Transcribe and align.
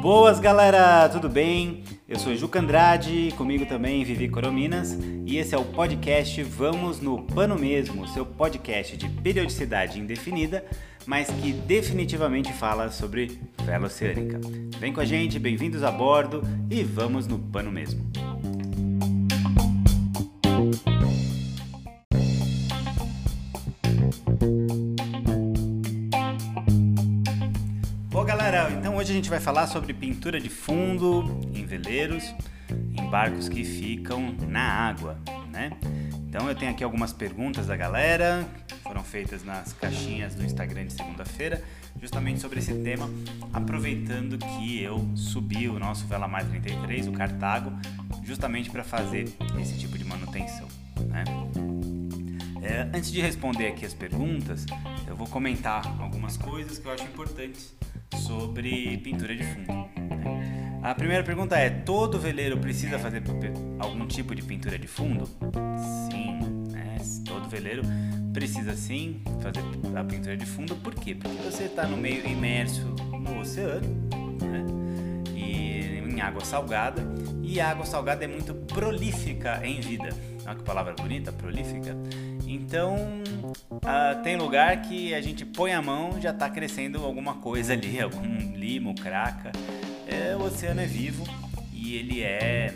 Boas 0.00 0.38
galera, 0.38 1.08
tudo 1.08 1.28
bem? 1.28 1.82
Eu 2.06 2.18
sou 2.18 2.36
Juca 2.36 2.60
Andrade, 2.60 3.32
comigo 3.36 3.64
também 3.66 4.04
Vivi 4.04 4.28
Corominas 4.28 4.98
e 5.24 5.38
esse 5.38 5.54
é 5.54 5.58
o 5.58 5.64
podcast 5.64 6.42
Vamos 6.42 7.00
no 7.00 7.22
Pano 7.22 7.58
Mesmo, 7.58 8.06
seu 8.06 8.26
podcast 8.26 8.96
de 8.96 9.08
periodicidade 9.08 9.98
indefinida, 9.98 10.64
mas 11.06 11.28
que 11.28 11.52
definitivamente 11.52 12.52
fala 12.52 12.90
sobre 12.90 13.40
vela 13.64 13.86
oceânica. 13.86 14.38
Vem 14.78 14.92
com 14.92 15.00
a 15.00 15.04
gente, 15.04 15.38
bem-vindos 15.38 15.82
a 15.82 15.90
bordo 15.90 16.42
e 16.70 16.82
vamos 16.82 17.26
no 17.26 17.38
pano 17.38 17.72
mesmo. 17.72 18.33
Gente 29.14 29.30
vai 29.30 29.38
falar 29.38 29.68
sobre 29.68 29.94
pintura 29.94 30.40
de 30.40 30.48
fundo 30.48 31.40
em 31.54 31.64
veleiros, 31.64 32.34
em 32.68 33.08
barcos 33.08 33.48
que 33.48 33.62
ficam 33.62 34.34
na 34.48 34.60
água, 34.60 35.16
né? 35.52 35.70
Então 36.28 36.48
eu 36.48 36.54
tenho 36.56 36.72
aqui 36.72 36.82
algumas 36.82 37.12
perguntas 37.12 37.68
da 37.68 37.76
galera, 37.76 38.44
que 38.66 38.74
foram 38.82 39.04
feitas 39.04 39.44
nas 39.44 39.72
caixinhas 39.72 40.34
do 40.34 40.44
Instagram 40.44 40.86
de 40.86 40.94
segunda-feira, 40.94 41.62
justamente 42.02 42.40
sobre 42.40 42.58
esse 42.58 42.74
tema, 42.74 43.08
aproveitando 43.52 44.36
que 44.36 44.82
eu 44.82 45.08
subi 45.14 45.68
o 45.68 45.78
nosso 45.78 46.06
Vela 46.06 46.26
Mais 46.26 46.48
33, 46.48 47.06
o 47.06 47.12
Cartago, 47.12 47.72
justamente 48.24 48.68
para 48.68 48.82
fazer 48.82 49.32
esse 49.60 49.78
tipo 49.78 49.96
de 49.96 50.04
manutenção, 50.04 50.66
né? 51.06 51.22
É, 52.60 52.90
antes 52.92 53.12
de 53.12 53.20
responder 53.20 53.68
aqui 53.68 53.86
as 53.86 53.94
perguntas, 53.94 54.66
eu 55.06 55.14
vou 55.14 55.28
comentar 55.28 55.86
algumas 56.00 56.36
coisas 56.36 56.78
que 56.78 56.86
eu 56.88 56.92
acho 56.92 57.04
importantes 57.04 57.76
sobre 58.16 58.98
pintura 58.98 59.34
de 59.34 59.44
fundo. 59.44 59.72
Né? 59.72 60.80
A 60.82 60.94
primeira 60.94 61.24
pergunta 61.24 61.56
é: 61.56 61.70
todo 61.70 62.18
veleiro 62.18 62.58
precisa 62.58 62.98
fazer 62.98 63.22
algum 63.78 64.06
tipo 64.06 64.34
de 64.34 64.42
pintura 64.42 64.78
de 64.78 64.86
fundo? 64.86 65.26
Sim, 66.10 66.38
né? 66.70 66.96
todo 67.24 67.48
veleiro 67.48 67.82
precisa 68.32 68.74
sim 68.74 69.22
fazer 69.40 69.62
a 69.96 70.04
pintura 70.04 70.36
de 70.36 70.44
fundo. 70.44 70.76
Por 70.76 70.94
quê? 70.94 71.14
Porque 71.14 71.36
você 71.38 71.64
está 71.64 71.86
no 71.86 71.96
meio 71.96 72.26
imerso 72.26 72.86
no 73.12 73.40
oceano 73.40 73.86
né? 74.42 74.64
e 75.34 75.98
em 76.06 76.20
água 76.20 76.44
salgada 76.44 77.02
e 77.42 77.60
a 77.60 77.70
água 77.70 77.86
salgada 77.86 78.24
é 78.24 78.28
muito 78.28 78.54
prolífica 78.54 79.60
em 79.64 79.80
vida. 79.80 80.08
Olha 80.44 80.56
que 80.56 80.62
palavra 80.64 80.92
bonita, 80.94 81.32
prolífica. 81.32 81.96
Então, 82.46 83.22
uh, 83.70 84.22
tem 84.22 84.36
lugar 84.36 84.82
que 84.82 85.14
a 85.14 85.20
gente 85.20 85.44
põe 85.44 85.72
a 85.72 85.82
mão 85.82 86.20
já 86.20 86.30
está 86.30 86.48
crescendo 86.48 87.04
alguma 87.04 87.34
coisa 87.34 87.72
ali, 87.72 88.00
algum 88.02 88.54
limo, 88.54 88.94
craca. 88.94 89.52
É, 90.06 90.36
o 90.36 90.42
oceano 90.44 90.80
é 90.80 90.86
vivo 90.86 91.24
e 91.72 91.96
ele 91.96 92.22
é. 92.22 92.74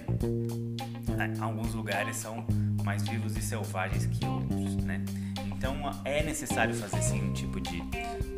Alguns 1.40 1.74
lugares 1.74 2.16
são 2.16 2.46
mais 2.84 3.02
vivos 3.06 3.36
e 3.36 3.42
selvagens 3.42 4.06
que 4.06 4.24
outros, 4.24 4.76
né? 4.76 5.04
Então 5.46 5.74
é 6.04 6.22
necessário 6.22 6.74
fazer 6.74 7.02
sim 7.02 7.20
um 7.22 7.32
tipo 7.32 7.60
de, 7.60 7.82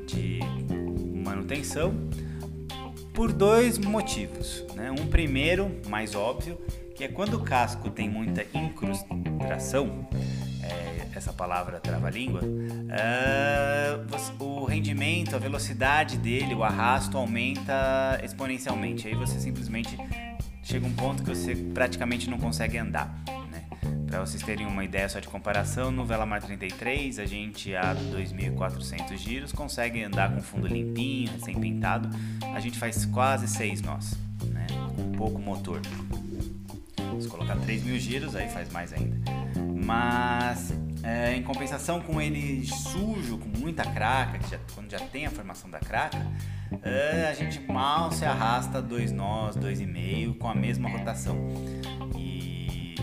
de 0.06 0.40
manutenção 1.22 1.92
por 3.12 3.32
dois 3.32 3.78
motivos. 3.78 4.64
Né? 4.74 4.90
Um 4.90 5.06
primeiro, 5.06 5.70
mais 5.88 6.14
óbvio, 6.14 6.58
que 6.94 7.04
é 7.04 7.08
quando 7.08 7.34
o 7.34 7.40
casco 7.40 7.90
tem 7.90 8.08
muita 8.08 8.44
incrustação, 8.54 10.08
essa 11.14 11.32
palavra 11.32 11.80
trava-língua, 11.80 12.40
uh, 12.42 14.44
o 14.44 14.64
rendimento, 14.64 15.34
a 15.34 15.38
velocidade 15.38 16.16
dele, 16.16 16.54
o 16.54 16.62
arrasto 16.62 17.16
aumenta 17.16 18.20
exponencialmente. 18.22 19.08
Aí 19.08 19.14
você 19.14 19.40
simplesmente 19.40 19.96
chega 20.62 20.86
um 20.86 20.92
ponto 20.92 21.22
que 21.22 21.30
você 21.30 21.54
praticamente 21.54 22.28
não 22.28 22.38
consegue 22.38 22.78
andar. 22.78 23.14
Né? 23.50 23.64
Para 24.06 24.20
vocês 24.20 24.42
terem 24.42 24.66
uma 24.66 24.84
ideia 24.84 25.08
só 25.08 25.20
de 25.20 25.28
comparação, 25.28 25.90
no 25.90 26.04
Velamar 26.04 26.42
33 26.42 27.18
a 27.18 27.26
gente 27.26 27.74
a 27.74 27.94
2.400 27.94 29.16
giros 29.16 29.52
consegue 29.52 30.02
andar 30.02 30.34
com 30.34 30.40
fundo 30.40 30.66
limpinho, 30.66 31.30
sem 31.40 31.58
pintado. 31.58 32.08
A 32.54 32.60
gente 32.60 32.78
faz 32.78 33.04
quase 33.06 33.48
6 33.48 33.82
nós, 33.82 34.14
né? 34.46 34.66
com 34.94 35.12
pouco 35.12 35.40
motor. 35.40 35.80
Se 37.20 37.28
colocar 37.28 37.56
3 37.56 37.84
mil 37.84 37.98
giros, 37.98 38.34
aí 38.34 38.48
faz 38.48 38.72
mais 38.72 38.92
ainda. 38.92 39.16
Mas 39.84 40.72
é, 41.02 41.34
em 41.34 41.42
compensação 41.42 42.00
com 42.00 42.20
ele 42.20 42.66
sujo, 42.66 43.38
com 43.38 43.48
muita 43.58 43.84
craca, 43.84 44.38
já, 44.48 44.58
quando 44.74 44.90
já 44.90 44.98
tem 44.98 45.26
a 45.26 45.30
formação 45.30 45.70
da 45.70 45.78
craca, 45.78 46.26
é, 46.82 47.28
a 47.28 47.34
gente 47.34 47.60
mal 47.60 48.12
se 48.12 48.24
arrasta 48.24 48.80
dois 48.80 49.10
nós, 49.10 49.56
dois 49.56 49.80
e 49.80 49.86
meio, 49.86 50.34
com 50.34 50.48
a 50.48 50.54
mesma 50.54 50.88
rotação. 50.88 51.36
E 52.16 52.94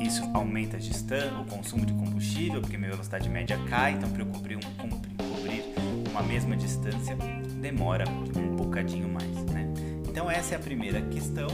isso 0.00 0.28
aumenta 0.32 0.78
o 1.40 1.44
consumo 1.44 1.84
de 1.84 1.92
combustível, 1.92 2.60
porque 2.60 2.76
minha 2.76 2.90
velocidade 2.90 3.28
média 3.28 3.58
cai, 3.68 3.92
então 3.92 4.10
para 4.10 4.22
eu 4.22 4.26
cobrir, 4.26 4.56
um, 4.56 4.60
cobrir 4.60 5.64
uma 6.10 6.22
mesma 6.22 6.56
distância 6.56 7.16
demora 7.60 8.04
um 8.08 8.56
bocadinho 8.56 9.08
mais. 9.08 9.44
Né? 9.46 9.72
Então 10.08 10.30
essa 10.30 10.54
é 10.54 10.56
a 10.56 10.60
primeira 10.60 11.00
questão, 11.02 11.48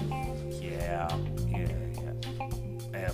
que 0.50 0.68
é 0.68 0.94
a, 0.94 1.08
é, 1.56 1.62
é 1.62 1.89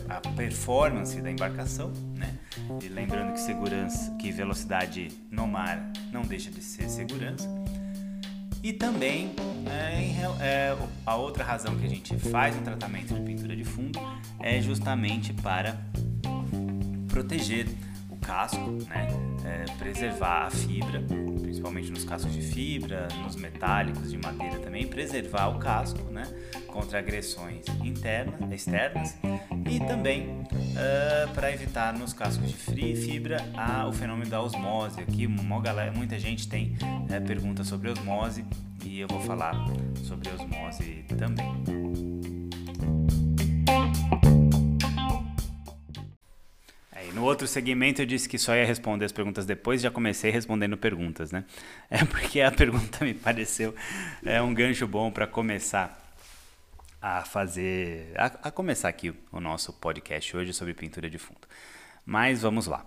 a 0.09 0.21
performance 0.35 1.21
da 1.21 1.31
embarcação, 1.31 1.93
né? 2.15 2.35
E 2.83 2.89
lembrando 2.89 3.33
que 3.33 3.41
segurança, 3.41 4.15
que 4.17 4.31
velocidade 4.31 5.09
no 5.31 5.47
mar 5.47 5.91
não 6.13 6.23
deixa 6.23 6.51
de 6.51 6.63
ser 6.63 6.89
segurança. 6.89 7.49
E 8.63 8.73
também 8.73 9.33
é, 9.69 10.45
é, 10.45 10.77
a 11.05 11.15
outra 11.15 11.45
razão 11.45 11.77
que 11.77 11.87
a 11.87 11.89
gente 11.89 12.17
faz 12.19 12.57
um 12.57 12.63
tratamento 12.63 13.15
de 13.15 13.21
pintura 13.21 13.55
de 13.55 13.65
fundo 13.65 13.99
é 14.41 14.61
justamente 14.61 15.33
para 15.33 15.79
proteger 17.09 17.69
o 18.11 18.17
casco, 18.17 18.71
né? 18.89 19.09
É, 19.45 19.65
preservar 19.79 20.47
a 20.47 20.51
fibra, 20.51 21.01
principalmente 21.57 21.91
nos 21.91 22.05
cascos 22.05 22.33
de 22.35 22.43
fibra, 22.43 23.09
nos 23.25 23.35
metálicos 23.35 24.11
de 24.11 24.19
madeira 24.19 24.59
também, 24.59 24.87
preservar 24.87 25.49
o 25.49 25.59
casco, 25.59 26.11
né? 26.11 26.25
Contra 26.67 26.99
agressões 26.99 27.65
internas, 27.83 28.53
externas 28.53 29.17
e 29.69 29.81
também 29.81 30.29
uh, 30.29 31.33
para 31.35 31.51
evitar 31.51 31.95
nos 31.95 32.13
cascos 32.13 32.49
de 32.75 32.95
fibra 32.97 33.39
a, 33.57 33.89
o 33.89 33.93
fenômeno 33.93 34.31
da 34.31 34.43
osmose. 34.43 35.01
Aqui 35.01 35.27
galera, 35.63 35.91
muita 35.93 36.19
gente 36.19 36.47
tem 36.47 36.77
uh, 36.83 37.27
perguntas 37.27 37.67
sobre 37.67 37.89
osmose 37.89 38.45
e 38.85 39.01
eu 39.01 39.09
vou 39.09 39.21
falar 39.23 39.55
sobre 40.05 40.29
osmose 40.29 41.05
também. 41.19 42.06
No 47.17 47.25
outro 47.25 47.49
segmento 47.49 48.03
eu 48.03 48.05
disse 48.05 48.29
que 48.29 48.37
só 48.37 48.55
ia 48.55 48.67
responder 48.67 49.07
as 49.07 49.11
perguntas 49.11 49.47
depois, 49.47 49.81
já 49.81 49.91
comecei 49.91 50.31
respondendo 50.31 50.77
perguntas, 50.77 51.33
né? 51.33 51.47
É 51.89 52.05
porque 52.05 52.43
a 52.43 52.53
pergunta 52.53 53.03
me 53.07 53.15
pareceu 53.15 53.75
é 54.23 54.43
um 54.43 54.53
gancho 54.53 54.87
bom 54.87 55.11
para 55.11 55.27
começar 55.27 55.99
a 57.01 57.25
fazer, 57.25 58.13
a, 58.19 58.27
a, 58.27 58.51
começar 58.51 58.91
aqui 58.91 59.15
o 59.33 59.41
nosso 59.41 59.73
podcast 59.73 60.37
hoje 60.37 60.53
sobre 60.53 60.75
pintura 60.75 61.09
de 61.09 61.17
fundo. 61.17 61.41
Mas 62.05 62.43
vamos 62.43 62.67
lá. 62.67 62.85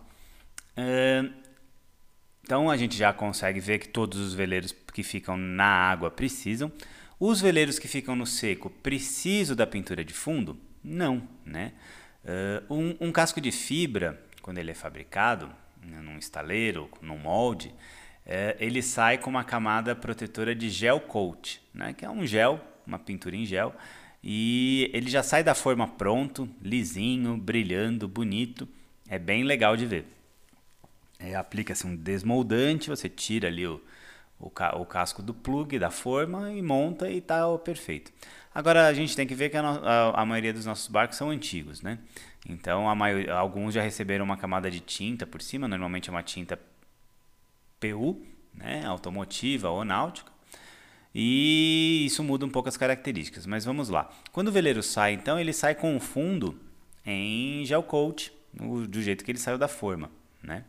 Então 2.44 2.70
a 2.70 2.78
gente 2.78 2.96
já 2.96 3.12
consegue 3.12 3.60
ver 3.60 3.80
que 3.80 3.88
todos 3.88 4.20
os 4.20 4.36
veleiros 4.36 4.76
que 4.94 5.02
ficam 5.02 5.38
na 5.38 5.66
água 5.66 6.12
precisam. 6.12 6.72
Os 7.20 7.42
veleiros 7.42 7.80
que 7.80 7.88
ficam 7.88 8.16
no 8.16 8.28
seco 8.28 8.70
precisam 8.70 9.56
da 9.56 9.66
pintura 9.66 10.06
de 10.06 10.14
fundo? 10.14 10.56
Não, 10.84 11.28
né? 11.44 11.74
Uh, 12.30 12.74
um, 12.74 13.08
um, 13.08 13.12
casco 13.12 13.42
de 13.42 13.52
fibra, 13.52 14.22
quando 14.44 14.60
ele 14.60 14.70
é 14.70 14.76
fabricado, 14.76 15.50
né, 15.84 16.00
num 16.00 16.16
estaleiro, 16.20 16.88
num 17.02 17.18
molde, 17.18 17.70
uh, 17.70 18.56
ele 18.60 18.84
sai 18.84 19.18
com 19.18 19.32
uma 19.32 19.44
camada 19.44 19.96
protetora 19.96 20.54
de 20.54 20.70
gel 20.70 21.00
coat, 21.00 21.60
né, 21.74 21.92
que 21.92 22.06
é 22.06 22.10
um 22.10 22.28
gel, 22.28 22.62
uma 22.86 23.00
pintura 23.00 23.36
em 23.36 23.46
gel, 23.46 23.74
e 24.24 24.92
ele 24.94 25.10
já 25.10 25.24
sai 25.24 25.44
da 25.44 25.56
forma 25.56 25.88
pronto, 25.88 26.48
lisinho, 26.62 27.36
brilhando, 27.36 28.08
bonito, 28.08 28.68
é 29.08 29.18
bem 29.18 29.44
legal 29.44 29.76
de 29.76 29.88
ver. 29.88 30.06
É, 31.18 31.34
Aplica-se 31.34 31.88
um 31.88 31.96
desmoldante, 31.96 32.90
você 32.90 33.10
tira 33.10 33.48
ali 33.48 33.66
o, 33.66 33.82
o, 34.40 34.52
ca 34.52 34.78
o, 34.78 34.86
casco 34.86 35.24
do 35.24 35.34
plug 35.34 35.80
da 35.80 35.90
forma 35.90 36.52
e 36.54 36.62
monta 36.62 37.10
e 37.10 37.18
está 37.18 37.58
perfeito. 37.58 38.12
Agora 38.54 38.88
a 38.88 38.94
gente 38.94 39.16
tem 39.16 39.28
que 39.28 39.36
ver 39.36 39.50
que 39.50 39.58
a, 39.58 39.62
a, 39.62 40.22
a, 40.22 40.26
maioria 40.26 40.52
dos 40.52 40.66
nossos 40.66 40.88
barcos 40.88 41.18
são 41.18 41.30
antigos, 41.30 41.82
né? 41.82 42.00
Então 42.48 42.88
alguns 43.32 43.74
já 43.74 43.82
receberam 43.82 44.26
uma 44.26 44.38
camada 44.38 44.72
de 44.72 44.80
tinta 44.80 45.28
por 45.28 45.42
cima, 45.42 45.68
normalmente 45.68 46.10
é 46.10 46.12
uma 46.12 46.24
tinta 46.24 46.60
PU, 47.80 48.22
né, 48.54 48.86
automotiva 48.86 49.70
ou 49.70 49.86
náutica. 49.86 50.32
E 51.14 52.04
isso 52.06 52.24
muda 52.24 52.46
um 52.46 52.50
pouco 52.50 52.70
as 52.70 52.78
características, 52.78 53.46
mas 53.46 53.66
vamos 53.66 53.90
lá. 53.90 54.10
Quando 54.32 54.50
o 54.50 54.52
veleiro 54.52 54.84
sai, 54.84 55.14
então, 55.14 55.40
ele 55.40 55.54
sai 55.54 55.74
com 55.74 55.96
o 55.96 56.00
fundo 56.00 56.60
em 57.06 57.66
gel 57.66 57.82
coat, 57.82 58.32
do 58.54 59.02
jeito 59.02 59.24
que 59.24 59.32
ele 59.32 59.40
saiu 59.40 59.58
da 59.58 59.68
forma. 59.68 60.12
né? 60.44 60.64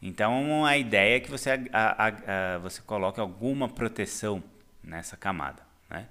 Então 0.00 0.64
a 0.64 0.78
ideia 0.78 1.16
é 1.16 1.20
que 1.20 1.30
você, 1.30 1.50
a, 1.50 1.58
a, 1.72 2.06
a, 2.54 2.58
você 2.58 2.80
coloque 2.82 3.20
alguma 3.20 3.68
proteção 3.68 4.42
nessa 4.82 5.16
camada. 5.16 5.62
Né? 5.88 6.06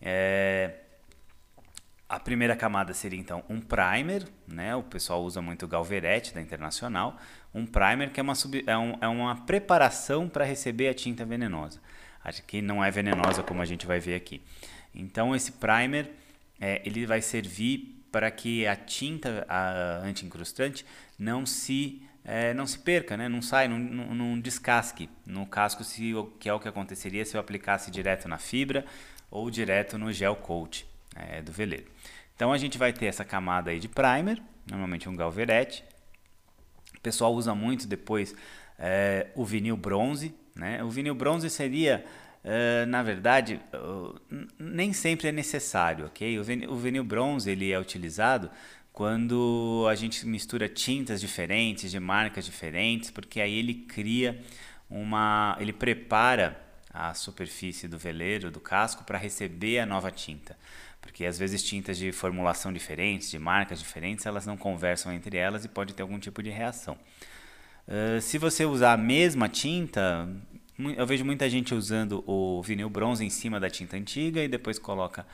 É, 0.00 0.74
a 2.08 2.20
primeira 2.20 2.54
camada 2.54 2.94
seria 2.94 3.18
então 3.18 3.42
um 3.48 3.60
primer, 3.60 4.28
né? 4.46 4.76
o 4.76 4.82
pessoal 4.82 5.22
usa 5.24 5.42
muito 5.42 5.64
o 5.64 5.68
Galverete 5.68 6.32
da 6.32 6.40
Internacional. 6.40 7.18
Um 7.52 7.66
primer 7.66 8.10
que 8.10 8.20
é 8.20 8.22
uma, 8.22 8.34
sub, 8.34 8.62
é, 8.66 8.76
um, 8.76 8.96
é 9.00 9.08
uma 9.08 9.34
preparação 9.44 10.28
para 10.28 10.44
receber 10.44 10.88
a 10.88 10.94
tinta 10.94 11.24
venenosa. 11.24 11.80
Que 12.46 12.60
não 12.60 12.82
é 12.82 12.90
venenosa 12.90 13.42
como 13.42 13.62
a 13.62 13.64
gente 13.64 13.86
vai 13.86 14.00
ver 14.00 14.16
aqui. 14.16 14.42
Então 14.94 15.34
esse 15.34 15.52
primer 15.52 16.10
é, 16.60 16.80
ele 16.84 17.06
vai 17.06 17.20
servir 17.20 18.04
para 18.10 18.30
que 18.30 18.66
a 18.66 18.74
tinta 18.74 19.46
anti-incrustante 20.02 20.86
não 21.18 21.44
se 21.44 22.02
é, 22.24 22.52
não 22.52 22.66
se 22.66 22.80
perca, 22.80 23.16
né? 23.16 23.28
não 23.28 23.40
sai, 23.40 23.68
não, 23.68 23.78
não, 23.78 24.14
não, 24.14 24.40
descasque 24.40 25.08
no 25.24 25.46
casco, 25.46 25.84
se, 25.84 26.12
que 26.40 26.48
é 26.48 26.52
o 26.52 26.58
que 26.58 26.66
aconteceria 26.66 27.24
se 27.24 27.36
eu 27.36 27.40
aplicasse 27.40 27.88
direto 27.88 28.28
na 28.28 28.36
fibra 28.36 28.84
ou 29.30 29.50
direto 29.50 29.98
no 29.98 30.12
gel 30.12 30.36
coat 30.36 30.86
é, 31.14 31.42
do 31.42 31.52
veleiro. 31.52 31.86
Então 32.34 32.52
a 32.52 32.58
gente 32.58 32.76
vai 32.76 32.92
ter 32.92 33.06
essa 33.06 33.24
camada 33.24 33.70
aí 33.70 33.80
de 33.80 33.88
primer, 33.88 34.42
normalmente 34.68 35.08
um 35.08 35.16
galverete. 35.16 35.84
O 36.96 37.00
pessoal 37.00 37.32
usa 37.34 37.54
muito 37.54 37.86
depois 37.86 38.34
é, 38.78 39.28
o 39.34 39.44
vinil 39.44 39.76
bronze. 39.76 40.34
Né? 40.54 40.82
O 40.82 40.90
vinil 40.90 41.14
bronze 41.14 41.48
seria, 41.48 42.04
é, 42.44 42.84
na 42.86 43.02
verdade, 43.02 43.60
nem 44.58 44.92
sempre 44.92 45.28
é 45.28 45.32
necessário, 45.32 46.06
ok? 46.06 46.38
O 46.38 46.44
vinil, 46.44 46.70
o 46.70 46.76
vinil 46.76 47.04
bronze 47.04 47.50
ele 47.50 47.72
é 47.72 47.78
utilizado 47.78 48.50
quando 48.92 49.86
a 49.90 49.94
gente 49.94 50.26
mistura 50.26 50.70
tintas 50.70 51.20
diferentes, 51.20 51.90
de 51.90 52.00
marcas 52.00 52.46
diferentes, 52.46 53.10
porque 53.10 53.40
aí 53.40 53.58
ele 53.58 53.74
cria 53.74 54.40
uma. 54.88 55.54
ele 55.60 55.72
prepara 55.72 56.65
a 56.96 57.14
superfície 57.14 57.86
do 57.86 57.98
veleiro, 57.98 58.50
do 58.50 58.60
casco, 58.60 59.04
para 59.04 59.18
receber 59.18 59.78
a 59.78 59.86
nova 59.86 60.10
tinta. 60.10 60.56
Porque 61.00 61.24
às 61.24 61.38
vezes 61.38 61.62
tintas 61.62 61.98
de 61.98 62.10
formulação 62.10 62.72
diferentes, 62.72 63.30
de 63.30 63.38
marcas 63.38 63.78
diferentes, 63.78 64.26
elas 64.26 64.46
não 64.46 64.56
conversam 64.56 65.12
entre 65.12 65.36
elas 65.36 65.64
e 65.64 65.68
pode 65.68 65.94
ter 65.94 66.02
algum 66.02 66.18
tipo 66.18 66.42
de 66.42 66.50
reação. 66.50 66.98
Uh, 67.86 68.20
se 68.20 68.38
você 68.38 68.64
usar 68.64 68.94
a 68.94 68.96
mesma 68.96 69.48
tinta, 69.48 70.28
eu 70.96 71.06
vejo 71.06 71.24
muita 71.24 71.48
gente 71.48 71.74
usando 71.74 72.24
o 72.26 72.60
vinil 72.62 72.90
bronze 72.90 73.24
em 73.24 73.30
cima 73.30 73.60
da 73.60 73.70
tinta 73.70 73.96
antiga 73.96 74.42
e 74.42 74.48
depois 74.48 74.78
coloca 74.78 75.24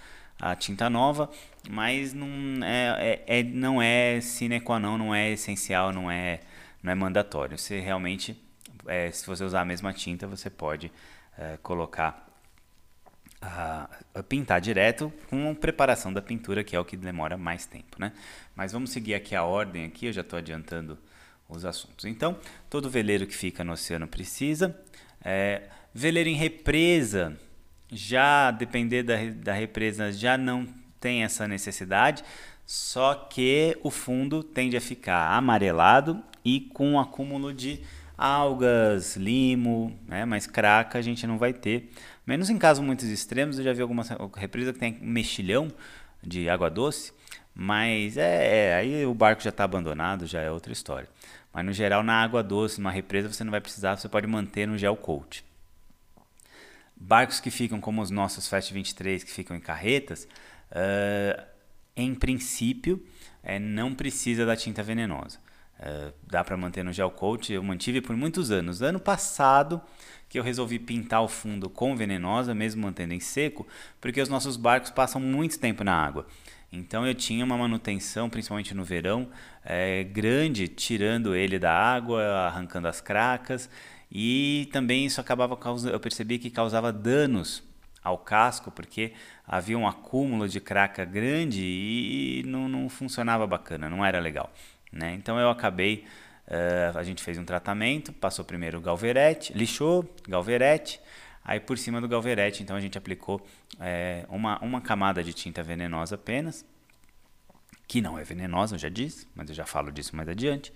a 0.41 0.55
tinta 0.56 0.91
nova, 0.91 1.31
mas 1.70 2.12
não 2.12 2.26
é, 2.64 3.23
é, 3.26 3.41
é, 3.41 3.43
não 3.43 3.81
é 3.81 4.20
sine 4.20 4.61
qua 4.61 4.79
non, 4.79 4.99
não 4.99 5.14
é 5.14 5.31
essencial, 5.31 5.93
não 5.93 6.11
é, 6.11 6.41
não 6.82 6.93
é 6.93 6.94
mandatório. 6.94 7.56
Você 7.56 7.81
realmente, 7.81 8.37
é, 8.87 9.11
se 9.11 9.26
você 9.26 9.44
usar 9.44 9.61
a 9.62 9.64
mesma 9.64 9.93
tinta, 9.93 10.26
você 10.26 10.50
pode 10.50 10.91
é, 11.37 11.56
colocar, 11.62 12.29
a, 13.40 13.88
a 14.14 14.23
pintar 14.23 14.61
direto 14.61 15.12
com 15.29 15.55
preparação 15.55 16.12
da 16.12 16.23
pintura, 16.23 16.62
que 16.62 16.76
é 16.76 16.81
o 16.81 16.84
que 16.84 16.96
demora 16.96 17.37
mais 17.37 17.67
tempo. 17.67 17.96
Né? 17.99 18.12
Mas 18.55 18.73
vamos 18.73 18.90
seguir 18.90 19.14
aqui 19.14 19.34
a 19.34 19.44
ordem, 19.44 19.84
aqui, 19.84 20.06
eu 20.06 20.12
já 20.12 20.20
estou 20.20 20.38
adiantando 20.38 20.99
os 21.49 21.64
assuntos. 21.64 22.05
Então, 22.05 22.38
todo 22.70 22.88
veleiro 22.88 23.26
que 23.26 23.34
fica 23.34 23.62
no 23.64 23.73
oceano 23.73 24.06
precisa. 24.06 24.79
É, 25.25 25.69
veleiro 25.94 26.29
em 26.29 26.37
represa, 26.37 27.37
já 27.90 28.50
depender 28.50 29.02
da, 29.02 29.17
da 29.37 29.52
represa 29.52 30.11
já 30.12 30.38
não 30.38 30.67
tem 30.99 31.25
essa 31.25 31.46
necessidade, 31.46 32.25
só 32.64 33.14
que 33.14 33.76
o 33.82 33.90
fundo 33.90 34.43
tende 34.43 34.76
a 34.76 34.81
ficar 34.81 35.37
amarelado 35.37 36.23
e 36.44 36.61
com 36.61 36.93
um 36.93 37.00
acúmulo 37.00 37.52
de 37.52 37.81
algas, 38.17 39.17
limo, 39.17 39.99
né? 40.06 40.25
mas 40.25 40.47
craca 40.47 40.99
a 40.99 41.03
gente 41.03 41.26
não 41.26 41.38
vai 41.38 41.53
ter. 41.53 41.91
Menos 42.26 42.50
em 42.50 42.59
casos 42.59 42.85
muito 42.85 43.05
extremos, 43.05 43.59
eu 43.59 43.64
já 43.64 43.73
vi 43.73 43.82
algumas 43.82 44.09
represas 44.37 44.73
que 44.75 44.79
tem 44.79 44.99
mexilhão 45.00 45.69
de 46.23 46.49
água 46.49 46.70
doce, 46.70 47.12
mas 47.55 48.17
é, 48.17 48.70
é 48.70 48.75
aí 48.75 49.06
o 49.06 49.14
barco 49.14 49.43
já 49.43 49.50
está 49.50 49.64
abandonado, 49.64 50.26
já 50.26 50.41
é 50.41 50.50
outra 50.50 50.73
história. 50.73 51.09
Mas 51.53 51.64
no 51.64 51.73
geral, 51.73 52.03
na 52.03 52.14
água 52.14 52.43
doce, 52.43 52.81
numa 52.81 52.91
represa, 52.91 53.31
você 53.31 53.44
não 53.44 53.50
vai 53.50 53.61
precisar, 53.61 53.97
você 53.97 54.09
pode 54.09 54.26
manter 54.26 54.67
no 54.67 54.79
gel 54.79 54.97
coat. 54.97 55.44
Barcos 56.97 57.41
que 57.41 57.50
ficam 57.50 57.81
como 57.81 58.00
os 58.00 58.11
nossos 58.11 58.49
Fast 58.49 58.73
23, 58.73 59.25
que 59.25 59.31
ficam 59.31 59.56
em 59.56 59.61
carretas, 59.61 60.26
uh, 60.70 61.43
em 61.97 62.14
princípio, 62.14 63.05
é, 63.43 63.59
não 63.59 63.94
precisa 63.94 64.47
da 64.47 64.56
tinta 64.56 64.82
venenosa. 64.82 65.38
Uh, 65.82 66.12
dá 66.31 66.44
para 66.44 66.56
manter 66.56 66.84
no 66.84 66.93
gel 66.93 67.11
coat. 67.11 67.52
Eu 67.52 67.62
mantive 67.62 68.00
por 68.00 68.17
muitos 68.17 68.52
anos. 68.52 68.82
Ano 68.82 69.00
passado 69.00 69.82
que 70.29 70.38
eu 70.38 70.43
resolvi 70.43 70.79
pintar 70.79 71.23
o 71.23 71.29
fundo 71.29 71.69
com 71.69 71.94
venenosa, 71.94 72.55
mesmo 72.55 72.82
mantendo 72.82 73.12
em 73.12 73.20
seco, 73.20 73.67
porque 74.00 74.19
os 74.19 74.31
nossos 74.31 74.56
barcos 74.56 74.90
passam 74.90 75.20
muito 75.20 75.58
tempo 75.58 75.84
na 75.84 75.94
água. 75.94 76.26
Então 76.73 77.06
eu 77.06 77.14
tinha 77.14 77.44
uma 77.44 77.58
manutenção, 77.58 78.31
principalmente 78.31 78.75
no 78.75 78.82
verão, 78.82 79.29
é, 79.62 80.05
grande, 80.05 80.69
tirando 80.69 81.34
ele 81.34 81.58
da 81.58 81.70
água, 81.70 82.23
arrancando 82.46 82.88
as 82.88 82.99
cracas. 82.99 83.69
E 84.11 84.70
também 84.73 85.05
isso 85.05 85.20
acabava 85.20 85.55
causando, 85.55 85.94
eu 85.94 86.00
percebi 86.00 86.38
que 86.38 86.49
causava 86.49 86.90
danos 86.90 87.62
ao 88.02 88.19
casco, 88.19 88.70
porque 88.70 89.12
havia 89.46 89.78
um 89.78 89.87
acúmulo 89.87 90.49
de 90.49 90.61
craca 90.61 91.05
grande 91.05 91.62
e 91.62 92.43
não, 92.46 92.69
não 92.69 92.88
funcionava 92.88 93.46
bacana, 93.46 93.90
não 93.90 94.05
era 94.05 94.19
legal. 94.19 94.50
Né? 94.92 95.14
Então 95.14 95.38
eu 95.38 95.48
acabei, 95.48 96.04
uh, 96.46 96.98
a 96.98 97.02
gente 97.02 97.22
fez 97.22 97.38
um 97.38 97.44
tratamento, 97.44 98.12
passou 98.12 98.44
primeiro 98.44 98.78
o 98.78 98.80
galverete, 98.80 99.52
lixou, 99.54 100.04
galverete, 100.28 101.00
aí 101.44 101.58
por 101.58 101.78
cima 101.78 102.00
do 102.00 102.06
galverete, 102.06 102.62
então 102.62 102.76
a 102.76 102.80
gente 102.80 102.98
aplicou 102.98 103.44
é, 103.80 104.24
uma, 104.28 104.58
uma 104.60 104.80
camada 104.80 105.24
de 105.24 105.32
tinta 105.32 105.62
venenosa 105.62 106.14
apenas, 106.14 106.64
que 107.88 108.00
não 108.00 108.18
é 108.18 108.24
venenosa, 108.24 108.74
eu 108.74 108.78
já 108.78 108.88
disse, 108.88 109.26
mas 109.34 109.48
eu 109.48 109.54
já 109.54 109.66
falo 109.66 109.90
disso 109.90 110.14
mais 110.14 110.28
adiante. 110.28 110.72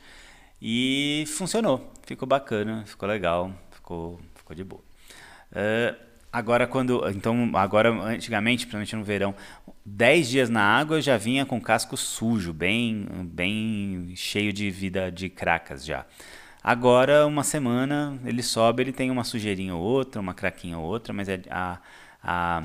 E 0.60 1.24
funcionou, 1.28 1.92
ficou 2.02 2.26
bacana, 2.26 2.84
ficou 2.86 3.08
legal, 3.08 3.52
ficou, 3.70 4.18
ficou 4.34 4.56
de 4.56 4.64
boa. 4.64 4.82
Uh, 5.52 5.96
agora 6.32 6.66
quando, 6.66 7.08
então 7.10 7.50
agora 7.54 7.90
antigamente, 7.90 8.66
principalmente 8.66 8.96
no 8.96 9.04
verão, 9.04 9.34
10 9.88 10.28
dias 10.28 10.50
na 10.50 10.62
água 10.62 10.96
eu 10.96 11.00
já 11.00 11.16
vinha 11.16 11.46
com 11.46 11.60
casco 11.60 11.96
sujo, 11.96 12.52
bem, 12.52 13.06
bem 13.22 14.12
cheio 14.16 14.52
de 14.52 14.68
vida 14.68 15.12
de 15.12 15.28
cracas 15.28 15.84
já. 15.84 16.04
Agora 16.60 17.24
uma 17.24 17.44
semana 17.44 18.18
ele 18.24 18.42
sobe, 18.42 18.82
ele 18.82 18.92
tem 18.92 19.12
uma 19.12 19.22
sujeirinha 19.22 19.76
ou 19.76 19.80
outra, 19.80 20.20
uma 20.20 20.34
craquinha 20.34 20.76
ou 20.76 20.84
outra, 20.84 21.12
mas 21.12 21.28
é 21.28 21.40
a, 21.48 21.78
a 22.22 22.64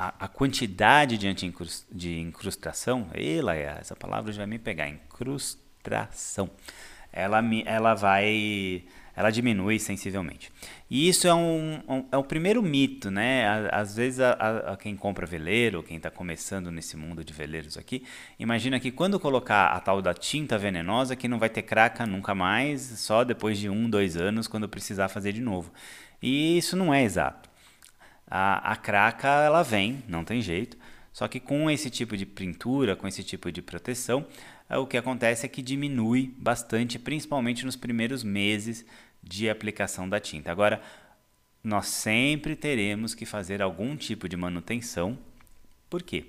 a, 0.00 0.26
a, 0.26 0.28
quantidade 0.28 1.18
de, 1.18 1.26
de 1.90 2.20
incrustação, 2.20 3.08
ela 3.12 3.56
é, 3.56 3.78
essa 3.80 3.96
palavra 3.96 4.30
já 4.30 4.38
vai 4.38 4.46
me 4.46 4.56
pegar, 4.56 4.88
incrustação 4.88 6.48
ela, 7.12 7.42
ela 7.64 7.94
vai 7.94 8.84
ela 9.16 9.30
diminui 9.30 9.80
sensivelmente. 9.80 10.52
E 10.90 11.06
isso 11.06 11.28
é 11.28 11.34
um, 11.34 11.80
um, 11.86 12.04
é 12.10 12.16
o 12.16 12.24
primeiro 12.24 12.62
mito, 12.62 13.10
né? 13.10 13.46
Às 13.70 13.96
vezes 13.96 14.20
a, 14.20 14.32
a, 14.32 14.72
a 14.72 14.76
quem 14.76 14.96
compra 14.96 15.26
veleiro, 15.26 15.82
quem 15.82 15.98
está 15.98 16.10
começando 16.10 16.70
nesse 16.70 16.96
mundo 16.96 17.22
de 17.22 17.32
veleiros 17.32 17.76
aqui, 17.76 18.04
imagina 18.38 18.80
que 18.80 18.90
quando 18.90 19.20
colocar 19.20 19.66
a 19.66 19.80
tal 19.80 20.00
da 20.00 20.14
tinta 20.14 20.56
venenosa, 20.56 21.14
que 21.14 21.28
não 21.28 21.38
vai 21.38 21.50
ter 21.50 21.62
craca 21.62 22.06
nunca 22.06 22.34
mais, 22.34 22.80
só 22.80 23.22
depois 23.22 23.58
de 23.58 23.68
um, 23.68 23.88
dois 23.88 24.16
anos, 24.16 24.48
quando 24.48 24.68
precisar 24.68 25.08
fazer 25.08 25.32
de 25.32 25.42
novo. 25.42 25.70
E 26.22 26.56
isso 26.56 26.74
não 26.74 26.92
é 26.92 27.02
exato. 27.02 27.50
A, 28.26 28.72
a 28.72 28.76
craca 28.76 29.28
ela 29.28 29.62
vem, 29.62 30.02
não 30.08 30.24
tem 30.24 30.40
jeito. 30.40 30.76
Só 31.12 31.26
que 31.26 31.40
com 31.40 31.70
esse 31.70 31.90
tipo 31.90 32.16
de 32.16 32.24
pintura, 32.24 32.94
com 32.94 33.08
esse 33.08 33.24
tipo 33.24 33.50
de 33.50 33.60
proteção, 33.60 34.24
o 34.70 34.86
que 34.86 34.96
acontece 34.96 35.46
é 35.46 35.48
que 35.48 35.62
diminui 35.62 36.34
bastante, 36.38 36.98
principalmente 36.98 37.64
nos 37.64 37.74
primeiros 37.74 38.22
meses 38.22 38.84
de 39.22 39.48
aplicação 39.48 40.08
da 40.08 40.20
tinta. 40.20 40.50
Agora, 40.50 40.80
nós 41.62 41.86
sempre 41.86 42.56
teremos 42.56 43.14
que 43.14 43.26
fazer 43.26 43.60
algum 43.60 43.96
tipo 43.96 44.28
de 44.28 44.36
manutenção. 44.36 45.18
Por 45.90 46.02
quê? 46.02 46.26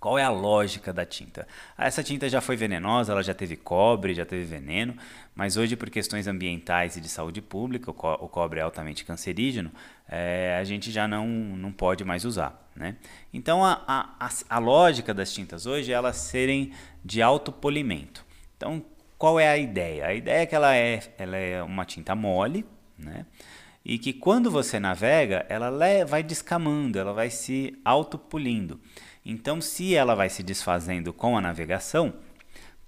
Qual 0.00 0.18
é 0.18 0.24
a 0.24 0.30
lógica 0.30 0.94
da 0.94 1.04
tinta? 1.04 1.46
Ah, 1.76 1.86
essa 1.86 2.02
tinta 2.02 2.26
já 2.26 2.40
foi 2.40 2.56
venenosa, 2.56 3.12
ela 3.12 3.22
já 3.22 3.34
teve 3.34 3.54
cobre, 3.54 4.14
já 4.14 4.24
teve 4.24 4.44
veneno, 4.44 4.96
mas 5.34 5.58
hoje, 5.58 5.76
por 5.76 5.90
questões 5.90 6.26
ambientais 6.26 6.96
e 6.96 7.02
de 7.02 7.08
saúde 7.08 7.42
pública, 7.42 7.90
o, 7.90 7.94
co 7.94 8.14
o 8.14 8.26
cobre 8.26 8.60
é 8.60 8.62
altamente 8.62 9.04
cancerígeno, 9.04 9.70
é, 10.08 10.56
a 10.58 10.64
gente 10.64 10.90
já 10.90 11.06
não, 11.06 11.28
não 11.28 11.70
pode 11.70 12.02
mais 12.02 12.24
usar. 12.24 12.66
Né? 12.74 12.96
Então, 13.30 13.62
a, 13.62 13.82
a, 14.18 14.30
a 14.48 14.58
lógica 14.58 15.12
das 15.12 15.34
tintas 15.34 15.66
hoje 15.66 15.92
é 15.92 15.94
elas 15.94 16.16
serem 16.16 16.72
de 17.04 17.20
alto 17.20 17.52
polimento. 17.52 18.24
Então, 18.56 18.82
qual 19.20 19.38
é 19.38 19.46
a 19.46 19.58
ideia? 19.58 20.06
A 20.06 20.14
ideia 20.14 20.44
é 20.44 20.46
que 20.46 20.54
ela 20.54 20.74
é, 20.74 20.98
ela 21.18 21.36
é 21.36 21.62
uma 21.62 21.84
tinta 21.84 22.14
mole, 22.14 22.64
né? 22.98 23.26
e 23.84 23.98
que 23.98 24.14
quando 24.14 24.50
você 24.50 24.80
navega, 24.80 25.44
ela 25.46 25.70
vai 26.06 26.22
descamando, 26.22 26.98
ela 26.98 27.12
vai 27.12 27.28
se 27.28 27.78
autopolindo. 27.84 28.80
Então, 29.22 29.60
se 29.60 29.94
ela 29.94 30.14
vai 30.14 30.30
se 30.30 30.42
desfazendo 30.42 31.12
com 31.12 31.36
a 31.36 31.40
navegação, 31.42 32.14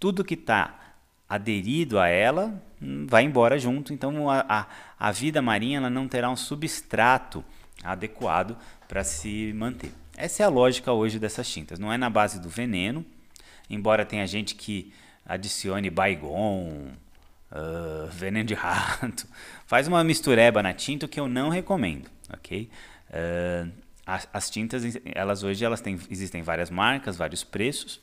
tudo 0.00 0.24
que 0.24 0.32
está 0.32 0.96
aderido 1.28 1.98
a 1.98 2.08
ela, 2.08 2.58
hum, 2.80 3.04
vai 3.06 3.24
embora 3.24 3.58
junto. 3.58 3.92
Então 3.92 4.30
a, 4.30 4.42
a, 4.48 4.66
a 4.98 5.12
vida 5.12 5.42
marinha 5.42 5.76
ela 5.76 5.90
não 5.90 6.08
terá 6.08 6.30
um 6.30 6.36
substrato 6.36 7.44
adequado 7.84 8.56
para 8.88 9.04
se 9.04 9.52
manter. 9.54 9.92
Essa 10.16 10.44
é 10.44 10.46
a 10.46 10.48
lógica 10.48 10.92
hoje 10.92 11.18
dessas 11.18 11.46
tintas. 11.46 11.78
Não 11.78 11.92
é 11.92 11.98
na 11.98 12.08
base 12.08 12.40
do 12.40 12.48
veneno, 12.48 13.04
embora 13.68 14.06
tenha 14.06 14.26
gente 14.26 14.54
que 14.54 14.94
adicione 15.26 15.90
Baygon, 15.90 16.92
uh, 17.52 18.06
veneno 18.10 18.44
de 18.44 18.54
rato, 18.54 19.26
faz 19.66 19.86
uma 19.88 20.02
mistureba 20.02 20.62
na 20.62 20.72
tinta 20.72 21.06
que 21.08 21.20
eu 21.20 21.28
não 21.28 21.48
recomendo, 21.48 22.10
ok? 22.32 22.68
Uh, 23.10 23.70
as, 24.06 24.28
as, 24.32 24.50
tintas, 24.50 24.82
elas 25.14 25.42
hoje 25.42 25.64
elas 25.64 25.80
têm, 25.80 25.98
existem 26.10 26.42
várias 26.42 26.70
marcas, 26.70 27.16
vários 27.16 27.44
preços 27.44 28.00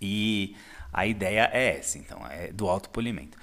e 0.00 0.56
a 0.92 1.06
ideia 1.06 1.48
é 1.52 1.78
essa, 1.78 1.98
então, 1.98 2.26
é 2.26 2.52
do 2.52 2.68
autopolimento. 2.68 3.38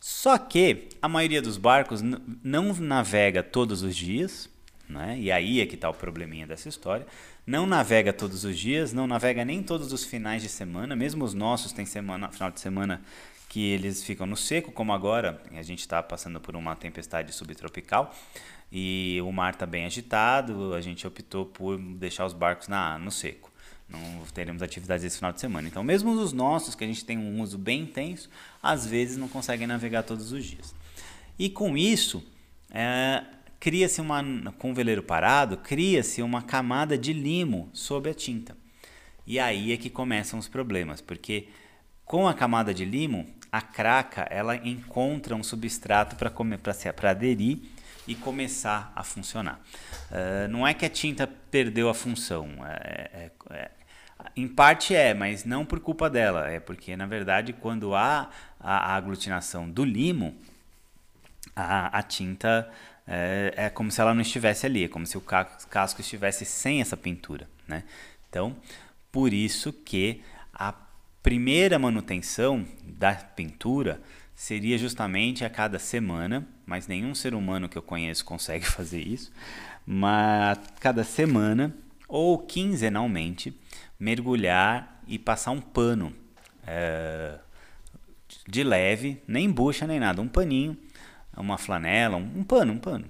Só 0.00 0.38
que 0.38 0.88
a 1.02 1.08
maioria 1.08 1.42
dos 1.42 1.56
barcos 1.56 2.00
não 2.00 2.72
navega 2.74 3.42
todos 3.42 3.82
os 3.82 3.96
dias, 3.96 4.48
né? 4.88 5.18
E 5.18 5.32
aí 5.32 5.60
é 5.60 5.66
que 5.66 5.74
está 5.74 5.90
o 5.90 5.94
probleminha 5.94 6.46
dessa 6.46 6.68
história. 6.68 7.06
Não 7.46 7.64
navega 7.64 8.12
todos 8.12 8.44
os 8.44 8.58
dias, 8.58 8.92
não 8.92 9.06
navega 9.06 9.44
nem 9.44 9.62
todos 9.62 9.92
os 9.92 10.04
finais 10.04 10.42
de 10.42 10.48
semana, 10.48 10.96
mesmo 10.96 11.24
os 11.24 11.32
nossos 11.32 11.72
tem 11.72 11.86
semana, 11.86 12.28
final 12.28 12.50
de 12.50 12.58
semana 12.58 13.00
que 13.48 13.60
eles 13.60 14.02
ficam 14.02 14.26
no 14.26 14.36
seco, 14.36 14.72
como 14.72 14.92
agora 14.92 15.40
a 15.54 15.62
gente 15.62 15.78
está 15.78 16.02
passando 16.02 16.40
por 16.40 16.56
uma 16.56 16.74
tempestade 16.74 17.32
subtropical 17.32 18.12
e 18.72 19.20
o 19.24 19.30
mar 19.30 19.52
está 19.52 19.64
bem 19.64 19.84
agitado, 19.84 20.74
a 20.74 20.80
gente 20.80 21.06
optou 21.06 21.46
por 21.46 21.78
deixar 21.78 22.26
os 22.26 22.32
barcos 22.32 22.66
na, 22.66 22.98
no 22.98 23.12
seco. 23.12 23.52
Não 23.88 24.00
teremos 24.34 24.60
atividades 24.60 25.04
esse 25.04 25.16
final 25.16 25.32
de 25.32 25.40
semana. 25.40 25.68
Então, 25.68 25.84
mesmo 25.84 26.10
os 26.10 26.32
nossos, 26.32 26.74
que 26.74 26.82
a 26.82 26.86
gente 26.88 27.04
tem 27.04 27.16
um 27.16 27.40
uso 27.40 27.56
bem 27.56 27.82
intenso, 27.82 28.28
às 28.60 28.84
vezes 28.84 29.16
não 29.16 29.28
conseguem 29.28 29.68
navegar 29.68 30.02
todos 30.02 30.32
os 30.32 30.44
dias. 30.44 30.74
E 31.38 31.48
com 31.48 31.76
isso, 31.78 32.26
é, 32.70 33.22
cria-se 33.66 34.00
uma 34.00 34.22
com 34.58 34.70
o 34.70 34.74
veleiro 34.74 35.02
parado, 35.02 35.56
cria-se 35.56 36.22
uma 36.22 36.40
camada 36.40 36.96
de 36.96 37.12
limo 37.12 37.68
sobre 37.72 38.12
a 38.12 38.14
tinta. 38.14 38.56
E 39.26 39.40
aí 39.40 39.72
é 39.72 39.76
que 39.76 39.90
começam 39.90 40.38
os 40.38 40.46
problemas, 40.46 41.00
porque 41.00 41.48
com 42.04 42.28
a 42.28 42.32
camada 42.32 42.72
de 42.72 42.84
limo, 42.84 43.26
a 43.50 43.60
craca 43.60 44.24
ela 44.30 44.54
encontra 44.54 45.34
um 45.34 45.42
substrato 45.42 46.14
para 46.14 47.10
aderir 47.10 47.58
e 48.06 48.14
começar 48.14 48.92
a 48.94 49.02
funcionar. 49.02 49.60
Uh, 50.12 50.46
não 50.48 50.64
é 50.64 50.72
que 50.72 50.86
a 50.86 50.88
tinta 50.88 51.26
perdeu 51.26 51.88
a 51.88 51.94
função, 51.94 52.48
é, 52.64 53.10
é, 53.12 53.30
é, 53.50 53.70
em 54.36 54.46
parte 54.46 54.94
é, 54.94 55.12
mas 55.12 55.44
não 55.44 55.66
por 55.66 55.80
culpa 55.80 56.08
dela, 56.08 56.48
é 56.48 56.60
porque 56.60 56.96
na 56.96 57.06
verdade 57.06 57.52
quando 57.52 57.96
há 57.96 58.30
a, 58.60 58.92
a 58.92 58.94
aglutinação 58.94 59.68
do 59.68 59.84
limo, 59.84 60.36
a, 61.56 61.98
a 61.98 62.02
tinta 62.04 62.70
é, 63.06 63.54
é, 63.56 63.70
como 63.70 63.90
se 63.90 64.00
ela 64.00 64.12
não 64.12 64.20
estivesse 64.20 64.66
ali, 64.66 64.84
é 64.84 64.88
como 64.88 65.06
se 65.06 65.16
o 65.16 65.20
casco 65.20 66.00
estivesse 66.00 66.44
sem 66.44 66.80
essa 66.80 66.96
pintura. 66.96 67.48
Né? 67.68 67.84
Então, 68.28 68.56
por 69.12 69.32
isso 69.32 69.72
que 69.72 70.22
a 70.52 70.74
primeira 71.22 71.78
manutenção 71.78 72.66
da 72.84 73.14
pintura 73.14 74.00
seria 74.34 74.76
justamente 74.76 75.44
a 75.44 75.50
cada 75.50 75.78
semana, 75.78 76.46
mas 76.66 76.86
nenhum 76.86 77.14
ser 77.14 77.34
humano 77.34 77.68
que 77.68 77.78
eu 77.78 77.82
conheço 77.82 78.24
consegue 78.24 78.66
fazer 78.66 79.00
isso, 79.00 79.32
mas 79.86 80.58
cada 80.80 81.04
semana 81.04 81.74
ou 82.08 82.38
quinzenalmente 82.38 83.58
mergulhar 83.98 85.00
e 85.06 85.18
passar 85.18 85.52
um 85.52 85.60
pano 85.60 86.12
é, 86.66 87.38
de 88.46 88.62
leve, 88.62 89.22
nem 89.26 89.50
bucha 89.50 89.86
nem 89.86 89.98
nada, 89.98 90.20
um 90.20 90.28
paninho 90.28 90.76
uma 91.40 91.58
flanela, 91.58 92.16
um, 92.16 92.42
pano, 92.42 92.72
um 92.72 92.78
pano, 92.78 93.04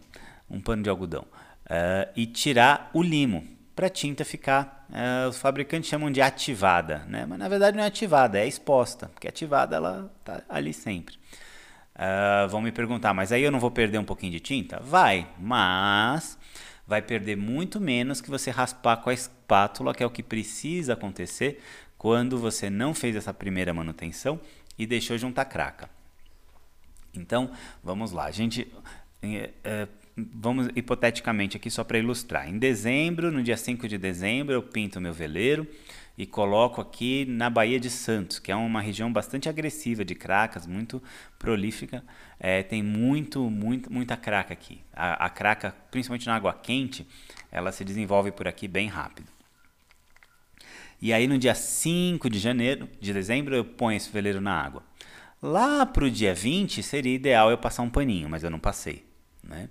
um 0.51 0.61
pano 0.61 0.83
de 0.83 0.91
algodão, 0.91 1.23
uh, 1.23 2.11
e 2.17 2.27
tirar 2.27 2.91
o 2.93 3.03
limo 3.03 3.47
para 3.75 3.89
a 3.89 3.91
tinta 3.91 4.25
ficar, 4.25 4.87
uh, 4.91 5.29
os 5.29 5.39
fabricantes 5.39 5.89
chamam 5.91 6.11
de 6.11 6.21
ativada, 6.21 7.05
né? 7.09 7.27
mas 7.27 7.39
na 7.39 7.49
verdade 7.49 7.77
não 7.77 7.85
é 7.85 7.87
ativada, 7.87 8.39
é 8.39 8.47
exposta, 8.47 9.09
porque 9.09 9.29
ativada 9.29 9.77
ela 9.77 10.11
está 10.19 10.43
ali 10.49 10.73
sempre. 10.73 11.17
Uh, 11.95 12.49
vão 12.49 12.61
me 12.61 12.73
perguntar, 12.73 13.15
mas 13.15 13.33
aí 13.33 13.43
eu 13.43 13.51
não 13.51 13.61
vou 13.61 13.71
perder 13.71 13.99
um 13.99 14.05
pouquinho 14.05 14.33
de 14.33 14.41
tinta? 14.41 14.81
Vai, 14.81 15.27
mas 15.39 16.39
vai 16.87 17.03
perder 17.03 17.37
muito 17.37 17.81
menos 17.81 18.21
que 18.21 18.31
você 18.31 18.51
raspar 18.51 18.99
com 18.99 19.11
a 19.11 19.15
espátula, 19.15 19.95
que 19.95 20.03
é 20.03 20.07
o 20.07 20.11
que 20.11 20.23
precisa 20.23 20.93
acontecer 20.93 21.63
quando 21.99 22.39
você 22.39 22.71
não 22.71 22.95
fez 22.95 23.17
essa 23.17 23.35
primeira 23.35 23.75
manutenção 23.75 24.41
e 24.79 24.87
deixou 24.87 25.19
juntar 25.19 25.47
craca. 25.47 25.96
Então, 27.17 27.51
vamos 27.83 28.13
lá. 28.13 28.25
A 28.25 28.31
gente. 28.31 28.71
É, 29.23 29.51
é, 29.65 29.89
vamos 30.17 30.69
hipoteticamente 30.75 31.57
aqui 31.57 31.71
só 31.71 31.85
para 31.85 31.99
ilustrar. 31.99 32.49
Em 32.49 32.59
dezembro, 32.59 33.31
no 33.31 33.43
dia 33.43 33.57
5 33.57 33.87
de 33.89 33.99
dezembro, 33.99 34.55
eu 34.55 34.63
pinto 34.63 35.01
meu 35.01 35.13
veleiro 35.13 35.67
e 36.17 36.25
coloco 36.25 36.81
aqui 36.81 37.27
na 37.27 37.51
Baía 37.51 37.79
de 37.79 37.91
Santos, 37.91 38.39
que 38.39 38.51
é 38.51 38.57
uma 38.57 38.81
região 38.81 39.13
bastante 39.13 39.49
agressiva 39.49 40.05
de 40.05 40.15
cracas, 40.15 40.67
muito 40.67 41.03
prolífica. 41.39 42.03
É, 42.41 42.63
tem 42.63 42.83
muito, 42.83 43.51
muito, 43.51 43.93
muita 43.93 44.17
craca 44.17 44.55
aqui. 44.55 44.81
A, 44.93 45.27
a 45.27 45.31
craca, 45.31 45.75
principalmente 45.91 46.27
na 46.27 46.37
água 46.37 46.55
quente, 46.55 47.07
ela 47.53 47.71
se 47.71 47.85
desenvolve 47.85 48.33
por 48.33 48.49
aqui 48.49 48.67
bem 48.67 48.89
rápido. 48.89 49.31
E 51.01 51.13
aí 51.13 51.27
no 51.27 51.39
dia 51.39 51.55
5 51.55 52.31
de 52.31 52.39
janeiro, 52.39 52.89
de 52.99 53.13
dezembro, 53.13 53.55
eu 53.55 53.65
ponho 53.65 53.97
esse 53.97 54.11
veleiro 54.11 54.41
na 54.41 54.59
água. 54.59 54.83
Lá 55.43 55.85
para 55.85 56.05
o 56.05 56.11
dia 56.11 56.35
20 56.35 56.83
seria 56.83 57.15
ideal 57.15 57.51
eu 57.51 57.59
passar 57.59 57.83
um 57.83 57.91
paninho, 57.91 58.29
mas 58.29 58.43
eu 58.43 58.51
não 58.51 58.59
passei. 58.59 59.05
Né? 59.43 59.69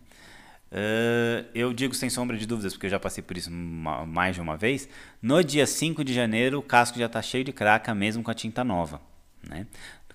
Uh, 0.71 1.45
eu 1.53 1.73
digo 1.73 1.93
sem 1.93 2.09
sombra 2.09 2.37
de 2.37 2.45
dúvidas, 2.45 2.73
porque 2.73 2.87
eu 2.87 2.91
já 2.91 2.99
passei 2.99 3.23
por 3.23 3.37
isso 3.37 3.49
mais 3.51 4.35
de 4.35 4.41
uma 4.41 4.57
vez. 4.57 4.87
No 5.21 5.43
dia 5.43 5.65
5 5.65 6.03
de 6.03 6.13
janeiro, 6.13 6.59
o 6.59 6.63
casco 6.63 6.99
já 6.99 7.05
está 7.05 7.21
cheio 7.21 7.43
de 7.43 7.51
craca, 7.51 7.93
mesmo 7.95 8.21
com 8.23 8.31
a 8.31 8.33
tinta 8.33 8.63
nova. 8.63 9.01
Né? 9.41 9.65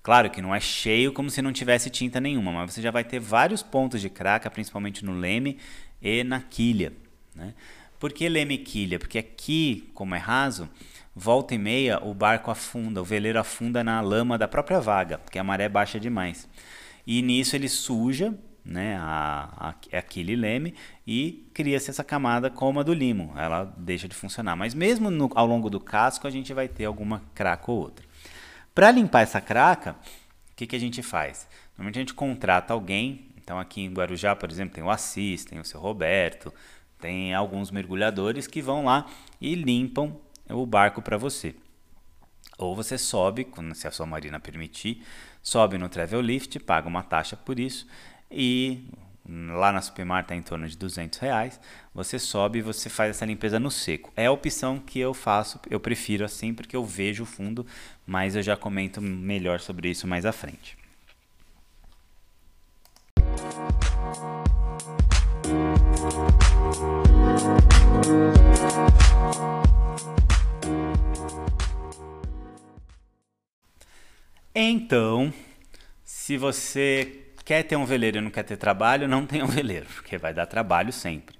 Claro 0.02 0.30
que 0.30 0.40
não 0.40 0.54
é 0.54 0.60
cheio 0.60 1.12
como 1.12 1.30
se 1.30 1.42
não 1.42 1.52
tivesse 1.52 1.90
tinta 1.90 2.20
nenhuma, 2.20 2.52
mas 2.52 2.72
você 2.72 2.80
já 2.82 2.90
vai 2.90 3.04
ter 3.04 3.18
vários 3.20 3.62
pontos 3.62 4.00
de 4.00 4.08
craca, 4.08 4.50
principalmente 4.50 5.04
no 5.04 5.12
leme 5.12 5.58
e 6.00 6.24
na 6.24 6.40
quilha. 6.40 6.92
Né? 7.34 7.54
Por 7.98 8.12
que 8.12 8.28
leme 8.28 8.54
e 8.54 8.58
quilha? 8.58 8.98
Porque 8.98 9.18
aqui, 9.18 9.90
como 9.94 10.14
é 10.14 10.18
raso, 10.18 10.68
volta 11.14 11.54
e 11.54 11.58
meia 11.58 12.02
o 12.02 12.14
barco 12.14 12.50
afunda, 12.50 13.00
o 13.00 13.04
veleiro 13.04 13.38
afunda 13.38 13.82
na 13.82 14.00
lama 14.00 14.38
da 14.38 14.48
própria 14.48 14.80
vaga, 14.80 15.18
porque 15.18 15.38
a 15.38 15.44
maré 15.44 15.68
baixa 15.68 15.98
demais. 15.98 16.48
E 17.06 17.22
nisso 17.22 17.56
ele 17.56 17.68
suja 17.68 18.34
né, 18.64 18.96
a, 18.98 19.74
a, 19.92 19.98
aquele 19.98 20.36
leme 20.36 20.74
e 21.06 21.50
cria-se 21.54 21.90
essa 21.90 22.04
camada 22.04 22.50
como 22.50 22.80
a 22.80 22.82
do 22.82 22.94
limo, 22.94 23.32
ela 23.36 23.64
deixa 23.76 24.06
de 24.06 24.14
funcionar. 24.14 24.56
Mas 24.56 24.74
mesmo 24.74 25.10
no, 25.10 25.30
ao 25.34 25.46
longo 25.46 25.68
do 25.68 25.80
casco 25.80 26.26
a 26.26 26.30
gente 26.30 26.52
vai 26.52 26.68
ter 26.68 26.84
alguma 26.84 27.22
craca 27.34 27.70
ou 27.70 27.78
outra. 27.78 28.04
Para 28.74 28.90
limpar 28.90 29.22
essa 29.22 29.40
craca, 29.40 29.96
o 30.52 30.56
que, 30.56 30.66
que 30.66 30.76
a 30.76 30.80
gente 30.80 31.02
faz? 31.02 31.48
Normalmente 31.76 31.98
a 31.98 32.02
gente 32.02 32.14
contrata 32.14 32.72
alguém, 32.72 33.26
então 33.42 33.58
aqui 33.58 33.80
em 33.80 33.92
Guarujá, 33.92 34.36
por 34.36 34.50
exemplo, 34.50 34.74
tem 34.74 34.84
o 34.84 34.90
Assis, 34.90 35.44
tem 35.44 35.58
o 35.58 35.64
seu 35.64 35.80
Roberto, 35.80 36.52
tem 37.00 37.34
alguns 37.34 37.70
mergulhadores 37.70 38.46
que 38.46 38.60
vão 38.60 38.84
lá 38.84 39.06
e 39.40 39.54
limpam 39.54 40.16
o 40.52 40.66
barco 40.66 41.00
para 41.02 41.16
você. 41.16 41.54
Ou 42.58 42.76
você 42.76 42.98
sobe, 42.98 43.48
se 43.74 43.88
a 43.88 43.90
sua 43.90 44.06
marina 44.06 44.38
permitir, 44.38 45.02
sobe 45.42 45.78
no 45.78 45.88
Travel 45.88 46.20
Lift, 46.20 46.58
paga 46.60 46.88
uma 46.88 47.02
taxa 47.02 47.36
por 47.36 47.58
isso 47.58 47.86
e 48.30 48.84
lá 49.26 49.72
na 49.72 49.80
Supermar 49.80 50.22
está 50.22 50.34
em 50.34 50.42
torno 50.42 50.68
de 50.68 50.76
200 50.76 51.18
reais. 51.18 51.60
Você 51.94 52.18
sobe 52.18 52.58
e 52.58 52.62
você 52.62 52.88
faz 52.88 53.10
essa 53.10 53.24
limpeza 53.24 53.58
no 53.58 53.70
seco. 53.70 54.12
É 54.16 54.26
a 54.26 54.32
opção 54.32 54.78
que 54.78 54.98
eu 54.98 55.14
faço, 55.14 55.60
eu 55.70 55.80
prefiro 55.80 56.24
assim 56.24 56.52
porque 56.52 56.76
eu 56.76 56.84
vejo 56.84 57.22
o 57.22 57.26
fundo, 57.26 57.66
mas 58.06 58.36
eu 58.36 58.42
já 58.42 58.56
comento 58.56 59.00
melhor 59.00 59.60
sobre 59.60 59.88
isso 59.88 60.06
mais 60.06 60.26
à 60.26 60.32
frente. 60.32 60.79
Então, 74.54 75.32
se 76.04 76.36
você 76.36 77.26
quer 77.44 77.62
ter 77.62 77.76
um 77.76 77.84
veleiro 77.84 78.18
e 78.18 78.20
não 78.20 78.30
quer 78.30 78.42
ter 78.42 78.56
trabalho, 78.56 79.06
não 79.06 79.24
tenha 79.24 79.44
um 79.44 79.48
veleiro, 79.48 79.86
porque 79.86 80.18
vai 80.18 80.34
dar 80.34 80.46
trabalho 80.46 80.92
sempre. 80.92 81.38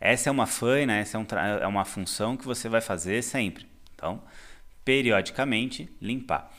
Essa 0.00 0.28
é 0.28 0.32
uma 0.32 0.46
faina, 0.46 0.96
essa 0.96 1.16
é, 1.16 1.20
um 1.20 1.26
é 1.62 1.66
uma 1.66 1.84
função 1.84 2.36
que 2.36 2.44
você 2.44 2.68
vai 2.68 2.80
fazer 2.80 3.22
sempre. 3.22 3.66
Então, 3.94 4.22
periodicamente, 4.84 5.88
limpar. 6.00 6.54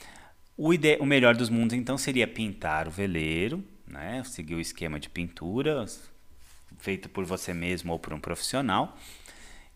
O, 0.55 0.69
o 0.99 1.05
melhor 1.05 1.35
dos 1.35 1.49
mundos, 1.49 1.77
então, 1.77 1.97
seria 1.97 2.27
pintar 2.27 2.87
o 2.87 2.91
veleiro, 2.91 3.63
né? 3.87 4.23
seguir 4.23 4.55
o 4.55 4.59
esquema 4.59 4.99
de 4.99 5.09
pintura, 5.09 5.85
feito 6.79 7.09
por 7.09 7.25
você 7.25 7.53
mesmo 7.53 7.91
ou 7.93 7.99
por 7.99 8.13
um 8.13 8.19
profissional, 8.19 8.97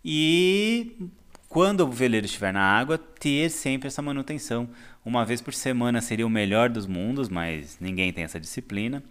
e 0.04 1.10
quando 1.52 1.82
o 1.82 1.92
veleiro 1.92 2.26
estiver 2.26 2.54
na 2.54 2.62
água, 2.62 2.98
ter 2.98 3.50
sempre 3.50 3.90
essa 3.90 4.02
manutenção. 4.02 4.70
Uma 5.04 5.26
vez 5.26 5.42
por 5.42 5.54
semana 5.54 6.00
seria 6.00 6.26
o 6.26 6.30
melhor 6.30 6.70
dos 6.70 6.88
mundos, 6.88 7.28
mas 7.28 7.78
ninguém 7.78 8.14
tem 8.14 8.24
essa 8.24 8.40
disciplina. 8.40 9.04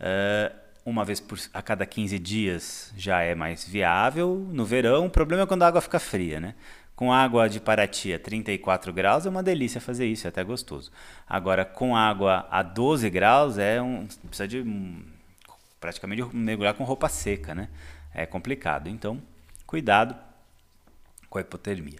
Uh, 0.00 0.56
uma 0.84 1.04
vez 1.04 1.20
por, 1.20 1.38
a 1.54 1.62
cada 1.62 1.86
15 1.86 2.18
dias 2.18 2.92
já 2.96 3.22
é 3.22 3.32
mais 3.32 3.64
viável. 3.64 4.44
No 4.50 4.64
verão, 4.64 5.06
o 5.06 5.10
problema 5.10 5.44
é 5.44 5.46
quando 5.46 5.62
a 5.62 5.68
água 5.68 5.80
fica 5.80 6.00
fria, 6.00 6.40
né? 6.40 6.56
Com 6.96 7.12
água 7.12 7.48
de 7.48 7.60
Paraty 7.60 8.12
a 8.12 8.18
34 8.18 8.92
graus 8.92 9.24
é 9.24 9.28
uma 9.28 9.40
delícia 9.42 9.80
fazer 9.80 10.06
isso, 10.06 10.26
é 10.26 10.30
até 10.30 10.42
gostoso. 10.42 10.90
Agora, 11.28 11.64
com 11.64 11.94
água 11.94 12.44
a 12.50 12.60
12 12.60 13.08
graus, 13.08 13.56
é 13.56 13.80
um, 13.80 14.08
precisa 14.26 14.48
de 14.48 14.64
praticamente 15.78 16.26
mergulhar 16.34 16.74
com 16.74 16.82
roupa 16.82 17.08
seca, 17.08 17.54
né? 17.54 17.68
É 18.12 18.26
complicado. 18.26 18.88
Então, 18.88 19.22
cuidado 19.64 20.26
com 21.28 21.38
a 21.38 21.40
hipotermia. 21.40 21.98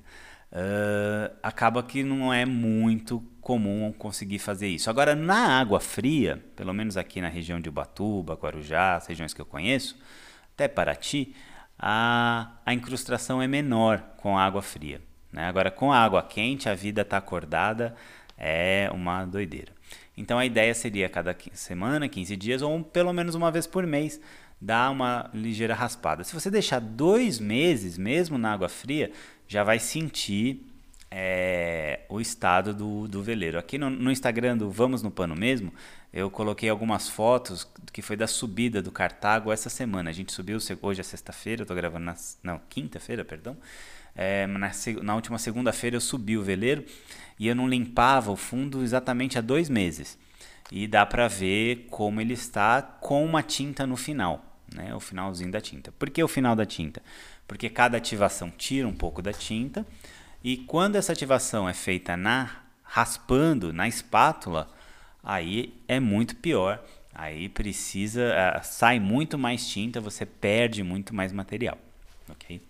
Uh, 0.51 1.37
acaba 1.43 1.83
que 1.83 2.03
não 2.03 2.33
é 2.33 2.47
muito 2.47 3.23
comum 3.41 3.93
conseguir 3.93 4.39
fazer 4.39 4.69
isso. 4.69 4.89
Agora, 4.89 5.15
na 5.15 5.59
água 5.59 5.79
fria, 5.79 6.43
pelo 6.57 6.73
menos 6.73 6.97
aqui 6.97 7.21
na 7.21 7.29
região 7.29 7.61
de 7.61 7.69
Ubatuba, 7.69 8.35
Guarujá, 8.35 8.97
as 8.97 9.07
regiões 9.07 9.35
que 9.35 9.41
eu 9.41 9.47
conheço, 9.47 9.99
até 10.55 10.67
Paraty, 10.67 11.35
a, 11.79 12.53
a 12.65 12.75
incrustação 12.75 13.41
é 13.43 13.47
menor 13.47 14.03
com 14.17 14.39
a 14.39 14.45
água 14.45 14.63
fria. 14.63 15.01
Né? 15.33 15.47
Agora, 15.47 15.71
com 15.71 15.93
a 15.93 15.99
água 15.99 16.23
quente, 16.23 16.69
a 16.69 16.75
vida 16.75 17.03
está 17.03 17.19
acordada, 17.19 17.95
é 18.37 18.91
uma 18.93 19.25
doideira. 19.25 19.73
Então, 20.17 20.39
a 20.39 20.45
ideia 20.45 20.75
seria 20.75 21.09
cada 21.09 21.37
semana, 21.53 22.09
15 22.09 22.37
dias, 22.37 22.63
ou 22.63 22.83
pelo 22.83 23.13
menos 23.13 23.35
uma 23.35 23.51
vez 23.51 23.67
por 23.67 23.87
mês, 23.87 24.21
dar 24.61 24.91
uma 24.91 25.31
ligeira 25.33 25.75
raspada. 25.75 26.25
Se 26.25 26.35
você 26.35 26.51
deixar 26.51 26.81
dois 26.81 27.39
meses, 27.39 27.97
mesmo 27.97 28.37
na 28.37 28.53
água 28.53 28.69
fria, 28.69 29.13
já 29.47 29.63
vai 29.63 29.79
sentir 29.79 30.67
é, 31.11 32.01
o 32.09 32.21
estado 32.21 32.75
do, 32.75 33.09
do 33.09 33.23
veleiro. 33.23 33.59
Aqui 33.59 33.79
no, 33.79 33.89
no 33.89 34.11
Instagram 34.11 34.57
do 34.57 34.71
Vamos 34.71 35.03
no 35.03 35.11
Pano 35.11 35.35
mesmo, 35.35 35.73
eu 36.13 36.31
coloquei 36.31 36.69
algumas 36.69 37.09
fotos 37.09 37.69
que 37.93 38.03
foi 38.03 38.17
da 38.17 38.27
subida 38.27 38.83
do 38.83 38.91
Cartago 38.91 39.53
essa 39.53 39.71
semana. 39.71 40.11
A 40.11 40.13
gente 40.13 40.33
subiu 40.33 40.59
hoje 40.83 41.01
é 41.01 41.05
sexta-feira, 41.05 41.63
eu 41.63 41.65
estou 41.65 41.77
gravando 41.77 42.05
na 42.05 42.17
não, 42.43 42.61
quinta-feira, 42.69 43.25
perdão. 43.25 43.57
É, 44.15 44.47
na, 44.47 44.71
na 45.03 45.15
última 45.15 45.39
segunda-feira 45.39 45.97
eu 45.97 46.01
subi 46.01 46.37
o 46.37 46.43
veleiro 46.43 46.85
e 47.39 47.47
eu 47.47 47.55
não 47.55 47.69
limpava 47.69 48.33
o 48.33 48.37
fundo 48.37 48.83
exatamente 48.83 49.39
há 49.39 49.41
dois 49.41 49.69
meses. 49.69 50.19
E 50.71 50.87
dá 50.87 51.07
para 51.07 51.29
ver 51.29 51.87
como 51.89 52.21
ele 52.21 52.35
está 52.35 52.83
com 52.83 53.25
uma 53.25 53.43
tinta 53.43 53.87
no 53.87 53.97
final, 53.97 54.45
né? 54.75 54.95
O 54.95 55.01
finalzinho 55.01 55.51
da 55.51 55.61
tinta. 55.61 55.93
Por 55.93 56.11
que 56.11 56.23
o 56.23 56.29
final 56.29 56.55
da 56.55 56.67
tinta? 56.67 57.03
Porque 57.47 57.69
cada 57.69 57.97
ativação 57.97 58.51
tira 58.51 58.87
um 58.87 58.95
pouco 58.95 59.23
da 59.23 59.33
tinta 59.33 59.87
e 60.43 60.57
quando 60.57 60.97
essa 60.97 61.13
ativação 61.13 61.69
é 61.69 61.75
feita 61.75 62.17
na 62.17 62.69
raspando 62.83 63.73
na 63.73 63.87
espátula, 63.87 64.71
aí 65.23 65.75
é 65.87 66.01
muito 66.01 66.37
pior. 66.37 66.83
Aí 67.15 67.49
precisa, 67.49 68.33
sai 68.63 69.01
muito 69.01 69.37
mais 69.37 69.67
tinta, 69.67 70.01
você 70.01 70.25
perde 70.25 70.83
muito 70.85 71.15
mais 71.15 71.33
material, 71.33 71.77
ok? 72.31 72.63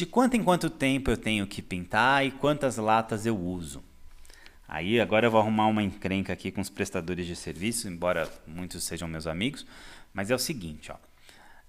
De 0.00 0.06
quanto 0.06 0.34
em 0.34 0.42
quanto 0.42 0.70
tempo 0.70 1.10
eu 1.10 1.16
tenho 1.18 1.46
que 1.46 1.60
pintar 1.60 2.24
e 2.24 2.30
quantas 2.30 2.78
latas 2.78 3.26
eu 3.26 3.38
uso? 3.38 3.84
Aí 4.66 4.98
agora 4.98 5.26
eu 5.26 5.30
vou 5.30 5.38
arrumar 5.38 5.66
uma 5.66 5.82
encrenca 5.82 6.32
aqui 6.32 6.50
com 6.50 6.62
os 6.62 6.70
prestadores 6.70 7.26
de 7.26 7.36
serviço, 7.36 7.86
embora 7.86 8.26
muitos 8.46 8.82
sejam 8.84 9.06
meus 9.06 9.26
amigos, 9.26 9.66
mas 10.14 10.30
é 10.30 10.34
o 10.34 10.38
seguinte, 10.38 10.90
ó. 10.90 10.96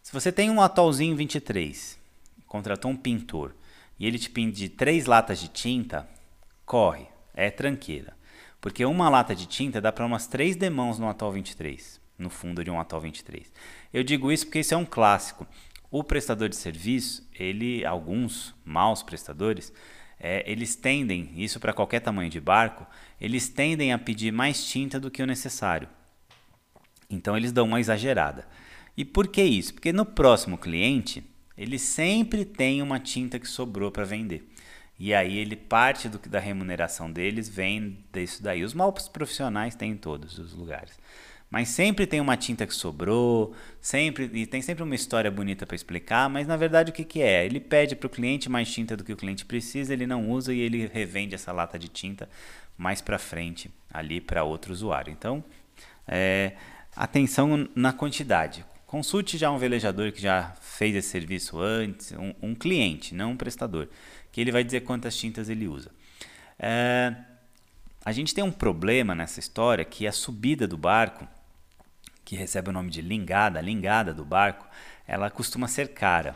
Se 0.02 0.14
você 0.14 0.32
tem 0.32 0.50
um 0.50 0.62
atolzinho 0.62 1.14
23, 1.14 2.00
contratou 2.48 2.90
um 2.90 2.96
pintor 2.96 3.54
e 4.00 4.08
ele 4.08 4.18
te 4.18 4.30
pede 4.30 4.70
três 4.70 5.08
latas 5.08 5.38
de 5.38 5.50
tinta, 5.50 6.08
corre, 6.66 7.08
é 7.34 7.52
tranqueira. 7.52 8.16
Porque 8.62 8.86
uma 8.86 9.10
lata 9.10 9.36
de 9.36 9.46
tinta 9.46 9.82
dá 9.82 9.92
para 9.92 10.06
umas 10.06 10.26
três 10.26 10.56
demãos 10.56 10.98
no 10.98 11.10
Atol 11.10 11.34
23, 11.34 12.00
no 12.18 12.30
fundo 12.30 12.64
de 12.64 12.72
um 12.72 12.80
Atol 12.80 13.02
23. 13.02 13.52
Eu 13.94 14.06
digo 14.06 14.32
isso 14.32 14.46
porque 14.46 14.60
isso 14.60 14.74
é 14.74 14.78
um 14.78 14.86
clássico. 14.86 15.46
O 15.92 16.06
prestador 16.06 16.48
de 16.48 16.56
serviço, 16.56 17.30
ele, 17.38 17.86
alguns 17.86 18.56
maus 18.64 19.04
prestadores, 19.04 19.74
é, 20.18 20.50
eles 20.50 20.74
tendem, 20.74 21.34
isso 21.36 21.60
para 21.60 21.74
qualquer 21.74 22.00
tamanho 22.00 22.30
de 22.30 22.40
barco, 22.40 22.88
eles 23.20 23.50
tendem 23.50 23.92
a 23.92 24.00
pedir 24.00 24.32
mais 24.32 24.66
tinta 24.66 25.00
do 25.00 25.12
que 25.12 25.22
o 25.22 25.28
necessário. 25.28 25.90
Então 27.10 27.36
eles 27.36 27.52
dão 27.52 27.66
uma 27.66 27.82
exagerada. 27.82 28.48
E 28.96 29.04
por 29.04 29.28
que 29.28 29.44
isso? 29.44 29.74
Porque 29.74 29.92
no 29.92 30.06
próximo 30.06 30.58
cliente, 30.58 31.24
ele 31.58 31.78
sempre 31.78 32.46
tem 32.46 32.82
uma 32.82 33.00
tinta 33.00 33.38
que 33.38 33.48
sobrou 33.48 33.92
para 33.92 34.06
vender. 34.06 34.48
E 34.98 35.14
aí 35.14 35.38
ele 35.38 35.56
parte 35.56 36.08
do, 36.08 36.20
da 36.30 36.40
remuneração 36.40 37.12
deles 37.12 37.50
vem 37.50 37.98
disso 38.14 38.42
daí. 38.42 38.64
Os 38.64 38.74
maus 38.74 39.10
profissionais 39.10 39.76
têm 39.76 39.92
em 39.92 39.98
todos 39.98 40.38
os 40.38 40.54
lugares. 40.54 40.98
Mas 41.52 41.68
sempre 41.68 42.08
tem 42.08 42.22
uma 42.22 42.38
tinta 42.38 42.66
que 42.66 42.74
sobrou, 42.74 43.54
sempre 43.82 44.30
e 44.34 44.46
tem 44.46 44.62
sempre 44.62 44.84
uma 44.84 44.96
história 44.96 45.30
bonita 45.30 45.66
para 45.66 45.76
explicar, 45.76 46.30
mas 46.30 46.48
na 46.48 46.56
verdade 46.56 46.92
o 46.92 46.94
que, 46.94 47.04
que 47.04 47.22
é? 47.22 47.46
Ele 47.46 47.60
pede 47.60 47.94
para 47.94 48.08
o 48.08 48.10
cliente 48.10 48.48
mais 48.48 48.72
tinta 48.72 48.96
do 48.96 49.04
que 49.04 49.12
o 49.12 49.18
cliente 49.18 49.44
precisa, 49.44 49.92
ele 49.92 50.08
não 50.08 50.30
usa 50.30 50.54
e 50.54 50.62
ele 50.62 50.88
revende 50.88 51.36
essa 51.36 51.52
lata 51.52 51.78
de 51.78 51.90
tinta 51.90 52.30
mais 52.78 53.02
para 53.02 53.20
frente 53.20 53.70
ali 53.94 54.22
para 54.22 54.46
outro 54.46 54.72
usuário. 54.72 55.12
Então, 55.12 55.44
é, 56.08 56.54
atenção 56.96 57.68
na 57.76 57.92
quantidade. 57.92 58.66
Consulte 58.88 59.38
já 59.38 59.52
um 59.52 59.58
velejador 59.58 60.14
que 60.14 60.22
já 60.22 60.54
fez 60.62 60.96
esse 60.96 61.10
serviço 61.10 61.60
antes, 61.60 62.14
um, 62.14 62.34
um 62.42 62.56
cliente, 62.56 63.14
não 63.14 63.32
um 63.32 63.38
prestador 63.38 63.90
que 64.32 64.40
ele 64.40 64.52
vai 64.52 64.64
dizer 64.64 64.82
quantas 64.82 65.18
tintas 65.18 65.50
ele 65.50 65.68
usa. 65.68 65.92
É, 66.58 67.14
a 68.04 68.12
gente 68.12 68.34
tem 68.34 68.44
um 68.44 68.52
problema 68.52 69.14
nessa 69.14 69.40
história 69.40 69.86
que 69.86 70.08
a 70.08 70.12
subida 70.12 70.68
do 70.68 70.78
barco, 70.78 71.28
que 72.24 72.36
recebe 72.36 72.70
o 72.70 72.74
nome 72.74 72.90
de 72.90 73.02
lingada, 73.02 73.62
lingada 73.62 74.14
do 74.14 74.24
barco, 74.24 74.68
ela 75.08 75.30
costuma 75.30 75.68
ser 75.68 75.90
cara. 75.90 76.36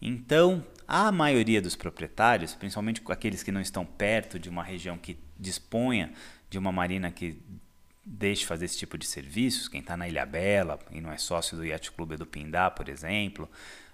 Então, 0.00 0.64
a 0.88 1.12
maioria 1.12 1.60
dos 1.60 1.76
proprietários, 1.76 2.54
principalmente 2.54 3.02
aqueles 3.08 3.42
que 3.42 3.52
não 3.52 3.60
estão 3.60 3.84
perto 3.84 4.38
de 4.38 4.48
uma 4.48 4.62
região 4.62 4.96
que 4.96 5.18
disponha 5.38 6.12
de 6.48 6.58
uma 6.58 6.72
marina 6.72 7.10
que 7.10 7.40
deixe 8.04 8.44
fazer 8.44 8.64
esse 8.64 8.78
tipo 8.78 8.98
de 8.98 9.06
serviços, 9.06 9.68
quem 9.68 9.80
está 9.80 9.96
na 9.96 10.08
Ilha 10.08 10.26
Bela 10.26 10.78
e 10.90 11.00
não 11.00 11.12
é 11.12 11.18
sócio 11.18 11.56
do 11.56 11.64
Yacht 11.64 11.92
Clube 11.92 12.16
do 12.16 12.26
Pindá, 12.26 12.70
por 12.70 12.88
exemplo, 12.88 13.48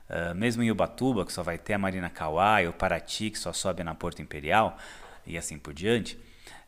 Uh, 0.09 0.33
mesmo 0.37 0.63
em 0.63 0.71
Ubatuba, 0.71 1.27
que 1.27 1.33
só 1.33 1.43
vai 1.43 1.59
ter 1.59 1.75
a 1.75 1.79
Marina 1.79 2.09
Kauai, 2.09 2.69
ou 2.69 2.73
Paraty, 2.73 3.31
que 3.31 3.39
só 3.39 3.53
sobe 3.53 3.83
na 3.83 3.93
Porto 3.93 4.23
Imperial, 4.23 4.79
e 5.27 5.37
assim 5.37 5.59
por 5.59 5.75
diante, 5.75 6.17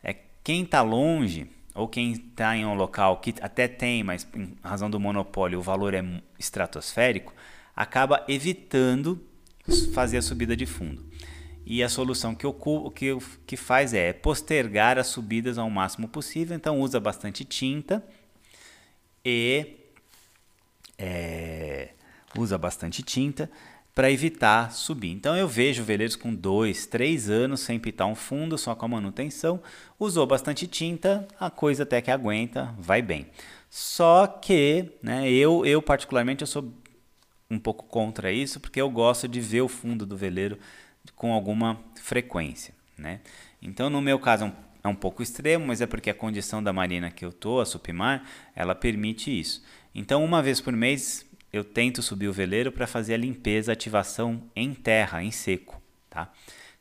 é 0.03 0.13
quem 0.43 0.63
está 0.63 0.81
longe, 0.81 1.49
ou 1.79 1.87
quem 1.87 2.11
está 2.11 2.57
em 2.57 2.65
um 2.65 2.73
local 2.73 3.17
que 3.17 3.33
até 3.41 3.67
tem, 3.67 4.03
mas 4.03 4.27
em 4.35 4.53
razão 4.61 4.89
do 4.89 4.99
monopólio 4.99 5.59
o 5.59 5.61
valor 5.61 5.93
é 5.93 6.03
estratosférico, 6.37 7.33
acaba 7.73 8.25
evitando 8.27 9.25
fazer 9.93 10.17
a 10.17 10.21
subida 10.21 10.57
de 10.57 10.65
fundo. 10.65 11.05
E 11.65 11.81
a 11.81 11.87
solução 11.87 12.35
que, 12.35 12.45
eu, 12.45 12.53
que, 12.93 13.17
que 13.47 13.55
faz 13.55 13.93
é 13.93 14.11
postergar 14.11 14.97
as 14.97 15.07
subidas 15.07 15.57
ao 15.57 15.69
máximo 15.69 16.07
possível, 16.07 16.55
então 16.55 16.81
usa 16.81 16.99
bastante 16.99 17.45
tinta 17.45 18.03
e 19.23 19.77
é, 20.97 21.89
usa 22.37 22.57
bastante 22.57 23.01
tinta 23.03 23.49
para 23.99 24.09
evitar 24.09 24.71
subir. 24.71 25.11
Então 25.11 25.35
eu 25.35 25.45
vejo 25.45 25.83
veleiros 25.83 26.15
com 26.15 26.33
dois, 26.33 26.85
três 26.85 27.29
anos 27.29 27.59
sem 27.59 27.77
pintar 27.77 28.07
um 28.07 28.15
fundo, 28.15 28.57
só 28.57 28.73
com 28.73 28.85
a 28.85 28.87
manutenção, 28.87 29.61
usou 29.99 30.25
bastante 30.25 30.65
tinta, 30.67 31.27
a 31.37 31.49
coisa 31.49 31.83
até 31.83 32.01
que 32.01 32.09
aguenta, 32.09 32.73
vai 32.79 33.01
bem. 33.01 33.27
Só 33.69 34.25
que, 34.25 34.85
né, 35.03 35.29
eu, 35.29 35.65
eu 35.65 35.81
particularmente 35.81 36.43
eu 36.43 36.47
sou 36.47 36.73
um 37.51 37.59
pouco 37.59 37.87
contra 37.87 38.31
isso, 38.31 38.61
porque 38.61 38.79
eu 38.79 38.89
gosto 38.89 39.27
de 39.27 39.41
ver 39.41 39.63
o 39.63 39.67
fundo 39.67 40.05
do 40.05 40.15
veleiro 40.15 40.57
com 41.13 41.33
alguma 41.33 41.77
frequência, 42.01 42.73
né? 42.97 43.19
Então 43.61 43.89
no 43.89 44.01
meu 44.01 44.17
caso 44.17 44.45
é 44.45 44.47
um, 44.47 44.53
é 44.81 44.87
um 44.87 44.95
pouco 44.95 45.21
extremo, 45.21 45.67
mas 45.67 45.81
é 45.81 45.85
porque 45.85 46.09
a 46.09 46.13
condição 46.13 46.63
da 46.63 46.71
marina 46.71 47.11
que 47.11 47.25
eu 47.25 47.33
tô, 47.33 47.59
a 47.59 47.65
Supimar, 47.65 48.23
ela 48.55 48.73
permite 48.73 49.37
isso. 49.37 49.61
Então 49.93 50.23
uma 50.23 50.41
vez 50.41 50.61
por 50.61 50.71
mês 50.71 51.28
eu 51.51 51.63
tento 51.63 52.01
subir 52.01 52.27
o 52.27 52.33
veleiro 52.33 52.71
para 52.71 52.85
fazer 52.87 53.15
a 53.15 53.17
limpeza, 53.17 53.71
a 53.71 53.73
ativação 53.73 54.43
em 54.55 54.73
terra, 54.73 55.23
em 55.23 55.31
seco, 55.31 55.81
tá? 56.09 56.31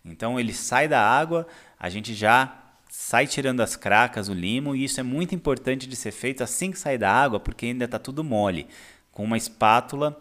Então 0.04 0.38
ele 0.38 0.52
sai 0.52 0.88
da 0.88 1.00
água, 1.00 1.46
a 1.78 1.88
gente 1.88 2.14
já 2.14 2.56
sai 2.88 3.26
tirando 3.26 3.60
as 3.60 3.76
cracas, 3.76 4.28
o 4.28 4.34
limo, 4.34 4.74
e 4.74 4.84
isso 4.84 5.00
é 5.00 5.02
muito 5.02 5.34
importante 5.34 5.86
de 5.86 5.96
ser 5.96 6.12
feito 6.12 6.42
assim 6.42 6.70
que 6.70 6.78
sai 6.78 6.98
da 6.98 7.10
água, 7.10 7.38
porque 7.38 7.66
ainda 7.66 7.84
está 7.84 7.98
tudo 7.98 8.24
mole. 8.24 8.66
Com 9.12 9.24
uma 9.24 9.36
espátula 9.36 10.20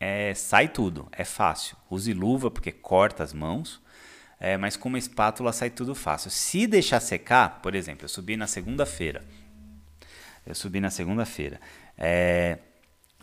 é, 0.00 0.34
sai 0.34 0.68
tudo, 0.68 1.08
é 1.12 1.24
fácil. 1.24 1.76
Use 1.90 2.12
luva 2.12 2.50
porque 2.50 2.72
corta 2.72 3.22
as 3.22 3.32
mãos. 3.32 3.82
é, 4.40 4.56
mas 4.56 4.76
com 4.76 4.88
uma 4.88 4.98
espátula 4.98 5.52
sai 5.52 5.70
tudo 5.70 5.94
fácil. 5.94 6.30
Se 6.30 6.66
deixar 6.66 7.00
secar, 7.00 7.60
por 7.62 7.74
exemplo, 7.74 8.04
eu 8.04 8.08
subi 8.08 8.36
na 8.36 8.46
segunda-feira. 8.46 9.24
Eu 10.46 10.54
subi 10.54 10.80
na 10.80 10.90
segunda-feira. 10.90 11.60
É, 11.96 12.58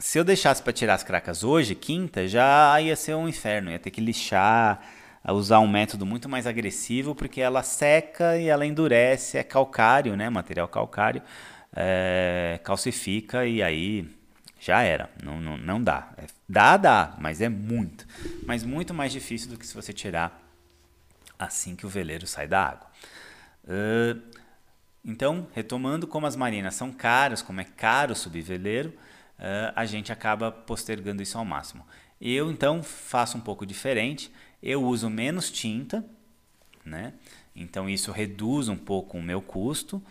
se 0.02 0.18
eu 0.18 0.24
deixasse 0.24 0.64
para 0.64 0.74
tirar 0.74 0.96
as 0.96 1.04
cracas 1.04 1.44
hoje, 1.44 1.76
quinta, 1.76 2.28
já 2.28 2.82
ia 2.82 2.96
ser 2.96 3.16
um 3.16 3.30
inferno. 3.30 3.70
Ia 3.70 3.78
ter 3.78 3.92
que 3.92 4.02
lixar, 4.02 4.82
usar 5.30 5.60
um 5.60 5.68
método 5.68 6.08
muito 6.08 6.28
mais 6.28 6.48
agressivo, 6.48 7.14
porque 7.14 7.40
ela 7.40 7.62
seca 7.62 8.36
e 8.36 8.48
ela 8.48 8.66
endurece, 8.66 9.38
é 9.38 9.44
calcário, 9.44 10.16
né? 10.16 10.28
Material 10.28 10.68
calcário, 10.68 11.22
é, 11.76 12.60
calcifica 12.64 13.46
e 13.46 13.62
aí 13.62 14.10
já 14.60 14.82
era. 14.82 15.08
Não, 15.24 15.40
não, 15.40 15.56
não 15.56 15.82
dá. 15.82 16.10
É, 16.18 16.26
dá, 16.50 16.78
dá, 16.78 17.16
mas 17.20 17.40
é 17.40 17.48
muito. 17.48 18.08
Mas 18.44 18.64
muito 18.64 18.96
mais 18.96 19.12
difícil 19.12 19.52
do 19.52 19.58
que 19.58 19.68
se 19.68 19.76
você 19.76 19.94
tirar 19.94 20.42
assim 21.38 21.76
que 21.76 21.86
o 21.86 21.90
veleiro 21.90 22.26
sai 22.26 22.48
da 22.48 22.64
água. 22.64 22.88
Uh, 23.66 24.20
então, 25.06 25.48
retomando, 25.54 26.08
como 26.08 26.26
as 26.26 26.36
marinas 26.36 26.74
são 26.74 26.92
caras, 26.92 27.44
como 27.44 27.62
é 27.62 27.64
caro 27.64 28.16
subir 28.16 28.42
veleiro, 28.42 28.94
uh, 29.42 29.74
a 29.76 29.86
gente 29.86 30.12
acaba 30.12 30.52
postergando 30.52 31.24
isso 31.24 31.38
ao 31.38 31.44
máximo. 31.44 31.86
Eu, 32.20 32.52
então, 32.52 32.84
faço 32.84 33.38
um 33.38 33.42
pouco 33.42 33.66
diferente. 33.66 34.32
Eu 34.62 34.84
uso 34.84 35.10
menos 35.10 35.52
tinta, 35.52 36.06
né? 36.86 37.14
Então, 37.56 37.90
isso 37.90 38.12
reduz 38.12 38.70
um 38.70 38.78
pouco 38.78 39.18
o 39.18 39.24
meu 39.24 39.42
custo. 39.42 40.02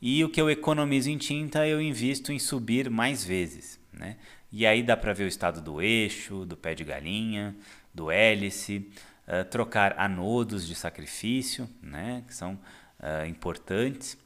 E 0.00 0.24
o 0.24 0.30
que 0.30 0.40
eu 0.40 0.48
economizo 0.48 1.10
em 1.10 1.18
tinta, 1.18 1.66
eu 1.66 1.80
invisto 1.80 2.32
em 2.32 2.38
subir 2.38 2.88
mais 2.88 3.22
vezes, 3.22 3.78
né? 3.92 4.16
E 4.50 4.66
aí 4.66 4.82
dá 4.82 4.96
para 4.96 5.12
ver 5.12 5.24
o 5.24 5.28
estado 5.28 5.60
do 5.60 5.82
eixo, 5.82 6.46
do 6.46 6.56
pé 6.56 6.74
de 6.74 6.84
galinha, 6.84 7.54
do 7.92 8.10
hélice, 8.10 8.90
uh, 9.26 9.44
trocar 9.50 9.98
anodos 9.98 10.66
de 10.66 10.74
sacrifício, 10.74 11.68
né? 11.82 12.24
Que 12.26 12.34
são 12.34 12.54
uh, 12.54 13.26
importantes 13.28 14.16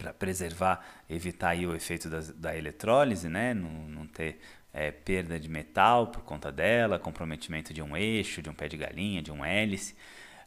para 0.00 0.14
preservar, 0.14 0.82
evitar 1.08 1.50
aí 1.50 1.66
o 1.66 1.74
efeito 1.74 2.08
da, 2.08 2.20
da 2.34 2.56
eletrólise, 2.56 3.28
né? 3.28 3.52
Não, 3.52 3.70
não 3.88 4.06
ter 4.06 4.40
é, 4.72 4.90
perda 4.90 5.38
de 5.38 5.48
metal 5.48 6.06
por 6.06 6.22
conta 6.22 6.50
dela, 6.50 6.98
comprometimento 6.98 7.74
de 7.74 7.82
um 7.82 7.94
eixo, 7.94 8.40
de 8.40 8.48
um 8.48 8.54
pé 8.54 8.66
de 8.66 8.78
galinha, 8.78 9.20
de 9.20 9.30
um 9.30 9.44
hélice, 9.44 9.94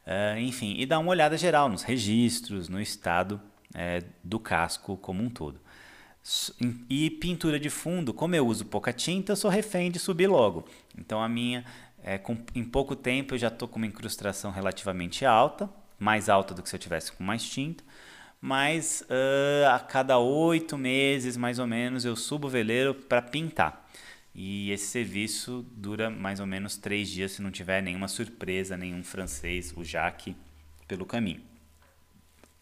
uh, 0.06 0.38
enfim, 0.38 0.74
e 0.76 0.84
dar 0.84 0.98
uma 0.98 1.10
olhada 1.10 1.38
geral 1.38 1.68
nos 1.68 1.82
registros, 1.82 2.68
no 2.68 2.80
estado 2.80 3.40
é, 3.72 4.02
do 4.24 4.40
casco 4.40 4.96
como 4.96 5.22
um 5.22 5.30
todo. 5.30 5.60
E 6.88 7.10
pintura 7.10 7.60
de 7.60 7.70
fundo, 7.70 8.12
como 8.12 8.34
eu 8.34 8.46
uso 8.46 8.64
pouca 8.64 8.92
tinta, 8.92 9.32
eu 9.32 9.36
sou 9.36 9.50
refém 9.50 9.90
de 9.90 9.98
subir 9.98 10.26
logo. 10.26 10.66
Então 10.98 11.22
a 11.22 11.28
minha, 11.28 11.64
é, 12.02 12.16
com, 12.18 12.36
em 12.54 12.64
pouco 12.64 12.96
tempo 12.96 13.34
eu 13.34 13.38
já 13.38 13.48
estou 13.48 13.68
com 13.68 13.76
uma 13.76 13.86
incrustação 13.86 14.50
relativamente 14.50 15.24
alta, 15.24 15.68
mais 15.98 16.28
alta 16.30 16.54
do 16.54 16.62
que 16.62 16.68
se 16.68 16.74
eu 16.74 16.80
tivesse 16.80 17.12
com 17.12 17.22
mais 17.22 17.44
tinta 17.44 17.84
mas 18.44 19.02
uh, 19.08 19.70
a 19.70 19.78
cada 19.80 20.18
oito 20.18 20.76
meses, 20.76 21.34
mais 21.34 21.58
ou 21.58 21.66
menos, 21.66 22.04
eu 22.04 22.14
subo 22.14 22.46
o 22.46 22.50
veleiro 22.50 22.92
para 22.92 23.22
pintar. 23.22 23.88
E 24.34 24.70
esse 24.70 24.84
serviço 24.84 25.64
dura 25.72 26.10
mais 26.10 26.40
ou 26.40 26.46
menos 26.46 26.76
três 26.76 27.08
dias 27.08 27.32
se 27.32 27.40
não 27.40 27.50
tiver 27.50 27.82
nenhuma 27.82 28.06
surpresa, 28.06 28.76
nenhum 28.76 29.02
francês, 29.02 29.72
o 29.74 29.82
Jaque, 29.82 30.36
pelo 30.86 31.06
caminho. 31.06 31.40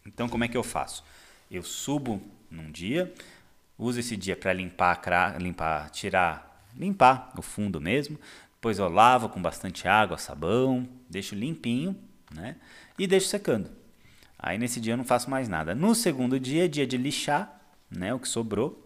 Então, 0.07 0.29
como 0.29 0.45
é 0.45 0.49
que 0.49 0.57
eu 0.57 0.63
faço? 0.63 1.03
Eu 1.51 1.65
subo 1.65 2.23
num 2.49 2.71
dia, 2.71 3.13
uso 3.77 3.99
esse 3.99 4.17
dia 4.17 4.37
para 4.37 4.53
limpar, 4.53 5.03
limpar, 5.41 5.91
tirar, 5.91 6.65
limpar 6.77 7.33
o 7.37 7.43
fundo 7.43 7.81
mesmo. 7.81 8.21
Depois 8.55 8.79
eu 8.79 8.89
lavo 8.89 9.29
com 9.29 9.43
bastante 9.43 9.89
água, 9.89 10.17
sabão, 10.17 10.89
deixo 11.11 11.35
limpinho, 11.35 11.99
né? 12.33 12.55
E 12.97 13.05
deixo 13.05 13.27
secando. 13.27 13.82
Aí 14.43 14.59
nesse 14.59 14.81
dia 14.81 14.95
eu 14.95 14.97
não 14.97 15.05
faço 15.05 15.31
mais 15.31 15.49
nada. 15.49 15.73
No 15.73 15.95
segundo 15.95 16.41
dia 16.41 16.69
dia 16.69 16.85
de 16.85 16.97
lixar, 16.97 17.61
né, 17.89 18.13
o 18.13 18.19
que 18.19 18.29
sobrou. 18.29 18.85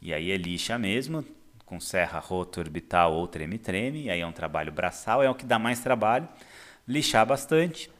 E 0.00 0.14
aí 0.14 0.30
é 0.30 0.36
lixa 0.38 0.78
mesmo, 0.78 1.24
com 1.66 1.78
serra 1.78 2.18
rota 2.18 2.60
orbital 2.60 3.12
ou 3.12 3.28
treme-treme. 3.28 4.08
Aí 4.08 4.20
é 4.20 4.26
um 4.26 4.32
trabalho 4.32 4.72
braçal, 4.72 5.22
é 5.22 5.28
o 5.28 5.34
que 5.34 5.44
dá 5.44 5.58
mais 5.58 5.80
trabalho. 5.80 6.26
Lixar 6.88 7.26
bastante. 7.26 7.90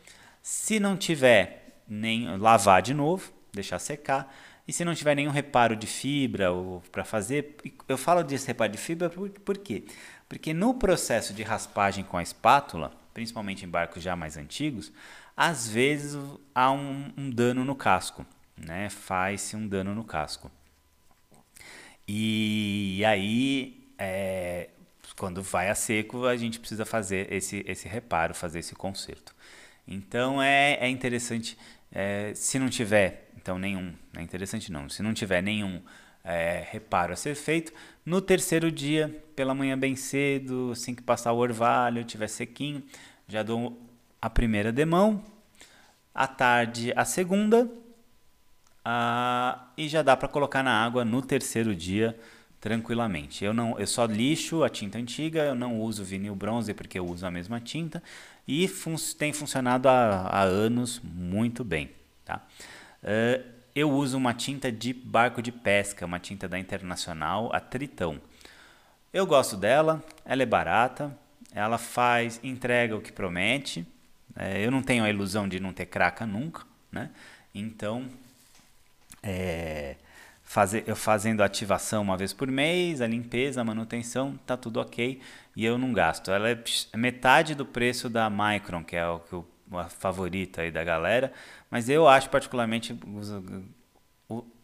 Se 0.42 0.80
não 0.80 0.96
tiver 0.96 1.82
nem 1.86 2.38
lavar 2.38 2.80
de 2.80 2.94
novo, 2.94 3.30
deixar 3.52 3.78
secar. 3.78 4.34
E 4.66 4.72
se 4.72 4.82
não 4.82 4.94
tiver 4.94 5.14
nenhum 5.14 5.30
reparo 5.30 5.76
de 5.76 5.86
fibra 5.86 6.48
para 6.90 7.04
fazer, 7.04 7.56
eu 7.86 7.98
falo 7.98 8.22
desse 8.22 8.46
reparo 8.46 8.72
de 8.72 8.78
fibra 8.78 9.10
por, 9.10 9.28
por 9.28 9.58
quê? 9.58 9.84
Porque 10.26 10.54
no 10.54 10.72
processo 10.72 11.34
de 11.34 11.42
raspagem 11.42 12.02
com 12.02 12.16
a 12.16 12.22
espátula, 12.22 12.92
principalmente 13.12 13.64
em 13.64 13.68
barcos 13.68 14.02
já 14.02 14.16
mais 14.16 14.38
antigos, 14.38 14.90
às 15.36 15.68
vezes 15.68 16.16
há 16.54 16.70
um, 16.70 17.12
um 17.16 17.30
dano 17.30 17.64
no 17.64 17.74
casco, 17.74 18.24
né? 18.56 18.88
Faz-se 18.88 19.56
um 19.56 19.66
dano 19.66 19.94
no 19.94 20.04
casco. 20.04 20.50
E 22.06 23.02
aí, 23.06 23.88
é, 23.98 24.68
quando 25.16 25.42
vai 25.42 25.70
a 25.70 25.74
seco, 25.74 26.26
a 26.26 26.36
gente 26.36 26.58
precisa 26.60 26.84
fazer 26.84 27.32
esse, 27.32 27.64
esse 27.66 27.88
reparo, 27.88 28.34
fazer 28.34 28.58
esse 28.60 28.74
conserto. 28.74 29.34
Então 29.86 30.42
é, 30.42 30.78
é 30.80 30.88
interessante, 30.88 31.58
é, 31.92 32.32
se 32.34 32.58
não 32.58 32.68
tiver, 32.68 33.28
então 33.36 33.58
nenhum, 33.58 33.92
é 34.16 34.22
interessante 34.22 34.72
não, 34.72 34.88
se 34.88 35.02
não 35.02 35.12
tiver 35.12 35.42
nenhum 35.42 35.82
é, 36.24 36.66
reparo 36.70 37.12
a 37.12 37.16
ser 37.16 37.34
feito, 37.34 37.72
no 38.04 38.20
terceiro 38.20 38.72
dia, 38.72 39.22
pela 39.36 39.54
manhã 39.54 39.78
bem 39.78 39.94
cedo, 39.94 40.70
assim 40.72 40.94
que 40.94 41.02
passar 41.02 41.32
o 41.32 41.38
orvalho, 41.38 42.04
tiver 42.04 42.28
sequinho, 42.28 42.82
já 43.28 43.42
dou 43.42 43.78
a 44.24 44.30
primeira 44.30 44.72
demão, 44.72 45.22
à 46.14 46.26
tarde 46.26 46.94
a 46.96 47.04
segunda, 47.04 47.70
e 49.76 49.86
já 49.86 50.00
dá 50.00 50.16
para 50.16 50.28
colocar 50.28 50.62
na 50.62 50.82
água 50.82 51.04
no 51.04 51.20
terceiro 51.20 51.76
dia 51.76 52.18
tranquilamente. 52.58 53.44
Eu 53.44 53.52
não, 53.52 53.78
eu 53.78 53.86
só 53.86 54.06
lixo 54.06 54.64
a 54.64 54.70
tinta 54.70 54.96
antiga, 54.96 55.42
eu 55.42 55.54
não 55.54 55.78
uso 55.78 56.02
vinil 56.02 56.34
bronze 56.34 56.72
porque 56.72 56.98
eu 56.98 57.06
uso 57.06 57.26
a 57.26 57.30
mesma 57.30 57.60
tinta 57.60 58.02
e 58.48 58.66
fun 58.66 58.94
tem 59.18 59.30
funcionado 59.30 59.90
há, 59.90 60.22
há, 60.22 60.40
anos 60.40 61.02
muito 61.04 61.62
bem. 61.62 61.90
Tá? 62.24 62.40
Uh, 63.02 63.44
eu 63.74 63.90
uso 63.90 64.16
uma 64.16 64.32
tinta 64.32 64.72
de 64.72 64.94
barco 64.94 65.42
de 65.42 65.52
pesca, 65.52 66.06
uma 66.06 66.18
tinta 66.18 66.48
da 66.48 66.58
Internacional, 66.58 67.50
a 67.52 67.60
Tritão. 67.60 68.18
Eu 69.12 69.26
gosto 69.26 69.54
dela, 69.54 70.02
ela 70.24 70.42
é 70.42 70.46
barata, 70.46 71.14
ela 71.52 71.76
faz, 71.76 72.40
entrega 72.42 72.96
o 72.96 73.02
que 73.02 73.12
promete. 73.12 73.86
É, 74.36 74.64
eu 74.64 74.70
não 74.70 74.82
tenho 74.82 75.04
a 75.04 75.10
ilusão 75.10 75.48
de 75.48 75.60
não 75.60 75.72
ter 75.72 75.86
craca 75.86 76.26
nunca, 76.26 76.62
né? 76.90 77.10
Então, 77.54 78.08
é, 79.22 79.96
fazer, 80.42 80.84
eu 80.86 80.96
fazendo 80.96 81.42
a 81.42 81.46
ativação 81.46 82.02
uma 82.02 82.16
vez 82.16 82.32
por 82.32 82.48
mês, 82.48 83.00
a 83.00 83.06
limpeza, 83.06 83.60
a 83.60 83.64
manutenção, 83.64 84.38
tá 84.46 84.56
tudo 84.56 84.80
ok 84.80 85.20
e 85.56 85.64
eu 85.64 85.78
não 85.78 85.92
gasto. 85.92 86.30
Ela 86.30 86.50
é 86.50 86.58
metade 86.96 87.54
do 87.54 87.64
preço 87.64 88.08
da 88.08 88.28
Micron, 88.28 88.84
que 88.84 88.96
é 88.96 89.06
o 89.06 89.20
que 89.20 89.34
a 89.76 89.84
favorita 89.84 90.62
aí 90.62 90.70
da 90.70 90.84
galera, 90.84 91.32
mas 91.70 91.88
eu 91.88 92.06
acho 92.06 92.28
particularmente 92.30 92.96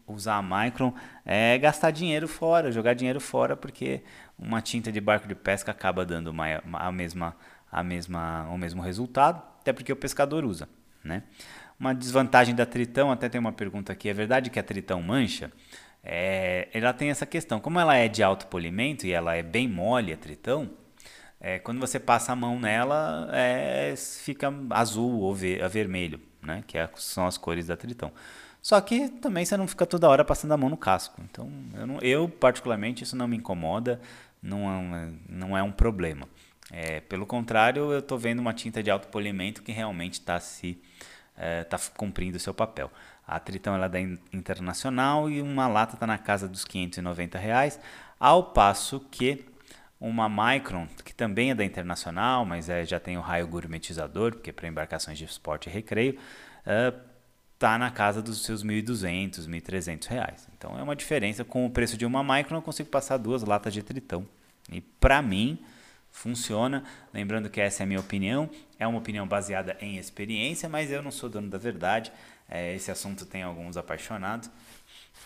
usar 0.07 0.37
a 0.37 0.41
Micron 0.41 0.93
é 1.25 1.57
gastar 1.57 1.91
dinheiro 1.91 2.27
fora, 2.27 2.71
jogar 2.71 2.93
dinheiro 2.93 3.19
fora, 3.19 3.55
porque 3.55 4.01
uma 4.37 4.61
tinta 4.61 4.91
de 4.91 5.01
barco 5.01 5.27
de 5.27 5.35
pesca 5.35 5.71
acaba 5.71 6.05
dando 6.05 6.33
a 6.73 6.91
mesma, 6.91 7.35
a 7.71 7.83
mesma, 7.83 8.47
o 8.49 8.57
mesmo 8.57 8.81
resultado, 8.81 9.41
até 9.59 9.71
porque 9.71 9.93
o 9.93 9.95
pescador 9.95 10.43
usa. 10.43 10.67
Né? 11.03 11.23
Uma 11.79 11.93
desvantagem 11.93 12.53
da 12.53 12.65
Tritão, 12.65 13.11
até 13.11 13.29
tem 13.29 13.39
uma 13.39 13.51
pergunta 13.51 13.93
aqui, 13.93 14.09
é 14.09 14.13
verdade 14.13 14.49
que 14.49 14.59
a 14.59 14.63
Tritão 14.63 15.01
mancha? 15.01 15.51
É, 16.03 16.67
ela 16.73 16.93
tem 16.93 17.09
essa 17.09 17.25
questão, 17.25 17.59
como 17.59 17.79
ela 17.79 17.95
é 17.95 18.07
de 18.07 18.21
alto 18.21 18.47
polimento 18.47 19.05
e 19.05 19.11
ela 19.11 19.35
é 19.35 19.43
bem 19.43 19.67
mole, 19.67 20.11
a 20.11 20.17
Tritão, 20.17 20.69
é, 21.39 21.57
quando 21.59 21.79
você 21.79 21.99
passa 21.99 22.33
a 22.33 22.35
mão 22.35 22.59
nela, 22.59 23.29
é, 23.31 23.95
fica 23.95 24.53
azul 24.69 25.21
ou 25.21 25.33
ver, 25.33 25.67
vermelho, 25.69 26.19
né? 26.41 26.63
que 26.67 26.77
é, 26.77 26.89
são 26.95 27.25
as 27.25 27.37
cores 27.37 27.67
da 27.67 27.77
Tritão. 27.77 28.11
Só 28.61 28.79
que 28.79 29.09
também 29.09 29.43
você 29.43 29.57
não 29.57 29.67
fica 29.67 29.87
toda 29.87 30.07
hora 30.07 30.23
passando 30.23 30.51
a 30.51 30.57
mão 30.57 30.69
no 30.69 30.77
casco. 30.77 31.19
Então, 31.23 31.51
eu, 31.73 31.87
não, 31.87 31.99
eu 31.99 32.29
particularmente, 32.29 33.03
isso 33.03 33.15
não 33.15 33.27
me 33.27 33.37
incomoda 33.37 33.99
não 34.41 34.95
é 34.95 35.11
não 35.29 35.57
é 35.57 35.63
um 35.63 35.71
problema. 35.71 36.27
É, 36.71 37.01
pelo 37.01 37.25
contrário, 37.25 37.91
eu 37.91 37.99
estou 37.99 38.17
vendo 38.17 38.39
uma 38.39 38.53
tinta 38.53 38.81
de 38.81 38.89
alto 38.89 39.09
polimento 39.09 39.61
que 39.61 39.71
realmente 39.71 40.13
está 40.13 40.39
se 40.39 40.81
é, 41.37 41.63
tá 41.63 41.77
cumprindo 41.97 42.37
o 42.37 42.39
seu 42.39 42.53
papel. 42.53 42.89
A 43.27 43.39
Tritão 43.39 43.75
ela 43.75 43.85
é 43.85 43.89
da 43.89 43.99
Internacional 43.99 45.29
e 45.29 45.41
uma 45.41 45.67
lata 45.67 45.95
está 45.95 46.07
na 46.07 46.17
casa 46.17 46.47
dos 46.47 46.63
590 46.63 47.37
reais, 47.37 47.79
ao 48.19 48.51
passo 48.51 48.99
que 49.11 49.45
uma 49.99 50.27
Micron, 50.27 50.87
que 51.05 51.13
também 51.13 51.51
é 51.51 51.55
da 51.55 51.63
Internacional, 51.63 52.45
mas 52.45 52.69
é, 52.69 52.83
já 52.85 52.99
tem 52.99 53.17
o 53.17 53.21
raio 53.21 53.47
gourmetizador, 53.47 54.33
porque 54.33 54.49
é 54.49 54.53
para 54.53 54.67
embarcações 54.67 55.17
de 55.17 55.25
esporte 55.25 55.69
e 55.69 55.71
recreio, 55.71 56.17
está 57.53 57.75
é, 57.75 57.77
na 57.77 57.91
casa 57.91 58.21
dos 58.21 58.43
seus 58.43 58.63
1.200, 58.63 59.47
1.300 59.47 60.07
reais. 60.07 60.47
Então 60.57 60.77
é 60.77 60.81
uma 60.81 60.95
diferença. 60.95 61.45
Com 61.45 61.65
o 61.65 61.69
preço 61.69 61.97
de 61.97 62.05
uma 62.05 62.23
Micron, 62.23 62.57
eu 62.57 62.61
consigo 62.61 62.89
passar 62.89 63.17
duas 63.17 63.43
latas 63.43 63.73
de 63.73 63.83
Tritão. 63.83 64.27
E 64.71 64.81
para 64.81 65.21
mim, 65.21 65.59
funciona. 66.11 66.83
Lembrando 67.13 67.49
que 67.49 67.61
essa 67.61 67.81
é 67.81 67.85
a 67.85 67.87
minha 67.87 67.99
opinião, 67.99 68.49
é 68.77 68.85
uma 68.85 68.99
opinião 68.99 69.27
baseada 69.27 69.77
em 69.79 69.97
experiência, 69.97 70.67
mas 70.67 70.91
eu 70.91 71.01
não 71.01 71.11
sou 71.11 71.29
dono 71.29 71.49
da 71.49 71.57
verdade. 71.57 72.11
É, 72.49 72.75
esse 72.75 72.91
assunto 72.91 73.25
tem 73.25 73.43
alguns 73.43 73.77
apaixonados. 73.77 74.49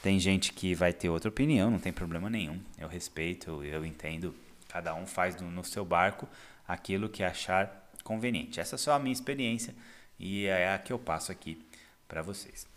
Tem 0.01 0.19
gente 0.19 0.53
que 0.53 0.75
vai 0.75 0.93
ter 0.93 1.09
outra 1.09 1.29
opinião, 1.29 1.71
não 1.71 1.79
tem 1.79 1.91
problema 1.91 2.29
nenhum. 2.29 2.59
Eu 2.77 2.87
respeito, 2.87 3.63
eu 3.63 3.83
entendo. 3.85 4.35
Cada 4.69 4.93
um 4.93 5.07
faz 5.07 5.39
no 5.41 5.63
seu 5.63 5.83
barco 5.83 6.27
aquilo 6.67 7.09
que 7.09 7.23
achar 7.23 7.89
conveniente. 8.03 8.59
Essa 8.59 8.75
é 8.75 8.77
só 8.77 8.93
a 8.93 8.99
minha 8.99 9.13
experiência 9.13 9.73
e 10.19 10.45
é 10.45 10.73
a 10.73 10.77
que 10.77 10.93
eu 10.93 10.99
passo 10.99 11.31
aqui 11.31 11.59
para 12.07 12.21
vocês. 12.21 12.67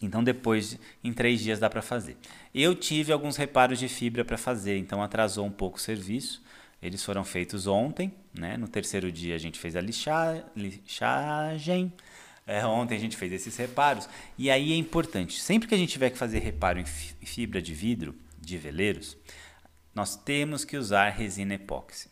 Então 0.00 0.22
depois, 0.22 0.78
em 1.02 1.12
três 1.12 1.40
dias 1.40 1.58
dá 1.58 1.70
para 1.70 1.80
fazer. 1.80 2.16
Eu 2.54 2.74
tive 2.74 3.12
alguns 3.12 3.36
reparos 3.36 3.78
de 3.78 3.88
fibra 3.88 4.24
para 4.24 4.36
fazer, 4.36 4.76
então 4.76 5.02
atrasou 5.02 5.46
um 5.46 5.50
pouco 5.50 5.78
o 5.78 5.80
serviço. 5.80 6.42
Eles 6.82 7.04
foram 7.04 7.22
feitos 7.22 7.66
ontem, 7.66 8.12
né? 8.34 8.56
No 8.56 8.66
terceiro 8.66 9.12
dia 9.12 9.36
a 9.36 9.38
gente 9.38 9.58
fez 9.58 9.76
a 9.76 9.80
lixa, 9.80 10.44
lixagem. 10.56 11.92
É, 12.44 12.66
ontem 12.66 12.96
a 12.96 12.98
gente 12.98 13.16
fez 13.16 13.32
esses 13.32 13.56
reparos. 13.56 14.08
E 14.36 14.50
aí 14.50 14.72
é 14.72 14.76
importante, 14.76 15.40
sempre 15.40 15.68
que 15.68 15.74
a 15.74 15.78
gente 15.78 15.92
tiver 15.92 16.10
que 16.10 16.18
fazer 16.18 16.40
reparo 16.40 16.80
em 16.80 16.84
fibra 16.84 17.62
de 17.62 17.72
vidro, 17.72 18.16
de 18.40 18.58
veleiros, 18.58 19.16
nós 19.94 20.16
temos 20.16 20.64
que 20.64 20.76
usar 20.76 21.10
resina 21.10 21.54
epóxi. 21.54 22.10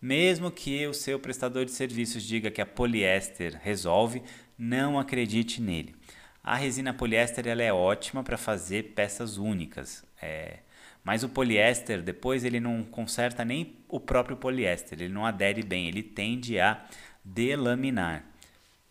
Mesmo 0.00 0.50
que 0.50 0.86
o 0.86 0.94
seu 0.94 1.18
prestador 1.18 1.64
de 1.64 1.70
serviços 1.70 2.22
diga 2.22 2.50
que 2.50 2.60
a 2.60 2.66
poliéster 2.66 3.58
resolve, 3.62 4.22
não 4.56 4.98
acredite 4.98 5.60
nele. 5.60 5.94
A 6.42 6.56
resina 6.56 6.94
poliéster 6.94 7.46
ela 7.46 7.62
é 7.62 7.72
ótima 7.72 8.22
para 8.22 8.38
fazer 8.38 8.94
peças 8.94 9.36
únicas, 9.36 10.04
é, 10.20 10.60
mas 11.04 11.22
o 11.22 11.28
poliéster 11.28 12.02
depois 12.02 12.44
ele 12.44 12.60
não 12.60 12.82
conserta 12.82 13.44
nem 13.44 13.76
o 13.88 13.98
próprio 13.98 14.36
poliéster, 14.36 15.00
ele 15.00 15.12
não 15.12 15.24
adere 15.24 15.62
bem, 15.62 15.88
ele 15.88 16.02
tende 16.02 16.58
a 16.58 16.84
delaminar. 17.24 18.24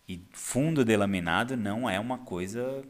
E 0.07 0.21
fundo 0.31 0.85
delaminado 0.85 1.57
não 1.57 1.89
é 1.89 1.99
uma 1.99 2.17
coisa 2.19 2.83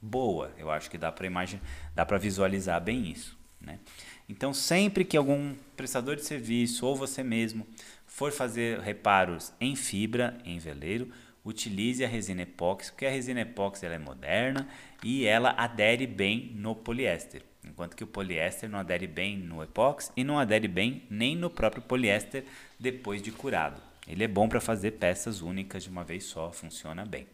boa. 0.00 0.52
Eu 0.58 0.70
acho 0.70 0.90
que 0.90 0.98
dá 0.98 1.10
para 1.12 1.26
imaginar, 1.26 1.62
dá 1.94 2.04
para 2.04 2.18
visualizar 2.18 2.80
bem 2.80 3.08
isso, 3.10 3.38
né? 3.60 3.78
Então, 4.28 4.52
sempre 4.52 5.04
que 5.04 5.16
algum 5.16 5.54
prestador 5.76 6.16
de 6.16 6.24
serviço 6.24 6.84
ou 6.84 6.94
você 6.94 7.22
mesmo 7.22 7.66
for 8.06 8.30
fazer 8.30 8.80
reparos 8.80 9.52
em 9.60 9.74
fibra, 9.74 10.36
em 10.44 10.58
veleiro, 10.58 11.10
utilize 11.44 12.04
a 12.04 12.08
resina 12.08 12.42
epóxi, 12.42 12.90
porque 12.90 13.06
a 13.06 13.10
resina 13.10 13.40
epóxi 13.40 13.86
ela 13.86 13.94
é 13.94 13.98
moderna 13.98 14.68
e 15.02 15.24
ela 15.24 15.54
adere 15.56 16.06
bem 16.06 16.52
no 16.54 16.74
poliéster, 16.74 17.42
enquanto 17.68 17.96
que 17.96 18.04
o 18.04 18.06
poliéster 18.06 18.68
não 18.68 18.78
adere 18.78 19.06
bem 19.06 19.36
no 19.36 19.62
epóxi 19.62 20.10
e 20.16 20.24
não 20.24 20.38
adere 20.38 20.66
bem 20.66 21.02
nem 21.10 21.36
no 21.36 21.50
próprio 21.50 21.82
poliéster 21.82 22.44
depois 22.78 23.22
de 23.22 23.30
curado. 23.30 23.80
Ele 24.06 24.24
é 24.24 24.28
bom 24.28 24.48
para 24.48 24.60
fazer 24.60 24.92
peças 24.92 25.42
únicas 25.42 25.82
de 25.82 25.90
uma 25.90 26.02
vez 26.02 26.24
só, 26.24 26.50
funciona 26.50 27.04
bem. 27.04 27.26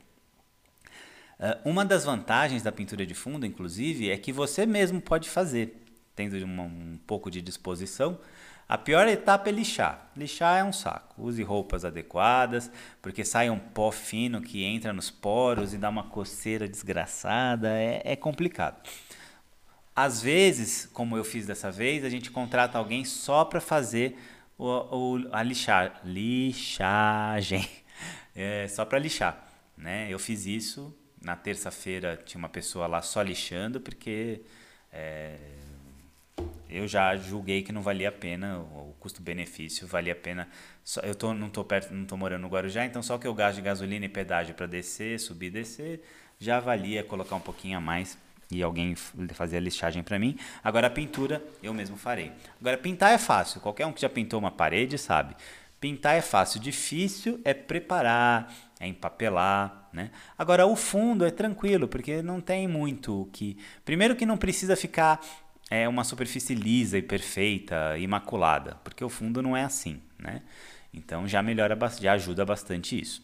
Uh, 1.38 1.68
uma 1.68 1.84
das 1.84 2.04
vantagens 2.04 2.62
da 2.62 2.72
pintura 2.72 3.06
de 3.06 3.14
fundo, 3.14 3.46
inclusive, 3.46 4.10
é 4.10 4.16
que 4.16 4.32
você 4.32 4.66
mesmo 4.66 5.00
pode 5.00 5.28
fazer, 5.28 5.84
tendo 6.14 6.36
um 6.44 6.98
pouco 7.06 7.30
de 7.30 7.40
disposição. 7.40 8.18
A 8.68 8.78
pior 8.78 9.06
etapa 9.06 9.50
é 9.50 9.52
lixar. 9.52 10.10
Lixar 10.16 10.58
é 10.58 10.64
um 10.64 10.72
saco. 10.72 11.22
Use 11.22 11.42
roupas 11.42 11.84
adequadas, 11.84 12.70
porque 13.02 13.24
sai 13.24 13.50
um 13.50 13.58
pó 13.58 13.90
fino 13.90 14.40
que 14.40 14.64
entra 14.64 14.92
nos 14.92 15.10
poros 15.10 15.74
e 15.74 15.78
dá 15.78 15.90
uma 15.90 16.04
coceira 16.04 16.66
desgraçada. 16.66 17.68
É, 17.68 18.00
é 18.04 18.16
complicado. 18.16 18.80
Às 19.94 20.20
vezes, 20.20 20.86
como 20.92 21.16
eu 21.16 21.22
fiz 21.22 21.46
dessa 21.46 21.70
vez, 21.70 22.04
a 22.04 22.08
gente 22.08 22.30
contrata 22.30 22.76
alguém 22.78 23.04
só 23.04 23.44
para 23.44 23.60
fazer 23.60 24.18
o, 24.58 24.66
o, 24.66 25.28
a 25.30 25.42
lixar, 25.42 26.00
lixagem, 26.04 27.68
é, 28.34 28.66
só 28.66 28.84
para 28.84 28.98
lixar. 28.98 29.46
Né? 29.76 30.08
Eu 30.10 30.18
fiz 30.18 30.46
isso. 30.46 30.96
Na 31.20 31.36
terça-feira 31.36 32.20
tinha 32.22 32.38
uma 32.38 32.48
pessoa 32.48 32.86
lá 32.86 33.00
só 33.00 33.22
lixando, 33.22 33.80
porque 33.80 34.42
é, 34.92 35.38
eu 36.68 36.88
já 36.88 37.16
julguei 37.16 37.62
que 37.62 37.72
não 37.72 37.80
valia 37.80 38.08
a 38.08 38.12
pena, 38.12 38.58
o 38.58 38.94
custo-benefício 38.98 39.86
valia 39.86 40.12
a 40.12 40.16
pena. 40.16 40.48
Só, 40.82 41.00
eu 41.02 41.14
tô, 41.14 41.32
não 41.32 41.46
estou 41.46 41.64
perto, 41.64 41.94
não 41.94 42.04
tô 42.04 42.16
morando 42.16 42.42
no 42.42 42.48
Guarujá, 42.48 42.84
então 42.84 43.02
só 43.02 43.16
que 43.16 43.26
eu 43.26 43.32
gasto 43.32 43.56
de 43.56 43.62
gasolina 43.62 44.04
e 44.04 44.08
pedágio 44.08 44.54
para 44.54 44.66
descer, 44.66 45.18
subir 45.20 45.46
e 45.46 45.50
descer, 45.50 46.02
já 46.38 46.60
valia 46.60 47.02
colocar 47.04 47.36
um 47.36 47.40
pouquinho 47.40 47.78
a 47.78 47.80
mais 47.80 48.18
e 48.50 48.62
alguém 48.62 48.94
fazer 49.34 49.56
a 49.56 49.60
listagem 49.60 50.02
para 50.02 50.18
mim. 50.18 50.36
Agora 50.62 50.86
a 50.86 50.90
pintura 50.90 51.44
eu 51.62 51.72
mesmo 51.74 51.96
farei. 51.96 52.32
Agora 52.60 52.76
pintar 52.78 53.12
é 53.12 53.18
fácil, 53.18 53.60
qualquer 53.60 53.86
um 53.86 53.92
que 53.92 54.00
já 54.00 54.08
pintou 54.08 54.38
uma 54.38 54.50
parede 54.50 54.98
sabe. 54.98 55.34
Pintar 55.80 56.16
é 56.16 56.22
fácil, 56.22 56.60
difícil 56.60 57.40
é 57.44 57.52
preparar, 57.52 58.52
é 58.80 58.86
empapelar, 58.86 59.88
né? 59.92 60.10
Agora 60.36 60.66
o 60.66 60.74
fundo 60.74 61.24
é 61.24 61.30
tranquilo, 61.30 61.86
porque 61.86 62.22
não 62.22 62.40
tem 62.40 62.66
muito 62.66 63.28
que. 63.32 63.58
Primeiro 63.84 64.16
que 64.16 64.24
não 64.24 64.36
precisa 64.36 64.76
ficar 64.76 65.20
é 65.70 65.88
uma 65.88 66.04
superfície 66.04 66.54
lisa 66.54 66.98
e 66.98 67.02
perfeita, 67.02 67.98
imaculada, 67.98 68.76
porque 68.84 69.04
o 69.04 69.08
fundo 69.08 69.42
não 69.42 69.56
é 69.56 69.64
assim, 69.64 70.00
né? 70.18 70.42
Então 70.92 71.26
já 71.26 71.42
melhora, 71.42 71.76
já 72.00 72.12
ajuda 72.12 72.44
bastante 72.44 72.98
isso. 72.98 73.22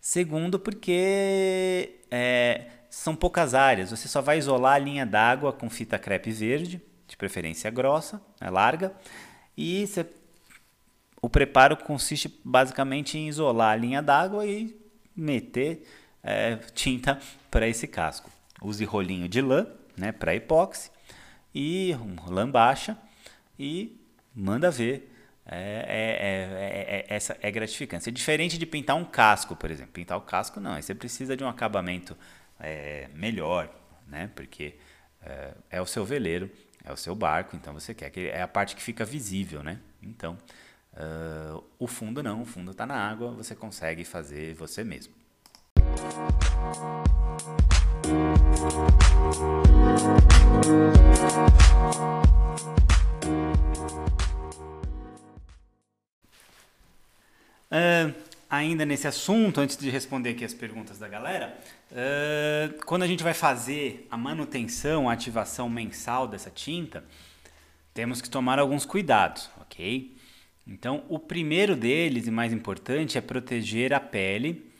Segundo, 0.00 0.58
porque 0.58 1.98
é, 2.10 2.66
são 2.90 3.14
poucas 3.14 3.54
áreas. 3.54 3.90
Você 3.90 4.08
só 4.08 4.20
vai 4.20 4.38
isolar 4.38 4.74
a 4.74 4.78
linha 4.78 5.06
d'água 5.06 5.52
com 5.52 5.68
fita 5.68 5.98
crepe 5.98 6.30
verde, 6.30 6.82
de 7.06 7.16
preferência 7.16 7.70
grossa, 7.70 8.20
é 8.40 8.50
larga, 8.50 8.92
e 9.56 9.86
você, 9.86 10.06
o 11.22 11.28
preparo 11.28 11.76
consiste 11.76 12.40
basicamente 12.44 13.16
em 13.16 13.28
isolar 13.28 13.72
a 13.72 13.76
linha 13.76 14.02
d'água 14.02 14.44
e 14.44 14.76
meter 15.14 15.86
é, 16.22 16.56
tinta 16.74 17.18
para 17.50 17.66
esse 17.68 17.86
casco. 17.86 18.30
Use 18.60 18.84
rolinho 18.84 19.28
de 19.28 19.40
lã 19.40 19.66
né, 19.96 20.12
para 20.12 20.34
epóxi 20.34 20.90
e 21.54 21.94
um 21.94 22.30
lã 22.30 22.48
baixa 22.50 22.98
e 23.58 23.98
manda 24.34 24.70
ver. 24.70 25.12
É, 25.48 25.86
é, 25.88 27.06
é, 27.08 27.14
essa 27.14 27.38
é 27.40 27.50
gratificante. 27.52 28.08
É 28.08 28.12
diferente 28.12 28.58
de 28.58 28.66
pintar 28.66 28.96
um 28.96 29.04
casco, 29.04 29.54
por 29.54 29.70
exemplo. 29.70 29.92
Pintar 29.92 30.18
o 30.18 30.22
casco, 30.22 30.58
não. 30.58 30.72
Aí 30.72 30.82
você 30.82 30.94
precisa 30.94 31.36
de 31.36 31.44
um 31.44 31.48
acabamento 31.48 32.16
é, 32.60 33.08
melhor, 33.14 33.70
né? 34.06 34.30
Porque 34.34 34.74
é, 35.22 35.54
é, 35.70 35.82
o 35.82 35.86
seu 35.86 36.04
veleiro, 36.04 36.50
é 36.84 36.92
o 36.92 36.96
seu 36.96 37.14
barco, 37.14 37.56
então 37.56 37.74
você 37.74 37.94
quer 37.94 38.10
que 38.10 38.28
é 38.28 38.42
a 38.42 38.48
parte 38.48 38.76
que 38.76 38.82
fica 38.82 39.04
visível, 39.04 39.62
né? 39.62 39.80
Então, 40.02 40.38
uh, 40.94 41.64
o 41.78 41.86
fundo 41.86 42.22
não, 42.22 42.42
o 42.42 42.44
fundo 42.44 42.70
está 42.70 42.86
na 42.86 42.94
água, 42.94 43.32
você 43.32 43.54
consegue 43.54 44.04
fazer 44.04 44.54
você 44.54 44.84
mesmo. 44.84 45.12
Uh, 57.68 58.14
ainda 58.48 58.86
nesse 58.86 59.06
assunto, 59.06 59.60
antes 59.60 59.76
de 59.76 59.90
responder 59.90 60.30
aqui 60.30 60.44
as 60.44 60.54
perguntas 60.54 60.98
da 60.98 61.08
galera, 61.08 61.56
uh, 61.90 62.84
quando 62.84 63.02
a 63.02 63.06
gente 63.06 63.22
vai 63.22 63.34
fazer 63.34 64.06
a 64.10 64.16
manutenção, 64.16 65.08
a 65.08 65.12
ativação 65.12 65.68
mensal 65.68 66.26
dessa 66.28 66.50
tinta, 66.50 67.04
temos 67.92 68.20
que 68.20 68.30
tomar 68.30 68.58
alguns 68.58 68.84
cuidados, 68.84 69.50
ok? 69.60 70.14
Então, 70.66 71.04
o 71.08 71.18
primeiro 71.18 71.76
deles 71.76 72.26
e 72.26 72.30
mais 72.30 72.52
importante 72.52 73.16
é 73.16 73.20
proteger 73.20 73.92
a 73.92 74.00
pele 74.00 74.70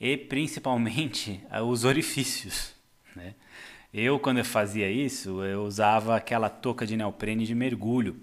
e 0.00 0.16
principalmente 0.16 1.40
os 1.66 1.84
orifícios, 1.84 2.74
né? 3.14 3.34
Eu, 3.94 4.18
quando 4.18 4.38
eu 4.38 4.44
fazia 4.44 4.90
isso, 4.90 5.42
eu 5.42 5.62
usava 5.62 6.16
aquela 6.16 6.50
touca 6.50 6.86
de 6.86 6.96
neoprene 6.96 7.46
de 7.46 7.54
mergulho. 7.54 8.20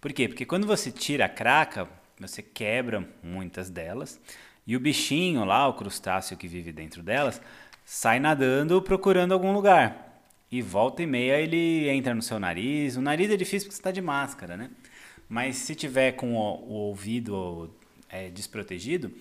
Por 0.00 0.12
quê? 0.12 0.28
Porque 0.28 0.46
quando 0.46 0.68
você 0.68 0.92
tira 0.92 1.24
a 1.24 1.28
craca, 1.28 1.88
você 2.18 2.42
quebra 2.42 3.06
muitas 3.22 3.68
delas 3.70 4.20
e 4.66 4.74
o 4.74 4.80
bichinho 4.80 5.44
lá, 5.44 5.68
o 5.68 5.74
crustáceo 5.74 6.36
que 6.36 6.48
vive 6.48 6.72
dentro 6.72 7.02
delas, 7.02 7.40
sai 7.84 8.18
nadando 8.18 8.82
procurando 8.82 9.32
algum 9.32 9.52
lugar. 9.52 10.22
E 10.50 10.60
volta 10.60 11.02
e 11.02 11.06
meia 11.06 11.38
ele 11.40 11.88
entra 11.88 12.14
no 12.14 12.22
seu 12.22 12.40
nariz. 12.40 12.96
O 12.96 13.00
nariz 13.00 13.30
é 13.30 13.36
difícil 13.36 13.68
porque 13.68 13.76
você 13.76 13.80
está 13.80 13.90
de 13.90 14.00
máscara, 14.00 14.56
né? 14.56 14.70
Mas 15.28 15.56
se 15.56 15.74
tiver 15.74 16.12
com 16.12 16.34
o, 16.34 16.38
o 16.38 16.72
ouvido 16.72 17.74
é, 18.08 18.28
desprotegido, 18.28 19.12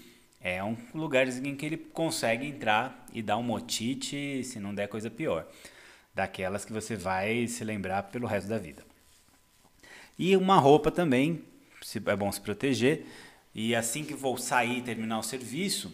é 0.41 0.63
um 0.63 0.77
lugar 0.93 1.27
em 1.27 1.55
que 1.55 1.65
ele 1.65 1.77
consegue 1.77 2.45
entrar 2.45 3.05
e 3.11 3.21
dar 3.21 3.37
um 3.37 3.43
motite, 3.43 4.43
se 4.43 4.59
não 4.59 4.73
der 4.73 4.87
coisa 4.87 5.09
pior. 5.09 5.47
Daquelas 6.13 6.63
que 6.63 6.71
você 6.71 6.95
vai 6.95 7.47
se 7.47 7.63
lembrar 7.63 8.03
pelo 8.03 8.27
resto 8.27 8.47
da 8.47 8.57
vida. 8.57 8.83
E 10.17 10.37
uma 10.37 10.57
roupa 10.57 10.91
também 10.91 11.43
é 12.05 12.15
bom 12.15 12.31
se 12.31 12.41
proteger. 12.41 13.05
E 13.53 13.75
assim 13.75 14.03
que 14.03 14.13
vou 14.13 14.37
sair 14.37 14.79
e 14.79 14.81
terminar 14.81 15.19
o 15.19 15.23
serviço, 15.23 15.93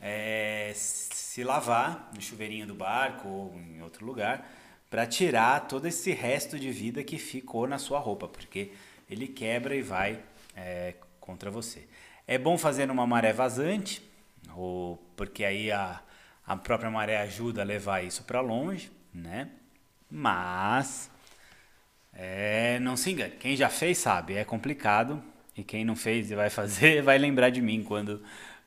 é, 0.00 0.72
se 0.74 1.42
lavar 1.42 2.10
no 2.14 2.20
chuveirinho 2.20 2.66
do 2.66 2.74
barco 2.74 3.28
ou 3.28 3.54
em 3.58 3.82
outro 3.82 4.04
lugar 4.04 4.46
para 4.90 5.06
tirar 5.06 5.66
todo 5.68 5.86
esse 5.86 6.12
resto 6.12 6.58
de 6.58 6.70
vida 6.70 7.04
que 7.04 7.18
ficou 7.18 7.66
na 7.66 7.78
sua 7.78 7.98
roupa, 7.98 8.26
porque 8.26 8.72
ele 9.08 9.26
quebra 9.26 9.74
e 9.74 9.82
vai 9.82 10.20
é, 10.56 10.94
contra 11.20 11.50
você. 11.50 11.86
É 12.26 12.38
bom 12.38 12.56
fazer 12.58 12.86
numa 12.86 13.06
maré 13.06 13.32
vazante, 13.32 14.02
ou 14.54 14.96
porque 15.16 15.44
aí 15.44 15.70
a, 15.70 16.00
a 16.46 16.56
própria 16.56 16.90
maré 16.90 17.18
ajuda 17.18 17.62
a 17.62 17.64
levar 17.64 18.04
isso 18.04 18.22
para 18.24 18.40
longe, 18.40 18.90
né? 19.12 19.50
Mas 20.10 21.10
é, 22.12 22.78
não 22.80 22.96
se 22.96 23.10
engane, 23.10 23.36
quem 23.36 23.56
já 23.56 23.68
fez 23.68 23.98
sabe, 23.98 24.34
é 24.34 24.44
complicado 24.44 25.22
e 25.58 25.64
quem 25.64 25.84
não 25.84 25.96
fez 25.96 26.30
e 26.30 26.34
vai 26.34 26.48
fazer 26.50 27.02
vai 27.02 27.18
lembrar 27.18 27.50
de 27.50 27.60
mim 27.60 27.82
quando 27.82 28.22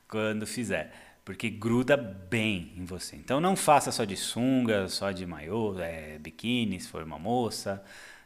quando 0.06 0.46
fizer, 0.46 0.92
porque 1.24 1.48
gruda 1.48 1.96
bem 1.96 2.70
em 2.76 2.84
você. 2.84 3.16
Então 3.16 3.40
não 3.40 3.56
faça 3.56 3.90
só 3.90 4.04
de 4.04 4.14
sunga, 4.14 4.86
só 4.88 5.10
de 5.10 5.24
maiô, 5.24 5.80
é, 5.80 6.18
biquíni, 6.18 6.78
se 6.78 6.88
for 6.88 7.02
uma 7.02 7.18
moça, 7.18 7.82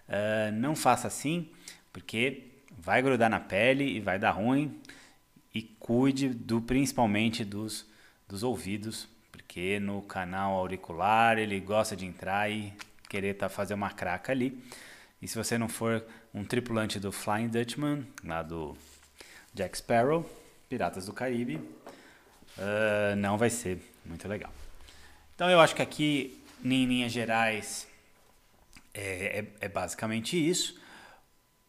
uh, 0.09 0.51
não 0.53 0.75
faça 0.75 1.07
assim, 1.07 1.49
porque 1.93 2.43
vai 2.77 3.01
grudar 3.01 3.31
na 3.31 3.39
pele 3.39 3.85
e 3.85 4.01
vai 4.01 4.19
dar 4.19 4.33
ruim. 4.33 4.81
E 5.55 5.63
cuide 5.63 6.29
do 6.29 6.61
principalmente 6.61 7.45
dos, 7.45 7.87
dos 8.29 8.43
ouvidos, 8.43 9.09
porque 9.31 9.79
no 9.79 10.03
canal 10.03 10.55
auricular 10.55 11.39
ele 11.39 11.61
gosta 11.61 11.95
de 11.95 12.05
entrar 12.05 12.51
e 12.51 12.73
querer 13.09 13.35
tá, 13.35 13.49
fazer 13.49 13.75
uma 13.75 13.91
craca 13.91 14.33
ali. 14.33 14.61
E 15.23 15.29
se 15.29 15.39
você 15.39 15.57
não 15.57 15.69
for 15.69 16.05
um 16.37 16.45
tripulante 16.45 17.01
do 17.01 17.11
Flying 17.11 17.49
Dutchman, 17.49 18.07
lá 18.23 18.43
do 18.43 18.77
Jack 19.55 19.79
Sparrow, 19.79 20.31
Piratas 20.69 21.07
do 21.07 21.13
Caribe, 21.15 21.57
uh, 21.57 23.17
não 23.17 23.39
vai 23.39 23.49
ser 23.49 23.79
muito 24.05 24.29
legal. 24.29 24.53
Então 25.35 25.49
eu 25.49 25.59
acho 25.59 25.75
que 25.75 25.81
aqui, 25.81 26.39
em 26.63 26.85
linhas 26.85 27.11
gerais, 27.11 27.89
é, 28.93 29.39
é, 29.39 29.47
é 29.63 29.69
basicamente 29.69 30.37
isso 30.37 30.79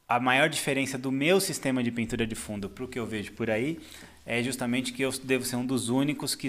a 0.05 0.19
maior 0.19 0.49
diferença 0.49 0.97
do 0.97 1.11
meu 1.11 1.39
sistema 1.39 1.81
de 1.81 1.91
pintura 1.91 2.27
de 2.27 2.35
fundo 2.35 2.69
para 2.69 2.83
o 2.83 2.87
que 2.87 2.99
eu 2.99 3.05
vejo 3.05 3.33
por 3.33 3.49
aí 3.49 3.79
é 4.25 4.41
justamente 4.43 4.91
que 4.91 5.01
eu 5.01 5.11
devo 5.23 5.45
ser 5.45 5.55
um 5.57 5.65
dos 5.65 5.89
únicos 5.89 6.35
que 6.35 6.47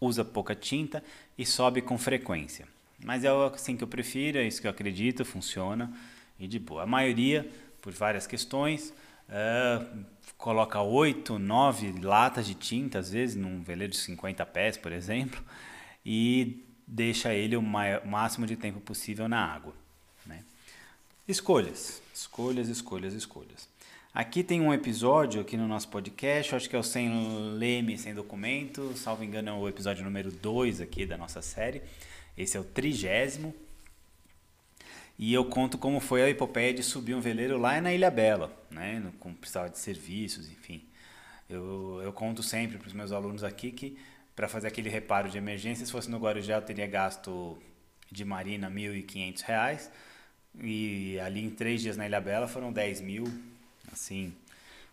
usa 0.00 0.24
pouca 0.24 0.54
tinta 0.54 1.02
e 1.36 1.46
sobe 1.46 1.80
com 1.80 1.96
frequência. 1.96 2.66
Mas 3.02 3.24
é 3.24 3.28
assim 3.28 3.76
que 3.76 3.84
eu 3.84 3.88
prefiro, 3.88 4.38
é 4.38 4.46
isso 4.46 4.60
que 4.60 4.66
eu 4.66 4.70
acredito, 4.70 5.24
funciona 5.24 5.90
e 6.38 6.46
de 6.46 6.58
boa. 6.58 6.82
A 6.82 6.86
maioria, 6.86 7.48
por 7.80 7.92
várias 7.92 8.26
questões, 8.26 8.92
uh, 9.28 10.04
coloca 10.36 10.80
8, 10.80 11.38
9 11.38 12.00
latas 12.00 12.46
de 12.46 12.54
tinta, 12.54 12.98
às 12.98 13.10
vezes, 13.10 13.36
num 13.36 13.62
veleiro 13.62 13.92
de 13.92 13.98
50 13.98 14.44
pés, 14.46 14.76
por 14.76 14.92
exemplo, 14.92 15.42
e 16.04 16.64
deixa 16.86 17.32
ele 17.32 17.56
o 17.56 17.62
máximo 17.62 18.46
de 18.46 18.56
tempo 18.56 18.80
possível 18.80 19.28
na 19.28 19.44
água. 19.44 19.74
Né? 20.26 20.44
Escolhas. 21.26 22.02
Escolhas, 22.14 22.68
escolhas, 22.68 23.14
escolhas. 23.14 23.68
Aqui 24.14 24.44
tem 24.44 24.60
um 24.60 24.72
episódio 24.72 25.40
aqui 25.40 25.56
no 25.56 25.66
nosso 25.66 25.88
podcast, 25.88 26.54
acho 26.54 26.70
que 26.70 26.76
é 26.76 26.78
o 26.78 26.84
Sem 26.84 27.56
Leme, 27.58 27.98
Sem 27.98 28.14
Documento, 28.14 28.96
salvo 28.96 29.24
engano 29.24 29.48
é 29.48 29.52
o 29.52 29.68
episódio 29.68 30.04
número 30.04 30.30
2 30.30 30.80
aqui 30.80 31.04
da 31.04 31.18
nossa 31.18 31.42
série. 31.42 31.82
Esse 32.38 32.56
é 32.56 32.60
o 32.60 32.64
trigésimo. 32.64 33.52
E 35.18 35.32
eu 35.32 35.44
conto 35.44 35.78
como 35.78 36.00
foi 36.00 36.22
a 36.22 36.28
epopeia 36.28 36.74
de 36.74 36.82
subir 36.82 37.14
um 37.14 37.20
veleiro 37.20 37.56
lá 37.58 37.80
na 37.80 37.92
Ilha 37.92 38.10
Bela, 38.10 38.52
né? 38.70 39.02
Com 39.20 39.32
precisava 39.32 39.70
de 39.70 39.78
serviços, 39.78 40.50
enfim. 40.50 40.82
Eu, 41.48 42.00
eu 42.02 42.12
conto 42.12 42.42
sempre 42.42 42.78
para 42.78 42.88
os 42.88 42.92
meus 42.92 43.12
alunos 43.12 43.44
aqui 43.44 43.70
que 43.70 43.96
para 44.34 44.48
fazer 44.48 44.66
aquele 44.66 44.88
reparo 44.88 45.28
de 45.28 45.38
emergência, 45.38 45.86
se 45.86 45.92
fosse 45.92 46.10
no 46.10 46.18
Guarujá, 46.18 46.56
eu 46.56 46.62
teria 46.62 46.86
gasto 46.86 47.56
de 48.10 48.24
marina 48.24 48.68
R$ 48.68 48.74
1.500 48.74 49.88
e 50.60 51.18
ali 51.20 51.44
em 51.44 51.50
três 51.50 51.80
dias 51.80 51.96
na 51.96 52.06
Ilha 52.06 52.20
Bela 52.20 52.48
foram 52.48 52.72
10 52.72 53.00
mil, 53.00 53.24
assim, 53.92 54.34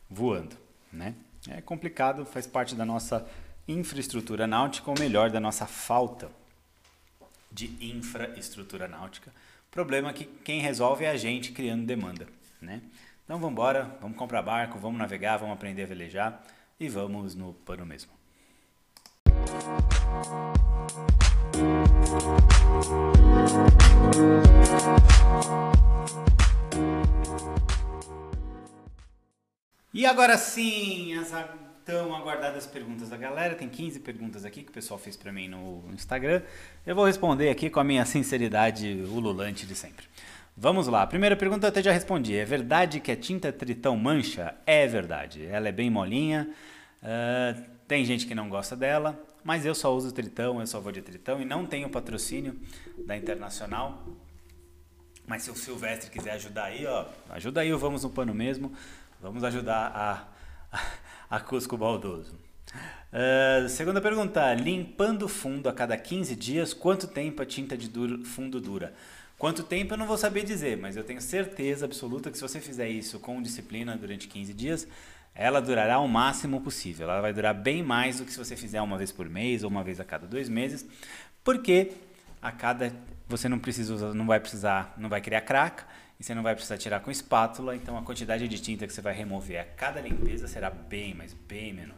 voando, 0.09 0.55
né? 0.91 1.15
É 1.49 1.61
complicado, 1.61 2.25
faz 2.25 2.45
parte 2.45 2.75
da 2.75 2.85
nossa 2.85 3.27
infraestrutura 3.67 4.45
náutica, 4.45 4.91
ou 4.91 4.99
melhor, 4.99 5.31
da 5.31 5.39
nossa 5.39 5.65
falta 5.65 6.29
de 7.51 7.65
infraestrutura 7.81 8.87
náutica. 8.87 9.31
Problema 9.71 10.09
é 10.09 10.13
que 10.13 10.25
quem 10.25 10.59
resolve 10.59 11.05
é 11.05 11.09
a 11.09 11.15
gente 11.15 11.53
criando 11.53 11.85
demanda, 11.85 12.27
né? 12.61 12.81
Então 13.23 13.39
vamos 13.39 13.53
embora, 13.53 13.97
vamos 14.01 14.17
comprar 14.17 14.41
barco, 14.41 14.77
vamos 14.77 14.99
navegar, 14.99 15.37
vamos 15.37 15.53
aprender 15.53 15.83
a 15.83 15.87
velejar 15.87 16.43
e 16.77 16.89
vamos 16.89 17.35
no 17.35 17.53
pano 17.53 17.85
mesmo. 17.85 18.11
E 29.93 30.05
agora 30.05 30.37
sim, 30.37 31.17
as 31.17 31.31
tão 31.85 32.15
aguardadas 32.15 32.65
perguntas 32.65 33.09
da 33.09 33.17
galera. 33.17 33.55
Tem 33.55 33.69
15 33.69 33.99
perguntas 33.99 34.45
aqui 34.45 34.63
que 34.63 34.69
o 34.69 34.73
pessoal 34.73 34.99
fez 34.99 35.15
para 35.15 35.31
mim 35.31 35.47
no 35.47 35.83
Instagram. 35.93 36.41
Eu 36.85 36.95
vou 36.95 37.05
responder 37.05 37.49
aqui 37.49 37.69
com 37.69 37.79
a 37.79 37.83
minha 37.83 38.05
sinceridade 38.05 39.03
ululante 39.09 39.65
de 39.65 39.75
sempre. 39.75 40.05
Vamos 40.55 40.87
lá. 40.87 41.05
Primeira 41.07 41.35
pergunta 41.35 41.67
eu 41.67 41.69
até 41.69 41.81
já 41.81 41.91
respondi. 41.91 42.35
É 42.35 42.45
verdade 42.45 42.99
que 42.99 43.11
a 43.11 43.15
tinta 43.15 43.51
Tritão 43.51 43.95
mancha? 43.97 44.53
É 44.65 44.87
verdade. 44.87 45.45
Ela 45.45 45.69
é 45.69 45.71
bem 45.71 45.89
molinha. 45.89 46.49
Uh, 47.01 47.61
tem 47.87 48.05
gente 48.05 48.25
que 48.25 48.35
não 48.35 48.47
gosta 48.47 48.75
dela, 48.75 49.19
mas 49.43 49.65
eu 49.65 49.73
só 49.73 49.93
uso 49.95 50.11
Tritão, 50.11 50.59
eu 50.59 50.67
só 50.67 50.79
vou 50.79 50.91
de 50.91 51.01
Tritão 51.01 51.41
e 51.41 51.45
não 51.45 51.65
tenho 51.65 51.89
patrocínio 51.89 52.59
da 53.05 53.17
Internacional. 53.17 54.05
Mas 55.25 55.43
se 55.43 55.51
o 55.51 55.55
Silvestre 55.55 56.09
quiser 56.09 56.31
ajudar 56.33 56.65
aí, 56.65 56.85
ó, 56.85 57.05
ajuda 57.29 57.61
aí 57.61 57.73
o 57.73 57.77
Vamos 57.77 58.03
no 58.03 58.09
Pano 58.09 58.33
mesmo. 58.33 58.71
Vamos 59.21 59.43
ajudar 59.43 59.91
a, 59.95 60.27
a 61.31 61.39
Cusco 61.39 61.77
Baldoso. 61.77 62.33
Uh, 63.13 63.69
segunda 63.69 64.01
pergunta: 64.01 64.53
limpando 64.53 65.29
fundo 65.29 65.69
a 65.69 65.73
cada 65.73 65.97
15 65.97 66.35
dias, 66.35 66.73
quanto 66.73 67.07
tempo 67.07 67.41
a 67.41 67.45
tinta 67.45 67.77
de 67.77 67.87
duro, 67.87 68.25
fundo 68.25 68.59
dura? 68.59 68.93
Quanto 69.37 69.63
tempo 69.63 69.93
eu 69.93 69.97
não 69.97 70.05
vou 70.05 70.17
saber 70.17 70.43
dizer, 70.43 70.77
mas 70.77 70.97
eu 70.97 71.03
tenho 71.03 71.21
certeza 71.21 71.85
absoluta 71.85 72.29
que 72.29 72.37
se 72.37 72.43
você 72.43 72.59
fizer 72.59 72.89
isso 72.89 73.19
com 73.19 73.41
disciplina 73.41 73.97
durante 73.97 74.27
15 74.27 74.53
dias, 74.53 74.87
ela 75.33 75.59
durará 75.59 75.99
o 75.99 76.07
máximo 76.07 76.61
possível. 76.61 77.09
Ela 77.09 77.21
vai 77.21 77.33
durar 77.33 77.55
bem 77.55 77.81
mais 77.81 78.19
do 78.19 78.25
que 78.25 78.31
se 78.31 78.37
você 78.37 78.55
fizer 78.55 78.81
uma 78.81 78.97
vez 78.97 79.11
por 79.11 79.27
mês 79.27 79.63
ou 79.63 79.69
uma 79.69 79.83
vez 79.83 79.99
a 79.99 80.03
cada 80.03 80.27
dois 80.27 80.47
meses, 80.47 80.85
porque 81.43 81.93
a 82.41 82.51
cada 82.51 82.93
você 83.27 83.47
não 83.47 83.57
precisa 83.57 84.13
não 84.13 84.27
vai 84.27 84.39
precisar, 84.39 84.93
não 84.97 85.09
vai 85.09 85.21
criar 85.21 85.41
craca 85.41 85.85
e 86.21 86.23
você 86.23 86.35
não 86.35 86.43
vai 86.43 86.53
precisar 86.53 86.77
tirar 86.77 86.99
com 86.99 87.09
espátula, 87.09 87.75
então 87.75 87.97
a 87.97 88.03
quantidade 88.03 88.47
de 88.47 88.59
tinta 88.61 88.85
que 88.85 88.93
você 88.93 89.01
vai 89.01 89.11
remover 89.11 89.59
a 89.59 89.63
cada 89.63 89.99
limpeza 89.99 90.47
será 90.47 90.69
bem, 90.69 91.15
mas 91.15 91.33
bem 91.33 91.73
menor. 91.73 91.97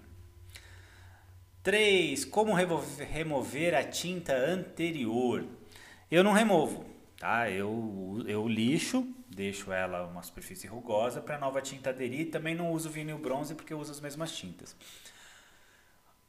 3. 1.61 2.23
Como 2.23 2.53
remover 2.53 3.75
a 3.75 3.83
tinta 3.83 4.33
anterior? 4.33 5.45
Eu 6.09 6.23
não 6.23 6.31
removo, 6.31 6.85
tá? 7.19 7.49
Eu, 7.49 8.23
eu 8.25 8.47
lixo 8.47 9.05
deixo 9.27 9.73
ela 9.73 10.07
uma 10.07 10.23
superfície 10.23 10.67
rugosa 10.67 11.19
para 11.19 11.35
a 11.35 11.39
nova 11.39 11.61
tinta 11.61 11.89
aderir. 11.89 12.31
Também 12.31 12.55
não 12.55 12.71
uso 12.71 12.89
vinil 12.89 13.17
bronze 13.17 13.53
porque 13.53 13.73
eu 13.73 13.79
uso 13.79 13.91
as 13.91 13.99
mesmas 13.99 14.31
tintas. 14.31 14.73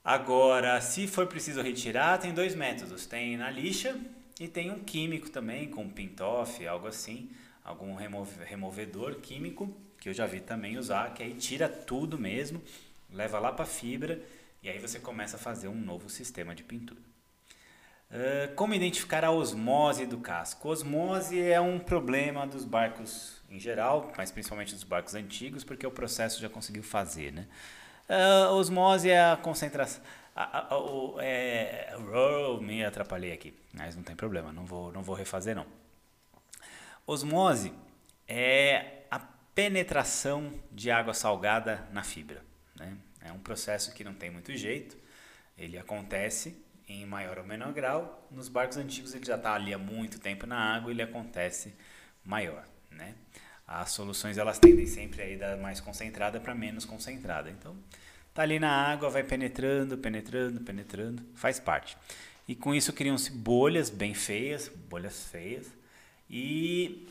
Agora, 0.04 0.80
se 0.80 1.06
for 1.06 1.28
preciso 1.28 1.62
retirar, 1.62 2.18
tem 2.18 2.34
dois 2.34 2.56
métodos. 2.56 3.06
Tem 3.06 3.36
na 3.36 3.50
lixa 3.50 3.96
e 4.40 4.48
tem 4.48 4.72
um 4.72 4.80
químico 4.80 5.30
também, 5.30 5.68
com 5.68 5.88
pintoff, 5.88 6.66
algo 6.66 6.88
assim. 6.88 7.30
Algum 7.64 7.94
removedor 7.94 9.16
químico, 9.16 9.74
que 9.98 10.08
eu 10.08 10.14
já 10.14 10.26
vi 10.26 10.40
também 10.40 10.76
usar, 10.76 11.14
que 11.14 11.22
aí 11.22 11.34
tira 11.34 11.68
tudo 11.68 12.18
mesmo, 12.18 12.62
leva 13.10 13.38
lá 13.38 13.50
para 13.50 13.64
fibra 13.64 14.20
e 14.62 14.68
aí 14.68 14.78
você 14.78 15.00
começa 15.00 15.36
a 15.36 15.40
fazer 15.40 15.68
um 15.68 15.74
novo 15.74 16.10
sistema 16.10 16.54
de 16.54 16.62
pintura. 16.62 17.00
Ah, 18.14 18.48
como 18.54 18.74
identificar 18.74 19.24
a 19.24 19.30
osmose 19.30 20.06
do 20.06 20.18
casco? 20.18 20.68
Osmose 20.68 21.40
é 21.40 21.60
um 21.60 21.78
problema 21.78 22.46
dos 22.46 22.64
barcos 22.64 23.42
em 23.50 23.58
geral, 23.58 24.12
mas 24.16 24.30
principalmente 24.30 24.72
dos 24.72 24.84
barcos 24.84 25.14
antigos, 25.14 25.64
porque 25.64 25.86
o 25.86 25.90
processo 25.90 26.40
já 26.40 26.48
conseguiu 26.48 26.82
fazer. 26.82 27.32
Né? 27.32 27.46
Uh, 28.08 28.54
osmose 28.54 29.10
é 29.10 29.32
a 29.32 29.36
concentração. 29.36 30.02
A, 30.36 30.68
é, 31.20 31.96
me 32.60 32.84
atrapalhei 32.84 33.32
aqui, 33.32 33.54
mas 33.72 33.94
não 33.94 34.02
tem 34.02 34.16
problema, 34.16 34.52
não 34.52 34.64
vou, 34.64 34.92
não 34.92 35.02
vou 35.02 35.14
refazer 35.14 35.54
não. 35.54 35.66
Osmose 37.06 37.72
é 38.26 39.02
a 39.10 39.18
penetração 39.54 40.52
de 40.72 40.90
água 40.90 41.14
salgada 41.14 41.86
na 41.92 42.02
fibra. 42.02 42.42
Né? 42.76 42.96
É 43.20 43.32
um 43.32 43.38
processo 43.38 43.92
que 43.92 44.04
não 44.04 44.14
tem 44.14 44.30
muito 44.30 44.54
jeito, 44.56 44.96
ele 45.56 45.78
acontece 45.78 46.62
em 46.88 47.06
maior 47.06 47.38
ou 47.38 47.44
menor 47.44 47.72
grau. 47.72 48.26
Nos 48.30 48.48
barcos 48.48 48.76
antigos 48.76 49.14
ele 49.14 49.24
já 49.24 49.36
está 49.36 49.54
ali 49.54 49.72
há 49.72 49.78
muito 49.78 50.18
tempo 50.18 50.46
na 50.46 50.58
água 50.58 50.90
ele 50.90 51.02
acontece 51.02 51.74
maior, 52.24 52.64
né? 52.90 53.14
As 53.66 53.92
soluções 53.92 54.36
elas 54.36 54.58
tendem 54.58 54.86
sempre 54.86 55.22
a 55.22 55.26
ir 55.26 55.38
da 55.38 55.56
mais 55.56 55.80
concentrada 55.80 56.38
para 56.38 56.54
menos 56.54 56.84
concentrada. 56.84 57.50
Então, 57.50 57.74
tá 58.34 58.42
ali 58.42 58.58
na 58.58 58.70
água, 58.70 59.08
vai 59.08 59.22
penetrando, 59.22 59.96
penetrando, 59.96 60.60
penetrando, 60.60 61.22
faz 61.34 61.58
parte. 61.58 61.96
E 62.46 62.54
com 62.54 62.74
isso 62.74 62.92
criam-se 62.92 63.30
bolhas 63.30 63.88
bem 63.88 64.12
feias, 64.12 64.68
bolhas 64.68 65.24
feias. 65.28 65.66
E 66.36 67.06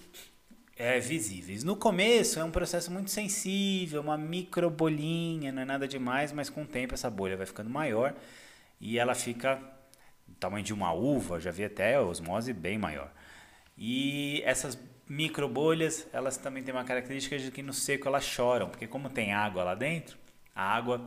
é, 0.76 1.00
visíveis. 1.00 1.64
No 1.64 1.78
começo 1.78 2.42
é 2.42 2.44
um 2.44 2.52
processo 2.52 2.92
muito 2.92 3.10
sensível, 3.10 4.02
uma 4.02 4.18
micro 4.18 4.70
bolinha, 4.70 5.50
não 5.50 5.62
é 5.62 5.66
nada 5.66 5.88
demais, 5.88 6.34
mas 6.34 6.50
com 6.50 6.64
o 6.64 6.68
tempo 6.68 6.94
essa 6.94 7.10
bolha 7.10 7.38
vai 7.38 7.46
ficando 7.46 7.70
maior 7.70 8.14
e 8.82 9.00
ela 9.00 9.16
fica 9.16 9.56
do 10.28 10.36
tamanho 10.36 10.66
de 10.66 10.74
uma 10.74 10.92
uva, 10.92 11.40
já 11.40 11.52
vi 11.52 11.64
até 11.64 11.98
osmose 11.98 12.52
bem 12.52 12.78
maior. 12.78 13.10
E 13.78 14.42
essas 14.44 14.78
micro 15.08 15.48
bolhas, 15.48 16.06
elas 16.12 16.36
também 16.36 16.62
têm 16.62 16.74
uma 16.74 16.84
característica 16.84 17.40
de 17.40 17.50
que 17.50 17.64
no 17.64 17.72
seco 17.72 18.10
elas 18.10 18.26
choram, 18.26 18.68
porque 18.68 18.88
como 18.88 19.10
tem 19.10 19.32
água 19.32 19.64
lá 19.64 19.74
dentro, 19.74 20.18
a 20.54 20.64
água 20.64 21.06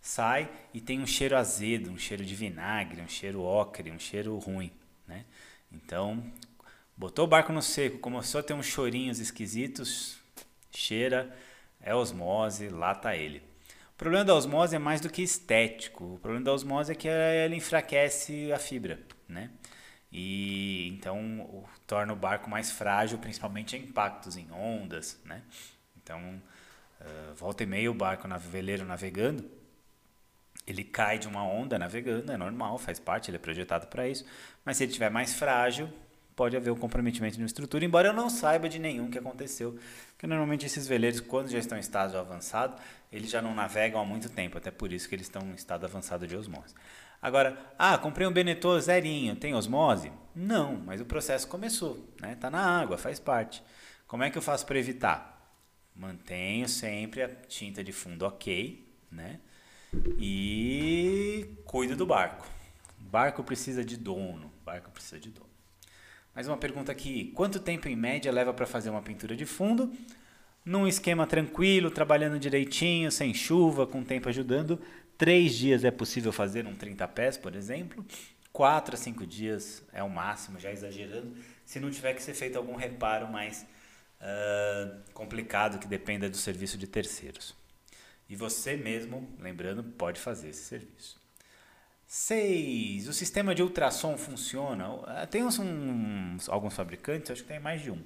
sai 0.00 0.50
e 0.72 0.80
tem 0.80 1.00
um 1.00 1.06
cheiro 1.06 1.36
azedo, 1.36 1.90
um 1.90 1.98
cheiro 1.98 2.24
de 2.24 2.34
vinagre, 2.34 3.02
um 3.02 3.08
cheiro 3.08 3.42
ocre, 3.42 3.90
um 3.90 3.98
cheiro 3.98 4.38
ruim, 4.38 4.72
né? 5.06 5.26
Então, 5.70 6.22
Botou 7.02 7.24
o 7.24 7.28
barco 7.28 7.52
no 7.52 7.60
seco, 7.60 7.98
começou 7.98 8.38
a 8.38 8.44
ter 8.44 8.54
uns 8.54 8.66
chorinhos 8.66 9.18
esquisitos, 9.18 10.20
cheira, 10.70 11.36
é 11.80 11.92
osmose, 11.92 12.68
lá 12.68 12.94
tá 12.94 13.16
ele. 13.16 13.42
O 13.92 13.96
problema 13.96 14.24
da 14.24 14.32
osmose 14.32 14.76
é 14.76 14.78
mais 14.78 15.00
do 15.00 15.10
que 15.10 15.20
estético. 15.20 16.14
O 16.14 16.18
problema 16.20 16.44
da 16.44 16.52
osmose 16.52 16.92
é 16.92 16.94
que 16.94 17.08
ela 17.08 17.56
enfraquece 17.56 18.52
a 18.52 18.58
fibra, 18.60 19.00
né? 19.28 19.50
E 20.12 20.90
então 20.94 21.64
torna 21.88 22.12
o 22.12 22.16
barco 22.16 22.48
mais 22.48 22.70
frágil, 22.70 23.18
principalmente 23.18 23.76
em 23.76 23.80
impactos, 23.80 24.36
em 24.36 24.48
ondas, 24.52 25.20
né? 25.24 25.42
Então, 26.00 26.40
uh, 27.00 27.34
volta 27.34 27.64
e 27.64 27.66
meia 27.66 27.90
o 27.90 27.94
barco 27.94 28.28
na 28.28 28.38
veleiro 28.38 28.84
navegando, 28.84 29.50
ele 30.64 30.84
cai 30.84 31.18
de 31.18 31.26
uma 31.26 31.42
onda 31.42 31.76
navegando, 31.80 32.30
é 32.30 32.36
normal, 32.36 32.78
faz 32.78 33.00
parte, 33.00 33.28
ele 33.28 33.38
é 33.38 33.40
projetado 33.40 33.88
para 33.88 34.06
isso. 34.08 34.24
Mas 34.64 34.76
se 34.76 34.84
ele 34.84 34.90
estiver 34.90 35.10
mais 35.10 35.34
frágil, 35.34 35.92
pode 36.34 36.56
haver 36.56 36.70
um 36.70 36.76
comprometimento 36.76 37.38
na 37.38 37.46
estrutura, 37.46 37.84
embora 37.84 38.08
eu 38.08 38.12
não 38.12 38.30
saiba 38.30 38.68
de 38.68 38.78
nenhum 38.78 39.10
que 39.10 39.18
aconteceu. 39.18 39.78
Porque 40.12 40.26
normalmente 40.26 40.66
esses 40.66 40.86
veleiros, 40.86 41.20
quando 41.20 41.48
já 41.48 41.58
estão 41.58 41.76
em 41.76 41.80
estágio 41.80 42.18
avançado, 42.18 42.80
eles 43.10 43.30
já 43.30 43.42
não 43.42 43.54
navegam 43.54 44.00
há 44.00 44.04
muito 44.04 44.28
tempo, 44.28 44.58
até 44.58 44.70
por 44.70 44.92
isso 44.92 45.08
que 45.08 45.14
eles 45.14 45.26
estão 45.26 45.42
em 45.42 45.54
estado 45.54 45.84
avançado 45.84 46.26
de 46.26 46.36
osmose. 46.36 46.74
Agora, 47.20 47.56
ah, 47.78 47.96
comprei 47.96 48.26
um 48.26 48.32
Benetton 48.32 48.80
zerinho, 48.80 49.36
tem 49.36 49.54
osmose? 49.54 50.10
Não, 50.34 50.76
mas 50.76 51.00
o 51.00 51.04
processo 51.04 51.46
começou, 51.46 52.12
né? 52.20 52.34
Tá 52.34 52.50
na 52.50 52.80
água, 52.80 52.98
faz 52.98 53.20
parte. 53.20 53.62
Como 54.06 54.24
é 54.24 54.30
que 54.30 54.36
eu 54.36 54.42
faço 54.42 54.66
para 54.66 54.78
evitar? 54.78 55.32
Mantenho 55.94 56.68
sempre 56.68 57.22
a 57.22 57.28
tinta 57.28 57.84
de 57.84 57.92
fundo 57.92 58.26
ok, 58.26 58.88
né? 59.10 59.38
E 60.18 61.48
cuido 61.64 61.94
do 61.94 62.06
barco. 62.06 62.46
O 63.00 63.04
barco 63.04 63.44
precisa 63.44 63.84
de 63.84 63.96
dono, 63.96 64.50
barco 64.64 64.90
precisa 64.90 65.20
de 65.20 65.30
dono. 65.30 65.51
Mais 66.34 66.48
uma 66.48 66.56
pergunta 66.56 66.90
aqui: 66.90 67.32
quanto 67.34 67.60
tempo 67.60 67.88
em 67.88 67.96
média 67.96 68.32
leva 68.32 68.52
para 68.52 68.66
fazer 68.66 68.90
uma 68.90 69.02
pintura 69.02 69.36
de 69.36 69.44
fundo? 69.44 69.92
Num 70.64 70.86
esquema 70.86 71.26
tranquilo, 71.26 71.90
trabalhando 71.90 72.38
direitinho, 72.38 73.10
sem 73.10 73.34
chuva, 73.34 73.86
com 73.86 74.02
tempo 74.02 74.28
ajudando, 74.28 74.80
três 75.18 75.54
dias 75.54 75.84
é 75.84 75.90
possível 75.90 76.32
fazer 76.32 76.66
um 76.66 76.74
30 76.74 77.06
pés, 77.08 77.36
por 77.36 77.54
exemplo. 77.54 78.04
Quatro 78.52 78.94
a 78.94 78.98
cinco 78.98 79.26
dias 79.26 79.82
é 79.92 80.02
o 80.02 80.10
máximo, 80.10 80.60
já 80.60 80.70
exagerando, 80.70 81.34
se 81.64 81.80
não 81.80 81.90
tiver 81.90 82.12
que 82.14 82.22
ser 82.22 82.34
feito 82.34 82.56
algum 82.56 82.76
reparo 82.76 83.26
mais 83.26 83.66
uh, 84.20 85.00
complicado 85.14 85.78
que 85.78 85.86
dependa 85.86 86.28
do 86.28 86.36
serviço 86.36 86.76
de 86.76 86.86
terceiros. 86.86 87.56
E 88.28 88.36
você 88.36 88.76
mesmo, 88.76 89.28
lembrando, 89.38 89.82
pode 89.82 90.20
fazer 90.20 90.50
esse 90.50 90.64
serviço. 90.64 91.21
6. 92.12 93.08
O 93.08 93.12
sistema 93.14 93.54
de 93.54 93.62
ultrassom 93.62 94.18
funciona. 94.18 94.84
Ah, 95.06 95.26
tem 95.26 95.42
uns, 95.44 95.58
uns, 95.58 96.46
alguns 96.46 96.74
fabricantes, 96.74 97.30
acho 97.30 97.40
que 97.40 97.48
tem 97.48 97.58
mais 97.58 97.80
de 97.80 97.90
um, 97.90 98.02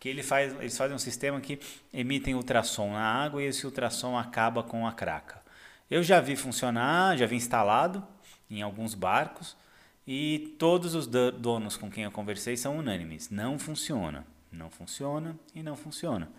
que 0.00 0.08
ele 0.08 0.22
faz, 0.22 0.54
eles 0.54 0.74
fazem 0.74 0.96
um 0.96 0.98
sistema 0.98 1.38
que 1.42 1.60
emitem 1.92 2.34
ultrassom 2.34 2.92
na 2.92 3.02
água 3.02 3.42
e 3.42 3.46
esse 3.46 3.66
ultrassom 3.66 4.16
acaba 4.16 4.62
com 4.62 4.86
a 4.86 4.92
craca. 4.92 5.42
Eu 5.90 6.02
já 6.02 6.22
vi 6.22 6.36
funcionar, 6.36 7.18
já 7.18 7.26
vi 7.26 7.36
instalado 7.36 8.02
em 8.48 8.62
alguns 8.62 8.94
barcos 8.94 9.54
e 10.06 10.56
todos 10.58 10.94
os 10.94 11.06
donos 11.06 11.76
com 11.76 11.90
quem 11.90 12.04
eu 12.04 12.10
conversei 12.10 12.56
são 12.56 12.78
unânimes. 12.78 13.28
Não 13.28 13.58
funciona, 13.58 14.26
não 14.50 14.70
funciona 14.70 15.38
e 15.54 15.62
não 15.62 15.76
funciona. 15.76 16.30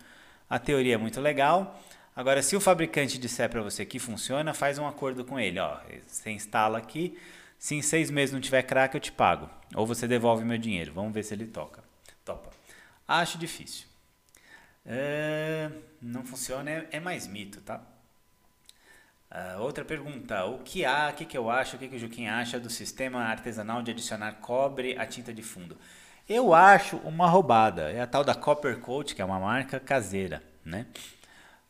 A 0.50 0.58
teoria 0.58 0.94
é 0.94 0.98
muito 0.98 1.20
legal, 1.20 1.80
Agora, 2.16 2.42
se 2.42 2.56
o 2.56 2.60
fabricante 2.60 3.18
disser 3.18 3.50
para 3.50 3.60
você 3.60 3.84
que 3.84 3.98
funciona, 3.98 4.54
faz 4.54 4.78
um 4.78 4.86
acordo 4.86 5.22
com 5.22 5.38
ele. 5.38 5.60
Ó, 5.60 5.76
você 6.06 6.30
instala 6.30 6.78
aqui, 6.78 7.18
se 7.58 7.74
em 7.74 7.82
seis 7.82 8.10
meses 8.10 8.32
não 8.32 8.40
tiver 8.40 8.62
crack, 8.62 8.94
eu 8.94 9.00
te 9.00 9.12
pago. 9.12 9.50
Ou 9.74 9.86
você 9.86 10.08
devolve 10.08 10.42
meu 10.42 10.56
dinheiro. 10.56 10.94
Vamos 10.94 11.12
ver 11.12 11.22
se 11.22 11.34
ele 11.34 11.46
toca. 11.46 11.84
Topa. 12.24 12.50
Acho 13.06 13.36
difícil. 13.36 13.86
É, 14.86 15.70
não 16.00 16.24
funciona, 16.24 16.70
é, 16.70 16.88
é, 16.92 17.00
mais 17.00 17.26
mito, 17.26 17.60
tá? 17.60 17.82
Uh, 19.30 19.60
outra 19.60 19.84
pergunta. 19.84 20.42
O 20.46 20.60
que 20.60 20.86
há, 20.86 21.10
o 21.10 21.16
que, 21.16 21.26
que 21.26 21.36
eu 21.36 21.50
acho, 21.50 21.76
o 21.76 21.78
que, 21.78 21.88
que 21.88 21.96
o 21.96 21.98
Juquim 21.98 22.28
acha 22.28 22.58
do 22.58 22.70
sistema 22.70 23.24
artesanal 23.24 23.82
de 23.82 23.90
adicionar 23.90 24.36
cobre 24.40 24.96
à 24.96 25.04
tinta 25.04 25.34
de 25.34 25.42
fundo? 25.42 25.76
Eu 26.26 26.54
acho 26.54 26.96
uma 26.98 27.28
roubada. 27.28 27.90
É 27.92 28.00
a 28.00 28.06
tal 28.06 28.24
da 28.24 28.34
Copper 28.34 28.78
Coat, 28.78 29.14
que 29.14 29.20
é 29.20 29.24
uma 29.24 29.38
marca 29.38 29.78
caseira, 29.78 30.42
né? 30.64 30.86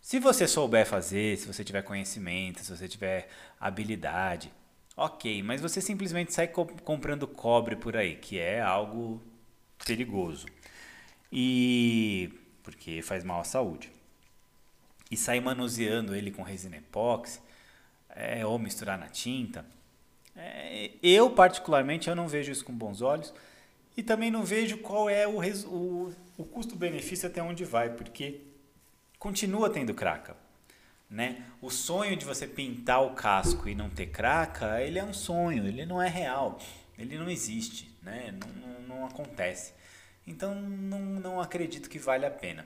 Se 0.07 0.21
você 0.21 0.47
souber 0.47 0.87
fazer, 0.87 1.37
se 1.37 1.49
você 1.49 1.65
tiver 1.65 1.83
conhecimento, 1.83 2.63
se 2.63 2.71
você 2.71 2.87
tiver 2.87 3.29
habilidade, 3.59 4.53
ok, 4.97 5.43
mas 5.43 5.61
você 5.61 5.81
simplesmente 5.81 6.33
sai 6.33 6.47
co 6.47 6.65
comprando 6.85 7.27
cobre 7.27 7.75
por 7.75 7.97
aí, 7.97 8.15
que 8.15 8.39
é 8.39 8.61
algo 8.61 9.21
perigoso. 9.85 10.47
E 11.33 12.33
porque 12.63 13.03
faz 13.03 13.25
mal 13.25 13.41
à 13.41 13.43
saúde. 13.43 13.91
E 15.11 15.17
sair 15.17 15.41
manuseando 15.41 16.15
ele 16.15 16.31
com 16.31 16.45
resina 16.45 16.77
epóxi, 16.77 17.41
é, 18.11 18.47
ou 18.47 18.61
misturar 18.61 18.97
na 18.97 19.09
tinta. 19.09 19.67
É, 20.37 20.93
eu, 21.03 21.31
particularmente, 21.31 22.09
eu 22.09 22.15
não 22.15 22.29
vejo 22.29 22.53
isso 22.53 22.65
com 22.65 22.73
bons 22.73 23.03
olhos. 23.03 23.35
E 23.97 24.05
também 24.05 24.31
não 24.31 24.45
vejo 24.45 24.79
qual 24.79 25.11
é 25.11 25.27
o, 25.27 25.41
o, 25.67 26.15
o 26.39 26.45
custo-benefício 26.45 27.29
até 27.29 27.43
onde 27.43 27.65
vai, 27.65 27.91
porque 27.91 28.46
continua 29.27 29.69
tendo 29.69 29.93
craca. 29.93 30.37
Né? 31.11 31.45
O 31.61 31.69
sonho 31.69 32.17
de 32.17 32.25
você 32.25 32.47
pintar 32.47 33.03
o 33.03 33.11
casco 33.11 33.69
e 33.69 33.75
não 33.75 33.91
ter 33.91 34.07
craca, 34.07 34.81
ele 34.81 35.01
é 35.01 35.05
um 35.05 35.13
sonho, 35.13 35.67
ele 35.67 35.85
não 35.85 36.01
é 36.01 36.09
real, 36.09 36.61
ele 36.97 37.19
não 37.19 37.29
existe, 37.29 37.91
né? 38.01 38.33
não, 38.33 38.49
não, 38.49 38.81
não 38.83 39.07
acontece. 39.07 39.75
Então 40.25 40.55
não, 40.55 41.01
não 41.01 41.41
acredito 41.41 41.91
que 41.91 41.99
vale 41.99 42.25
a 42.25 42.31
pena 42.31 42.65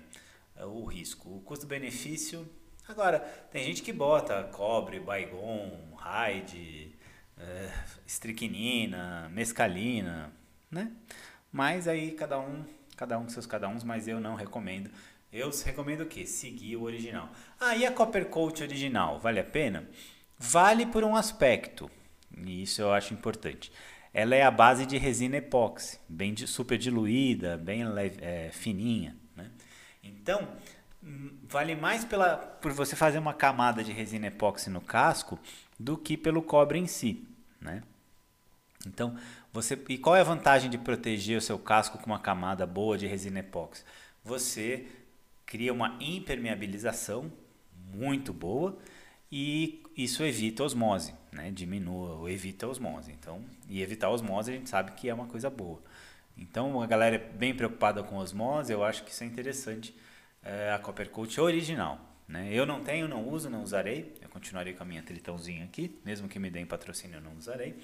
uh, 0.58 0.66
o 0.66 0.84
risco. 0.84 1.36
O 1.36 1.40
custo-benefício. 1.40 2.46
Agora, 2.86 3.20
tem 3.50 3.64
gente 3.64 3.82
que 3.82 3.92
bota 3.92 4.44
cobre, 4.52 5.00
baigon, 5.00 5.94
raid, 5.96 6.94
uh, 7.38 8.00
estricnina, 8.06 9.30
mescalina, 9.30 10.30
né? 10.70 10.92
Mas 11.50 11.88
aí 11.88 12.12
cada 12.12 12.38
um, 12.38 12.66
cada 12.96 13.18
um 13.18 13.24
com 13.24 13.30
seus 13.30 13.46
cada 13.46 13.66
uns, 13.66 13.82
mas 13.82 14.06
eu 14.06 14.20
não 14.20 14.34
recomendo. 14.34 14.90
Eu 15.32 15.50
recomendo 15.64 16.00
o 16.00 16.06
quê? 16.06 16.26
Seguir 16.26 16.76
o 16.76 16.82
original. 16.82 17.30
Ah, 17.58 17.76
e 17.76 17.86
a 17.86 17.92
Copper 17.92 18.26
Coat 18.26 18.62
original, 18.62 19.20
vale 19.20 19.38
a 19.38 19.44
pena? 19.44 19.88
Vale 20.36 20.86
por 20.86 21.04
um 21.04 21.14
aspecto, 21.14 21.90
e 22.44 22.62
isso 22.62 22.82
eu 22.82 22.92
acho 22.92 23.14
importante. 23.14 23.70
Ela 24.12 24.34
é 24.34 24.42
a 24.42 24.50
base 24.50 24.84
de 24.86 24.98
resina 24.98 25.36
epóxi, 25.36 26.00
bem 26.08 26.36
super 26.36 26.76
diluída, 26.76 27.56
bem 27.56 27.86
leve, 27.86 28.18
é, 28.20 28.50
fininha. 28.50 29.16
Né? 29.36 29.50
Então, 30.02 30.48
hum, 31.02 31.38
vale 31.44 31.76
mais 31.76 32.04
pela, 32.04 32.36
por 32.36 32.72
você 32.72 32.96
fazer 32.96 33.18
uma 33.18 33.32
camada 33.32 33.84
de 33.84 33.92
resina 33.92 34.26
epóxi 34.26 34.68
no 34.68 34.80
casco 34.80 35.38
do 35.78 35.96
que 35.96 36.16
pelo 36.16 36.42
cobre 36.42 36.78
em 36.78 36.88
si. 36.88 37.24
Né? 37.60 37.84
Então, 38.84 39.16
você, 39.52 39.78
e 39.88 39.96
qual 39.96 40.16
é 40.16 40.20
a 40.20 40.24
vantagem 40.24 40.68
de 40.68 40.78
proteger 40.78 41.38
o 41.38 41.42
seu 41.42 41.58
casco 41.58 41.98
com 41.98 42.06
uma 42.06 42.18
camada 42.18 42.66
boa 42.66 42.98
de 42.98 43.06
resina 43.06 43.38
epóxi? 43.38 43.84
Você 44.24 44.88
cria 45.50 45.72
uma 45.72 45.98
impermeabilização 46.00 47.30
muito 47.92 48.32
boa 48.32 48.78
e 49.30 49.82
isso 49.96 50.22
evita 50.22 50.62
osmose, 50.62 51.12
né? 51.32 51.50
diminua 51.50 52.14
ou 52.14 52.30
evita 52.30 52.68
osmose. 52.68 53.10
Então, 53.10 53.44
e 53.68 53.82
evitar 53.82 54.10
osmose 54.10 54.52
a 54.52 54.54
gente 54.54 54.70
sabe 54.70 54.92
que 54.92 55.08
é 55.08 55.12
uma 55.12 55.26
coisa 55.26 55.50
boa. 55.50 55.82
Então, 56.38 56.80
a 56.80 56.86
galera 56.86 57.16
é 57.16 57.18
bem 57.18 57.52
preocupada 57.52 58.02
com 58.02 58.16
osmose, 58.16 58.72
eu 58.72 58.84
acho 58.84 59.02
que 59.04 59.10
isso 59.10 59.24
é 59.24 59.26
interessante. 59.26 59.94
É, 60.42 60.72
a 60.72 60.78
Copper 60.78 61.10
Coat 61.10 61.38
original. 61.40 62.00
Né? 62.26 62.48
Eu 62.52 62.64
não 62.64 62.82
tenho, 62.82 63.08
não 63.08 63.28
uso, 63.28 63.50
não 63.50 63.62
usarei. 63.62 64.14
Eu 64.22 64.28
continuarei 64.28 64.72
com 64.72 64.84
a 64.84 64.86
minha 64.86 65.02
tritãozinha 65.02 65.64
aqui, 65.64 66.00
mesmo 66.04 66.28
que 66.28 66.38
me 66.38 66.48
deem 66.48 66.64
patrocínio, 66.64 67.16
eu 67.16 67.20
não 67.20 67.36
usarei. 67.36 67.76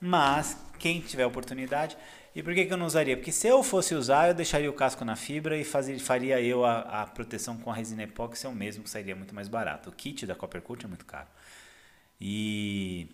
Mas 0.00 0.56
quem 0.78 1.00
tiver 1.00 1.26
oportunidade, 1.26 1.96
e 2.34 2.42
por 2.42 2.54
que, 2.54 2.66
que 2.66 2.72
eu 2.72 2.76
não 2.76 2.86
usaria? 2.86 3.16
Porque 3.16 3.32
se 3.32 3.48
eu 3.48 3.62
fosse 3.62 3.94
usar, 3.94 4.28
eu 4.28 4.34
deixaria 4.34 4.70
o 4.70 4.72
casco 4.72 5.04
na 5.04 5.16
fibra 5.16 5.56
e 5.56 5.64
fazia, 5.64 5.98
faria 5.98 6.40
eu 6.40 6.64
a, 6.64 7.02
a 7.02 7.06
proteção 7.06 7.56
com 7.56 7.70
a 7.70 7.74
resina 7.74 8.04
epóxi 8.04 8.44
eu 8.44 8.52
mesmo, 8.52 8.84
que 8.84 8.90
sairia 8.90 9.16
muito 9.16 9.34
mais 9.34 9.48
barato. 9.48 9.90
O 9.90 9.92
kit 9.92 10.24
da 10.24 10.36
Copper 10.36 10.62
Coat 10.62 10.84
é 10.84 10.88
muito 10.88 11.04
caro. 11.04 11.26
E 12.20 13.08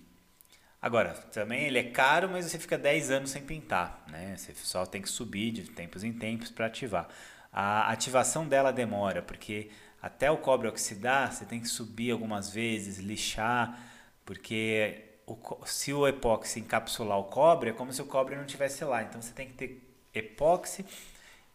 agora, 0.81 1.15
também 1.33 1.65
ele 1.65 1.79
é 1.79 1.85
caro, 1.85 2.29
mas 2.29 2.45
você 2.45 2.59
fica 2.59 2.77
10 2.77 3.11
anos 3.11 3.31
sem 3.31 3.43
pintar, 3.43 4.05
né? 4.09 4.37
Você 4.37 4.53
só 4.57 4.85
tem 4.85 5.01
que 5.01 5.09
subir 5.09 5.53
de 5.53 5.71
tempos 5.71 6.05
em 6.05 6.13
tempos 6.13 6.51
para 6.51 6.67
ativar. 6.67 7.09
a 7.53 7.91
ativação 7.91 8.47
dela 8.47 8.73
demora, 8.73 9.23
porque 9.23 9.71
até 10.03 10.31
o 10.31 10.37
cobre 10.37 10.69
oxidar, 10.69 11.33
você 11.33 11.47
tem 11.47 11.61
que 11.61 11.69
subir 11.69 12.11
algumas 12.11 12.51
vezes, 12.51 12.99
lixar, 12.99 13.79
porque 14.25 15.14
o, 15.27 15.37
se 15.67 15.93
o 15.93 16.07
epóxi 16.07 16.61
encapsular 16.61 17.19
o 17.19 17.25
cobre, 17.25 17.71
é 17.71 17.73
como 17.73 17.93
se 17.93 18.03
o 18.03 18.07
cobre 18.07 18.37
não 18.37 18.45
tivesse 18.45 18.85
lá. 18.85 19.03
Então 19.03 19.21
você 19.21 19.33
tem 19.33 19.49
que 19.49 19.55
ter 19.55 19.97
epóxi 20.15 20.85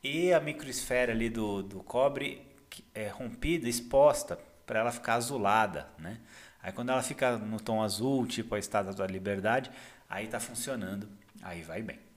e 0.04 0.34
a 0.34 0.40
microesfera 0.40 1.12
ali 1.12 1.30
do, 1.30 1.62
do 1.64 1.84
cobre 1.84 2.46
é, 2.94 3.08
rompida, 3.08 3.68
exposta, 3.68 4.40
para 4.66 4.80
ela 4.80 4.92
ficar 4.92 5.16
azulada, 5.16 5.88
né? 5.98 6.20
Aí 6.62 6.72
quando 6.72 6.90
ela 6.90 7.02
fica 7.02 7.38
no 7.38 7.60
tom 7.60 7.82
azul, 7.82 8.28
tipo 8.28 8.54
a 8.54 8.60
estátua 8.60 8.94
da 8.94 9.08
liberdade, 9.08 9.72
aí 10.10 10.26
está 10.26 10.40
funcionando, 10.40 11.10
aí 11.42 11.62
vai 11.62 11.82
bem. 11.82 12.09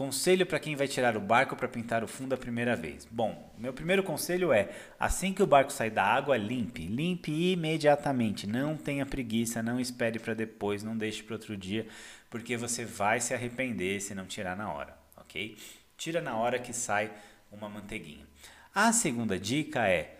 Conselho 0.00 0.46
para 0.46 0.58
quem 0.58 0.74
vai 0.74 0.88
tirar 0.88 1.14
o 1.14 1.20
barco 1.20 1.54
para 1.54 1.68
pintar 1.68 2.02
o 2.02 2.08
fundo 2.08 2.34
a 2.34 2.38
primeira 2.38 2.74
vez. 2.74 3.06
Bom, 3.10 3.52
meu 3.58 3.70
primeiro 3.70 4.02
conselho 4.02 4.50
é: 4.50 4.70
assim 4.98 5.30
que 5.34 5.42
o 5.42 5.46
barco 5.46 5.70
sair 5.70 5.90
da 5.90 6.02
água, 6.02 6.38
limpe. 6.38 6.86
Limpe 6.86 7.52
imediatamente. 7.52 8.46
Não 8.46 8.78
tenha 8.78 9.04
preguiça, 9.04 9.62
não 9.62 9.78
espere 9.78 10.18
para 10.18 10.32
depois, 10.32 10.82
não 10.82 10.96
deixe 10.96 11.22
para 11.22 11.34
outro 11.34 11.54
dia, 11.54 11.86
porque 12.30 12.56
você 12.56 12.82
vai 12.82 13.20
se 13.20 13.34
arrepender 13.34 14.00
se 14.00 14.14
não 14.14 14.24
tirar 14.24 14.56
na 14.56 14.72
hora, 14.72 14.96
ok? 15.18 15.58
Tira 15.98 16.22
na 16.22 16.34
hora 16.34 16.58
que 16.58 16.72
sai 16.72 17.12
uma 17.52 17.68
manteiguinha. 17.68 18.26
A 18.74 18.94
segunda 18.94 19.38
dica 19.38 19.86
é: 19.86 20.18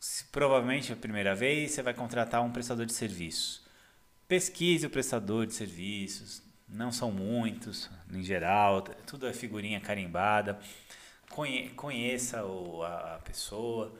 se 0.00 0.24
provavelmente 0.32 0.92
a 0.92 0.96
primeira 0.96 1.32
vez 1.32 1.70
você 1.70 1.80
vai 1.80 1.94
contratar 1.94 2.42
um 2.42 2.50
prestador 2.50 2.86
de 2.86 2.92
serviço. 2.92 3.64
Pesquise 4.26 4.84
o 4.84 4.90
prestador 4.90 5.46
de 5.46 5.54
serviços, 5.54 6.42
não 6.74 6.90
são 6.90 7.12
muitos, 7.12 7.88
em 8.12 8.22
geral, 8.22 8.82
tudo 9.06 9.26
é 9.26 9.32
figurinha 9.32 9.80
carimbada. 9.80 10.58
Conheça 11.76 12.44
o, 12.44 12.82
a, 12.82 13.14
a 13.14 13.18
pessoa. 13.18 13.94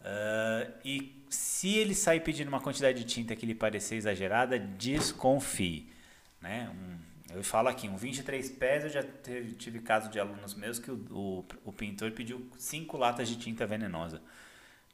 Uh, 0.00 0.72
e 0.84 1.24
se 1.28 1.76
ele 1.76 1.94
sair 1.94 2.20
pedindo 2.20 2.48
uma 2.48 2.60
quantidade 2.60 2.98
de 2.98 3.04
tinta 3.04 3.36
que 3.36 3.44
lhe 3.44 3.54
parecer 3.54 3.96
exagerada, 3.96 4.58
desconfie. 4.58 5.92
Né? 6.40 6.70
Um, 6.72 7.36
eu 7.36 7.44
falo 7.44 7.68
aqui, 7.68 7.88
um 7.88 7.96
23 7.96 8.50
pés, 8.50 8.84
eu 8.84 8.90
já 8.90 9.02
teve, 9.02 9.52
tive 9.54 9.80
caso 9.80 10.08
de 10.08 10.18
alunos 10.18 10.54
meus 10.54 10.78
que 10.78 10.90
o, 10.90 10.96
o, 11.10 11.44
o 11.64 11.72
pintor 11.72 12.12
pediu 12.12 12.48
cinco 12.56 12.96
latas 12.96 13.28
de 13.28 13.36
tinta 13.36 13.66
venenosa. 13.66 14.22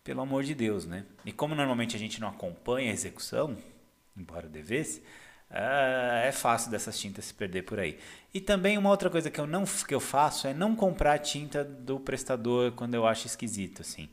Pelo 0.03 0.23
amor 0.23 0.43
de 0.43 0.55
Deus, 0.55 0.87
né? 0.87 1.05
E 1.25 1.33
como 1.33 1.55
normalmente 1.55 1.97
a 1.97 1.99
gente 1.99 2.21
não 2.21 2.29
acompanha 2.29 2.91
a 2.91 2.95
execução, 2.95 3.57
embora 4.17 4.49
devesse, 4.49 5.03
é, 5.51 6.29
é 6.29 6.33
fácil 6.33 6.71
dessas 6.71 6.99
tintas 6.99 7.27
se 7.27 7.35
perder 7.35 7.63
por 7.63 7.79
aí. 7.79 7.99
E 8.35 8.41
também 8.41 8.77
uma 8.77 8.91
outra 8.91 9.09
coisa 9.09 9.31
que 9.31 9.41
eu 9.41 9.47
não 9.47 9.65
que 9.65 9.95
eu 9.95 10.01
faço 10.01 10.47
é 10.47 10.55
não 10.55 10.75
comprar 10.75 11.19
tinta 11.19 11.65
do 11.65 12.01
prestador 12.01 12.73
quando 12.73 12.95
eu 12.95 13.07
acho 13.07 13.27
esquisito 13.27 13.83
assim. 13.83 14.09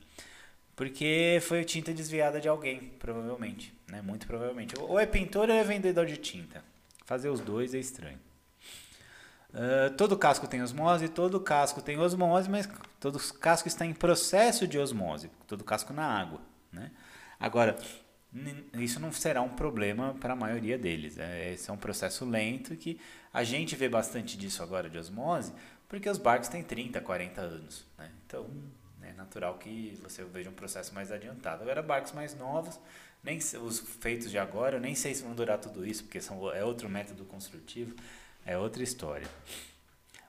Porque 0.75 1.39
foi 1.41 1.63
tinta 1.63 1.93
desviada 1.93 2.41
de 2.41 2.47
alguém, 2.47 2.91
provavelmente, 2.97 3.73
né? 3.87 4.01
Muito 4.01 4.25
provavelmente. 4.25 4.73
Ou 4.79 4.99
é 4.99 5.05
pintor 5.05 5.49
ou 5.49 5.55
é 5.55 5.63
vendedor 5.63 6.05
de 6.05 6.17
tinta. 6.17 6.63
Fazer 7.05 7.29
os 7.29 7.39
dois 7.39 7.75
é 7.75 7.79
estranho. 7.79 8.19
Uh, 9.53 9.95
todo 9.95 10.17
casco 10.17 10.47
tem 10.47 10.63
osmose, 10.63 11.07
todo 11.07 11.39
casco 11.39 11.79
tem 11.79 11.99
osmose, 11.99 12.49
mas 12.49 12.67
todo 12.99 13.19
casco 13.39 13.67
está 13.67 13.85
em 13.85 13.93
processo 13.93 14.67
de 14.67 14.79
osmose, 14.79 15.29
todo 15.45 15.63
casco 15.63 15.93
na 15.93 16.05
água. 16.05 16.41
Né? 16.71 16.89
Agora, 17.39 17.77
isso 18.79 18.99
não 18.99 19.11
será 19.11 19.41
um 19.41 19.49
problema 19.49 20.15
para 20.19 20.33
a 20.33 20.35
maioria 20.35 20.77
deles. 20.77 21.17
É, 21.17 21.53
esse 21.53 21.69
é 21.69 21.73
um 21.73 21.77
processo 21.77 22.25
lento 22.25 22.75
que 22.75 22.99
a 23.31 23.43
gente 23.43 23.75
vê 23.75 23.87
bastante 23.87 24.37
disso 24.37 24.63
agora 24.63 24.89
de 24.89 24.97
osmose, 24.97 25.53
porque 25.87 26.09
os 26.09 26.17
barcos 26.17 26.49
têm 26.49 26.63
30, 26.63 26.99
40 27.01 27.41
anos. 27.41 27.85
Né? 27.97 28.09
Então 28.25 28.49
é 29.03 29.13
natural 29.13 29.57
que 29.57 29.97
você 30.01 30.23
veja 30.23 30.49
um 30.49 30.53
processo 30.53 30.93
mais 30.95 31.11
adiantado. 31.11 31.61
Agora, 31.61 31.83
barcos 31.83 32.11
mais 32.13 32.35
novos, 32.35 32.79
nem 33.23 33.37
os 33.37 33.79
feitos 33.79 34.31
de 34.31 34.37
agora, 34.37 34.77
eu 34.77 34.81
nem 34.81 34.95
sei 34.95 35.13
se 35.13 35.23
vão 35.23 35.35
durar 35.35 35.59
tudo 35.59 35.85
isso, 35.85 36.03
porque 36.03 36.19
são, 36.19 36.51
é 36.53 36.63
outro 36.63 36.89
método 36.89 37.23
construtivo, 37.25 37.95
é 38.45 38.57
outra 38.57 38.81
história. 38.81 39.27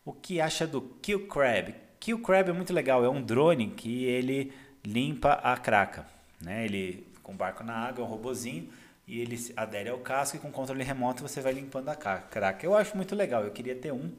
O 0.05 0.13
que 0.13 0.41
acha 0.41 0.67
do 0.67 0.83
Kill 0.83 1.27
Crab? 1.27 1.75
Kill 1.99 2.21
Crab 2.21 2.51
é 2.51 2.53
muito 2.53 2.73
legal, 2.73 3.03
é 3.05 3.09
um 3.09 3.23
drone 3.23 3.71
que 3.71 4.05
ele 4.05 4.53
limpa 4.85 5.33
a 5.35 5.57
craca. 5.57 6.07
Né? 6.41 6.67
Ele 6.67 7.07
com 7.25 7.35
barco 7.35 7.65
na 7.65 7.75
água, 7.75 8.05
é 8.05 8.07
um 8.07 8.09
robozinho, 8.09 8.71
e 9.07 9.21
ele 9.21 9.53
adere 9.57 9.89
ao 9.89 9.99
casco 9.99 10.37
e 10.37 10.41
com 10.41 10.53
controle 10.53 10.85
remoto 10.85 11.23
você 11.23 11.41
vai 11.41 11.53
limpando 11.53 11.89
a 11.89 11.97
craca. 11.97 12.65
Eu 12.65 12.77
acho 12.77 12.97
muito 12.97 13.17
legal, 13.17 13.43
eu 13.43 13.51
queria 13.51 13.75
ter 13.75 13.93
um. 13.93 14.13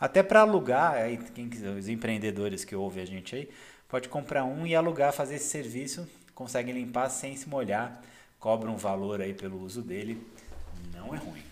Até 0.00 0.22
para 0.22 0.40
alugar, 0.40 0.94
aí 0.94 1.18
quem 1.34 1.48
quiser, 1.48 1.70
os 1.70 1.88
empreendedores 1.88 2.64
que 2.64 2.74
ouvem 2.74 3.02
a 3.02 3.06
gente 3.06 3.36
aí, 3.36 3.48
pode 3.88 4.08
comprar 4.08 4.44
um 4.44 4.66
e 4.66 4.74
alugar, 4.74 5.12
fazer 5.12 5.36
esse 5.36 5.48
serviço, 5.48 6.08
consegue 6.34 6.72
limpar 6.72 7.08
sem 7.10 7.36
se 7.36 7.48
molhar, 7.48 8.00
cobra 8.38 8.70
um 8.70 8.76
valor 8.76 9.20
aí 9.20 9.34
pelo 9.34 9.60
uso 9.62 9.82
dele, 9.82 10.26
não 10.92 11.14
é 11.14 11.18
ruim. 11.18 11.42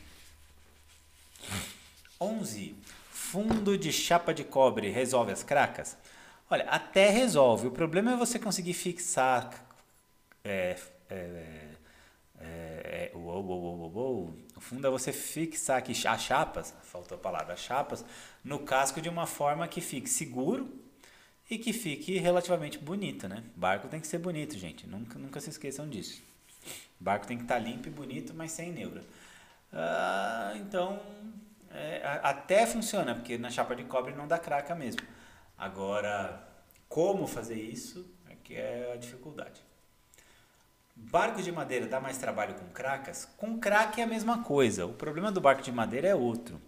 11. 2.20 2.74
Fundo 3.10 3.76
de 3.76 3.92
chapa 3.92 4.32
de 4.32 4.44
cobre 4.44 4.88
resolve 4.90 5.32
as 5.32 5.42
cracas? 5.42 5.96
Olha, 6.48 6.64
até 6.64 7.10
resolve. 7.10 7.66
O 7.66 7.72
problema 7.72 8.12
é 8.12 8.16
você 8.16 8.38
conseguir 8.38 8.72
fixar 8.72 9.65
é, 10.46 10.76
é, 11.10 11.68
é, 12.38 13.10
é 13.12 13.12
uou, 13.14 13.44
uou, 13.44 13.92
uou, 13.92 14.36
o 14.56 14.60
fundo 14.60 14.86
é 14.86 14.90
você 14.90 15.12
fixar 15.12 15.78
aqui 15.78 15.92
as 16.06 16.22
chapas, 16.22 16.74
faltou 16.82 17.16
a 17.16 17.20
palavra, 17.20 17.54
as 17.54 17.60
chapas, 17.60 18.04
no 18.44 18.60
casco 18.60 19.00
de 19.00 19.08
uma 19.08 19.26
forma 19.26 19.66
que 19.66 19.80
fique 19.80 20.08
seguro 20.08 20.86
e 21.50 21.58
que 21.58 21.72
fique 21.72 22.18
relativamente 22.18 22.78
bonito, 22.78 23.28
né? 23.28 23.42
Barco 23.54 23.88
tem 23.88 24.00
que 24.00 24.06
ser 24.06 24.18
bonito, 24.18 24.56
gente, 24.58 24.86
nunca, 24.86 25.18
nunca 25.18 25.40
se 25.40 25.50
esqueçam 25.50 25.88
disso. 25.88 26.22
Barco 26.98 27.26
tem 27.26 27.36
que 27.36 27.44
estar 27.44 27.56
tá 27.56 27.60
limpo 27.60 27.88
e 27.88 27.90
bonito, 27.90 28.34
mas 28.34 28.52
sem 28.52 28.72
neura. 28.72 29.04
Ah, 29.72 30.52
então, 30.56 31.00
é, 31.70 32.00
até 32.22 32.66
funciona, 32.66 33.14
porque 33.14 33.36
na 33.38 33.50
chapa 33.50 33.76
de 33.76 33.84
cobre 33.84 34.14
não 34.14 34.26
dá 34.26 34.38
craca 34.38 34.74
mesmo. 34.74 35.02
Agora, 35.58 36.42
como 36.88 37.26
fazer 37.26 37.60
isso 37.60 38.10
é 38.28 38.34
que 38.42 38.54
é 38.54 38.92
a 38.92 38.96
dificuldade. 38.96 39.60
Barco 40.98 41.42
de 41.42 41.52
madeira 41.52 41.86
dá 41.86 42.00
mais 42.00 42.16
trabalho 42.16 42.54
com 42.54 42.66
cracas? 42.68 43.28
Com 43.36 43.58
craque 43.58 44.00
é 44.00 44.04
a 44.04 44.06
mesma 44.06 44.42
coisa. 44.42 44.86
O 44.86 44.94
problema 44.94 45.30
do 45.30 45.42
barco 45.42 45.60
de 45.60 45.70
madeira 45.70 46.08
é 46.08 46.14
outro. 46.14 46.58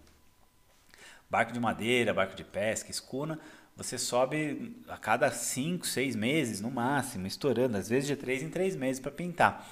Barco 1.27 1.51
de 1.51 1.59
madeira, 1.59 2.13
barco 2.13 2.35
de 2.35 2.43
pesca, 2.43 2.91
escuna, 2.91 3.39
você 3.75 3.97
sobe 3.97 4.79
a 4.87 4.97
cada 4.97 5.31
5, 5.31 5.85
6 5.85 6.15
meses 6.15 6.61
no 6.61 6.69
máximo, 6.69 7.25
estourando, 7.25 7.75
às 7.75 7.89
vezes 7.89 8.07
de 8.07 8.15
3 8.15 8.43
em 8.43 8.49
3 8.49 8.75
meses 8.75 8.99
para 8.99 9.11
pintar. 9.11 9.67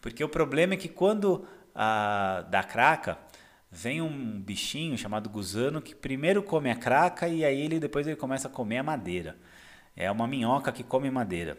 Porque 0.00 0.22
o 0.22 0.28
problema 0.28 0.74
é 0.74 0.76
que 0.76 0.88
quando 0.88 1.46
a, 1.74 2.44
dá 2.48 2.62
craca, 2.62 3.18
vem 3.70 4.00
um 4.00 4.40
bichinho 4.40 4.96
chamado 4.96 5.28
gusano 5.28 5.82
que 5.82 5.94
primeiro 5.94 6.42
come 6.42 6.70
a 6.70 6.76
craca 6.76 7.28
e 7.28 7.44
aí 7.44 7.60
ele 7.60 7.80
depois 7.80 8.06
ele 8.06 8.16
começa 8.16 8.46
a 8.46 8.50
comer 8.50 8.78
a 8.78 8.82
madeira. 8.84 9.36
É 9.96 10.10
uma 10.10 10.28
minhoca 10.28 10.70
que 10.70 10.84
come 10.84 11.10
madeira. 11.10 11.58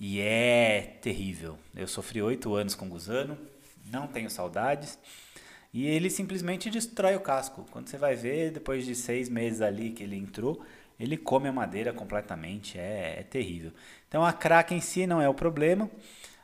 E 0.00 0.20
é 0.20 0.98
terrível. 1.02 1.58
Eu 1.74 1.88
sofri 1.88 2.22
oito 2.22 2.54
anos 2.54 2.74
com 2.74 2.88
gusano, 2.88 3.36
não 3.90 4.06
tenho 4.06 4.30
saudades. 4.30 4.98
E 5.72 5.86
ele 5.86 6.08
simplesmente 6.08 6.70
destrói 6.70 7.16
o 7.16 7.20
casco. 7.20 7.66
Quando 7.70 7.88
você 7.88 7.98
vai 7.98 8.14
ver, 8.14 8.52
depois 8.52 8.86
de 8.86 8.94
seis 8.94 9.28
meses 9.28 9.60
ali 9.60 9.90
que 9.90 10.02
ele 10.02 10.16
entrou, 10.16 10.64
ele 10.98 11.16
come 11.16 11.48
a 11.48 11.52
madeira 11.52 11.92
completamente. 11.92 12.78
É, 12.78 13.20
é 13.20 13.22
terrível. 13.24 13.72
Então 14.08 14.24
a 14.24 14.32
craca 14.32 14.72
em 14.74 14.80
si 14.80 15.06
não 15.06 15.20
é 15.20 15.28
o 15.28 15.34
problema, 15.34 15.90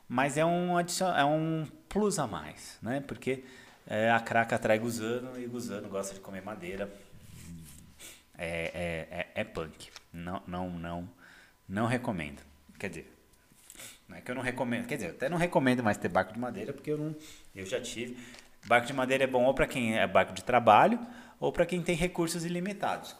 mas 0.08 0.36
é 0.36 0.44
um, 0.44 0.78
é 0.78 1.24
um 1.24 1.64
plus 1.88 2.18
a 2.18 2.26
mais, 2.26 2.76
né? 2.82 3.00
Porque 3.06 3.44
é, 3.86 4.10
a 4.10 4.20
craca 4.20 4.56
atrai 4.56 4.78
gusano 4.78 5.40
e 5.40 5.46
gusano 5.46 5.88
gosta 5.88 6.12
de 6.14 6.20
comer 6.20 6.42
madeira. 6.42 6.92
É, 8.36 8.48
é, 8.74 9.18
é, 9.18 9.42
é 9.42 9.44
punk. 9.44 9.90
Não, 10.12 10.42
não, 10.46 10.70
não, 10.70 11.08
não 11.68 11.86
recomendo. 11.86 12.42
Quer 12.78 12.88
dizer, 12.88 13.13
não 14.08 14.16
é 14.16 14.20
que 14.20 14.30
eu 14.30 14.34
não 14.34 14.42
recomendo, 14.42 14.86
quer 14.86 14.96
dizer, 14.96 15.10
até 15.10 15.28
não 15.28 15.38
recomendo 15.38 15.82
mais 15.82 15.96
ter 15.96 16.08
barco 16.08 16.32
de 16.32 16.38
madeira, 16.38 16.72
porque 16.72 16.90
eu 16.90 16.98
não, 16.98 17.16
eu 17.54 17.64
já 17.64 17.80
tive. 17.80 18.16
Barco 18.66 18.86
de 18.86 18.92
madeira 18.92 19.24
é 19.24 19.26
bom 19.26 19.44
ou 19.44 19.54
para 19.54 19.66
quem 19.66 19.98
é 19.98 20.06
barco 20.06 20.32
de 20.32 20.42
trabalho 20.42 20.98
ou 21.38 21.52
para 21.52 21.66
quem 21.66 21.82
tem 21.82 21.94
recursos 21.94 22.44
ilimitados. 22.44 23.14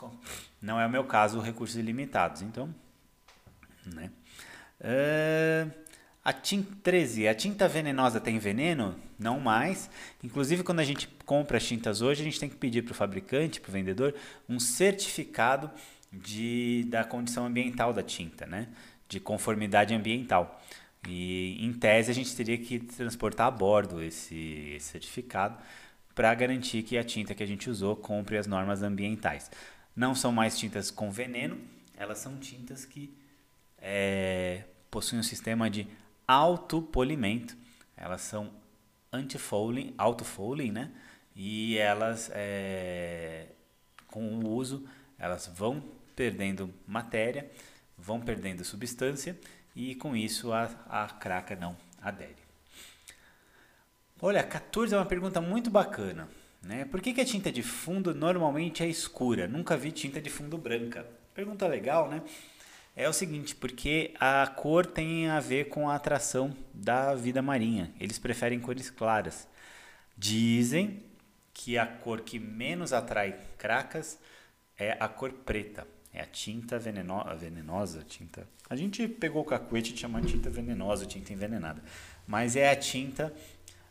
Não 0.61 0.80
é 0.80 0.87
o 0.87 0.91
meu 0.91 1.05
caso, 1.05 1.41
recursos 1.41 1.76
ilimitados. 1.76 2.43
Então, 2.43 2.74
né? 3.87 4.11
Uh, 4.80 5.70
a 6.24 6.32
tinta 6.32 6.74
13, 6.82 7.28
a 7.28 7.35
tinta 7.35 7.68
venenosa 7.68 8.18
tem 8.18 8.39
veneno? 8.39 8.99
Não 9.18 9.39
mais. 9.39 9.91
Inclusive, 10.22 10.62
quando 10.62 10.80
a 10.80 10.85
gente 10.85 11.07
compra 11.26 11.59
as 11.59 11.64
tintas 11.64 12.01
hoje, 12.01 12.22
a 12.22 12.24
gente 12.24 12.41
tem 12.41 12.49
que 12.49 12.57
pedir 12.57 12.82
para 12.82 12.93
o 12.93 12.95
fabricante, 12.95 13.61
para 13.61 13.68
o 13.68 13.72
vendedor, 13.72 14.14
um 14.49 14.59
certificado 14.59 15.70
de, 16.11 16.87
da 16.89 17.05
condição 17.05 17.45
ambiental 17.45 17.93
da 17.93 18.03
tinta, 18.03 18.47
né? 18.47 18.68
De 19.15 19.21
conformidade 19.21 19.95
ambiental. 19.95 20.61
E 21.09 21.65
em 21.65 21.73
tese 21.73 22.11
a 22.11 22.15
gente 22.15 22.35
teria 22.35 22.59
que 22.59 22.79
transportar 22.79 23.47
a 23.47 23.51
bordo 23.51 24.03
esse, 24.03 24.75
esse 24.77 24.89
certificado 24.89 25.57
para 26.15 26.35
garantir 26.35 26.83
que 26.83 26.97
a 26.99 27.05
tinta 27.05 27.35
que 27.35 27.43
a 27.43 27.47
gente 27.47 27.69
usou 27.71 27.97
cumpre 27.97 28.37
as 28.39 28.47
normas 28.47 28.83
ambientais. 28.83 29.51
Não 29.95 30.15
são 30.15 30.33
mais 30.33 30.59
tintas 30.59 30.91
com 30.91 31.11
veneno, 31.11 31.59
elas 31.97 32.19
são 32.19 32.37
tintas 32.39 32.85
que 32.85 33.15
é, 33.79 34.65
possuem 34.91 35.21
um 35.21 35.23
sistema 35.25 35.71
de 35.71 35.87
autopolimento. 36.27 37.57
Elas 37.97 38.23
são 38.23 38.51
anti-fouling, 39.12 39.95
auto-fouling, 39.97 40.73
né? 40.73 40.91
E 41.37 41.77
elas, 41.77 42.31
é, 42.35 43.47
com 44.09 44.27
o 44.39 44.49
uso, 44.49 44.87
elas 45.19 45.47
vão 45.55 45.83
perdendo 46.15 46.73
matéria, 46.87 47.51
vão 48.05 48.20
perdendo 48.20 48.64
substância 48.64 49.38
e 49.74 49.94
com 49.94 50.14
isso 50.14 50.52
a, 50.52 50.70
a 50.88 51.09
craca 51.09 51.57
não 51.57 51.76
adere. 52.02 52.36
Olha, 54.20 54.42
14 54.42 54.94
é 54.94 54.96
uma 54.98 55.07
pergunta 55.07 55.40
muito 55.40 55.70
bacana. 55.70 56.28
Né? 56.62 56.84
Por 56.84 57.00
que, 57.00 57.12
que 57.12 57.20
a 57.20 57.24
tinta 57.24 57.50
de 57.50 57.62
fundo 57.62 58.14
normalmente 58.14 58.82
é 58.82 58.86
escura? 58.86 59.48
Nunca 59.48 59.76
vi 59.76 59.90
tinta 59.90 60.20
de 60.20 60.30
fundo 60.30 60.57
branca. 60.57 61.07
Pergunta 61.34 61.66
legal, 61.66 62.09
né? 62.09 62.22
É 62.96 63.09
o 63.09 63.12
seguinte, 63.12 63.57
porque 63.57 64.14
a 64.20 64.46
cor 64.46 64.86
tem 64.86 65.28
a 65.28 65.40
ver 65.40 65.68
com 65.68 65.90
a 65.90 65.96
atração 65.96 66.57
da 66.72 67.14
vida 67.14 67.42
marinha. 67.42 67.92
Eles 67.98 68.18
preferem 68.18 68.61
cores 68.61 68.88
claras. 68.88 69.48
Dizem 70.16 71.02
que 71.52 71.76
a 71.76 71.86
cor 71.86 72.20
que 72.20 72.38
menos 72.38 72.92
atrai 72.92 73.36
cracas 73.59 74.18
é 74.78 74.96
a 75.00 75.09
cor 75.09 75.32
preta. 75.32 75.86
É 76.15 76.21
a 76.21 76.27
tinta 76.27 76.79
veneno 76.79 77.25
venenosa, 77.37 78.05
tinta. 78.07 78.47
A 78.71 78.77
gente 78.77 79.09
pegou 79.09 79.43
o 79.43 79.45
cacuete 79.45 79.93
e 79.93 79.97
chama 79.97 80.23
tinta 80.23 80.49
venenosa, 80.49 81.05
tinta 81.05 81.33
envenenada. 81.33 81.83
Mas 82.25 82.55
é 82.55 82.71
a 82.71 82.77
tinta 82.77 83.35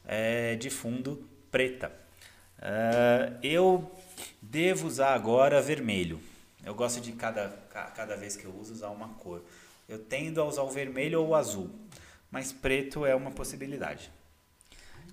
é, 0.06 0.56
de 0.56 0.70
fundo 0.70 1.28
preta. 1.52 1.92
Uh, 2.58 3.38
eu 3.44 3.92
devo 4.42 4.88
usar 4.88 5.14
agora 5.14 5.62
vermelho. 5.62 6.18
Eu 6.66 6.74
gosto 6.74 7.02
de 7.02 7.12
cada, 7.12 7.50
cada 7.94 8.16
vez 8.16 8.38
que 8.38 8.46
eu 8.46 8.56
uso 8.56 8.72
usar 8.72 8.90
uma 8.90 9.10
cor. 9.10 9.44
Eu 9.90 10.00
tendo 10.00 10.40
a 10.40 10.46
usar 10.46 10.64
o 10.64 10.70
vermelho 10.70 11.20
ou 11.20 11.30
o 11.30 11.36
azul, 11.36 11.70
mas 12.32 12.54
preto 12.54 13.06
é 13.06 13.14
uma 13.14 13.32
possibilidade. 13.32 14.10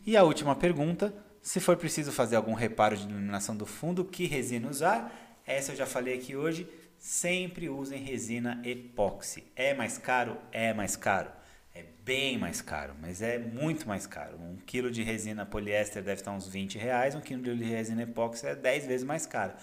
E 0.06 0.16
a 0.16 0.22
última 0.22 0.54
pergunta, 0.54 1.12
se 1.42 1.58
for 1.58 1.76
preciso 1.76 2.12
fazer 2.12 2.36
algum 2.36 2.54
reparo 2.54 2.96
de 2.96 3.02
iluminação 3.02 3.56
do 3.56 3.66
fundo, 3.66 4.04
que 4.04 4.26
resina 4.26 4.68
usar? 4.68 5.40
Essa 5.44 5.72
eu 5.72 5.76
já 5.76 5.86
falei 5.86 6.14
aqui 6.14 6.36
hoje. 6.36 6.68
Sempre 7.00 7.70
usem 7.70 8.04
resina 8.04 8.60
epóxi. 8.62 9.42
É 9.56 9.72
mais 9.72 9.96
caro? 9.96 10.36
É 10.52 10.74
mais 10.74 10.96
caro. 10.96 11.30
É 11.74 11.82
bem 12.04 12.36
mais 12.36 12.60
caro, 12.60 12.94
mas 13.00 13.22
é 13.22 13.38
muito 13.38 13.88
mais 13.88 14.06
caro. 14.06 14.36
Um 14.36 14.58
quilo 14.66 14.90
de 14.90 15.02
resina 15.02 15.46
poliéster 15.46 16.02
deve 16.02 16.20
estar 16.20 16.30
uns 16.30 16.46
20 16.46 16.76
reais, 16.76 17.14
um 17.14 17.20
quilo 17.22 17.42
de 17.42 17.64
resina 17.64 18.02
epóxi 18.02 18.46
é 18.46 18.54
10 18.54 18.86
vezes 18.86 19.06
mais 19.06 19.24
caro. 19.24 19.54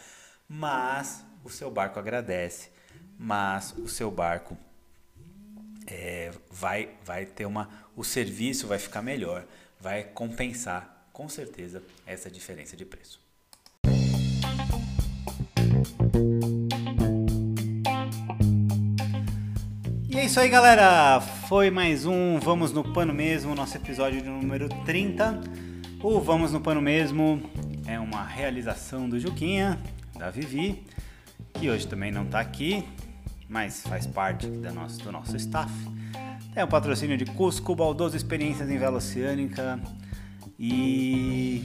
Mas 0.50 1.24
o 1.44 1.50
seu 1.50 1.70
barco 1.70 2.00
agradece, 2.00 2.72
mas 3.20 3.72
o 3.78 3.88
seu 3.88 4.10
barco 4.10 4.58
é, 5.86 6.32
vai, 6.50 6.90
vai 7.06 7.28
ter 7.28 7.46
uma. 7.46 7.70
O 7.96 8.04
serviço 8.04 8.66
vai 8.66 8.80
ficar 8.80 9.04
melhor, 9.04 9.46
vai 9.80 10.06
compensar 10.06 11.08
com 11.14 11.30
certeza 11.30 11.84
essa 12.08 12.32
diferença 12.32 12.76
de 12.76 12.84
preço. 12.84 13.22
Isso 20.28 20.42
aí, 20.42 20.50
galera. 20.50 21.22
Foi 21.22 21.72
mais 21.72 22.06
um 22.06 22.38
Vamos 22.38 22.74
no 22.74 22.84
Pano 22.84 23.14
Mesmo, 23.14 23.56
nosso 23.56 23.78
episódio 23.78 24.22
de 24.22 24.28
número 24.28 24.68
30. 24.84 25.40
O 26.04 26.20
Vamos 26.20 26.52
no 26.52 26.60
Pano 26.60 26.82
Mesmo 26.82 27.42
é 27.86 27.98
uma 27.98 28.26
realização 28.26 29.08
do 29.08 29.18
Juquinha, 29.18 29.80
da 30.18 30.30
Vivi, 30.30 30.84
que 31.54 31.70
hoje 31.70 31.88
também 31.88 32.12
não 32.12 32.26
está 32.26 32.42
aqui, 32.42 32.84
mas 33.48 33.84
faz 33.84 34.06
parte 34.06 34.48
da 34.48 34.70
nosso, 34.74 35.02
do 35.02 35.14
nosso 35.14 35.38
staff. 35.38 35.72
Tem 36.54 36.62
o 36.62 36.68
patrocínio 36.68 37.16
de 37.16 37.24
Cusco, 37.24 37.74
Baldoso 37.74 38.18
Experiências 38.18 38.70
em 38.70 38.78
Vela 38.78 38.98
Oceânica 38.98 39.80
e 40.60 41.64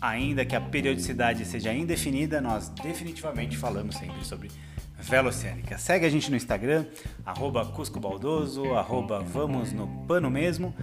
ainda 0.00 0.44
que 0.44 0.56
a 0.56 0.60
periodicidade 0.60 1.44
seja 1.44 1.72
indefinida, 1.72 2.40
nós 2.40 2.70
definitivamente 2.70 3.56
falamos 3.56 3.94
sempre 3.94 4.24
sobre 4.24 4.50
Vela. 4.98 5.30
Segue 5.32 6.04
a 6.04 6.10
gente 6.10 6.30
no 6.30 6.36
Instagram, 6.36 6.84
arroba 7.24 7.64
Cusco 7.64 8.00
Baldoso, 8.00 8.74
arroba 8.74 9.20
Vamos 9.20 9.72
no 9.72 9.86
Pano 10.06 10.30
Mesmo. 10.30 10.74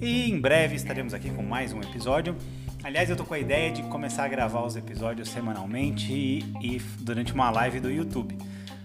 E 0.00 0.30
em 0.30 0.40
breve 0.40 0.76
estaremos 0.76 1.12
aqui 1.12 1.28
com 1.30 1.42
mais 1.42 1.72
um 1.72 1.80
episódio. 1.80 2.36
Aliás, 2.82 3.10
eu 3.10 3.16
tô 3.16 3.24
com 3.24 3.34
a 3.34 3.38
ideia 3.38 3.72
de 3.72 3.82
começar 3.84 4.24
a 4.24 4.28
gravar 4.28 4.64
os 4.64 4.76
episódios 4.76 5.28
semanalmente 5.28 6.12
e, 6.12 6.38
e 6.62 6.78
durante 7.00 7.34
uma 7.34 7.50
live 7.50 7.80
do 7.80 7.90
YouTube. 7.90 8.38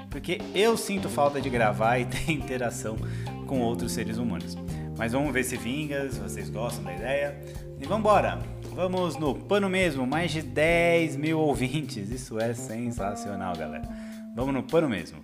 Porque 0.10 0.40
eu 0.56 0.76
sinto 0.76 1.08
falta 1.08 1.40
de 1.40 1.50
gravar 1.50 2.00
e 2.00 2.06
ter 2.10 2.32
interação 2.32 2.98
com 3.46 3.60
outros 3.62 3.92
seres 3.92 4.18
humanos. 4.18 4.58
Mas 4.98 5.14
vamos 5.14 5.32
ver 5.32 5.44
se 5.44 5.56
vinga, 5.56 6.10
se 6.10 6.20
vocês 6.20 6.50
gostam 6.50 6.84
da 6.84 6.94
ideia. 6.94 7.40
E 7.80 7.86
vamos 7.86 8.00
embora! 8.00 8.40
Vamos 8.74 9.18
no 9.18 9.36
pano 9.36 9.70
mesmo, 9.70 10.08
mais 10.08 10.32
de 10.32 10.42
10 10.42 11.18
mil 11.18 11.40
ouvintes. 11.40 12.10
Isso 12.10 12.40
é 12.40 12.54
sensacional, 12.54 13.56
galera. 13.56 14.09
Vamos 14.36 14.54
no 14.54 14.66
pano 14.66 14.90
mesmo. 14.90 15.22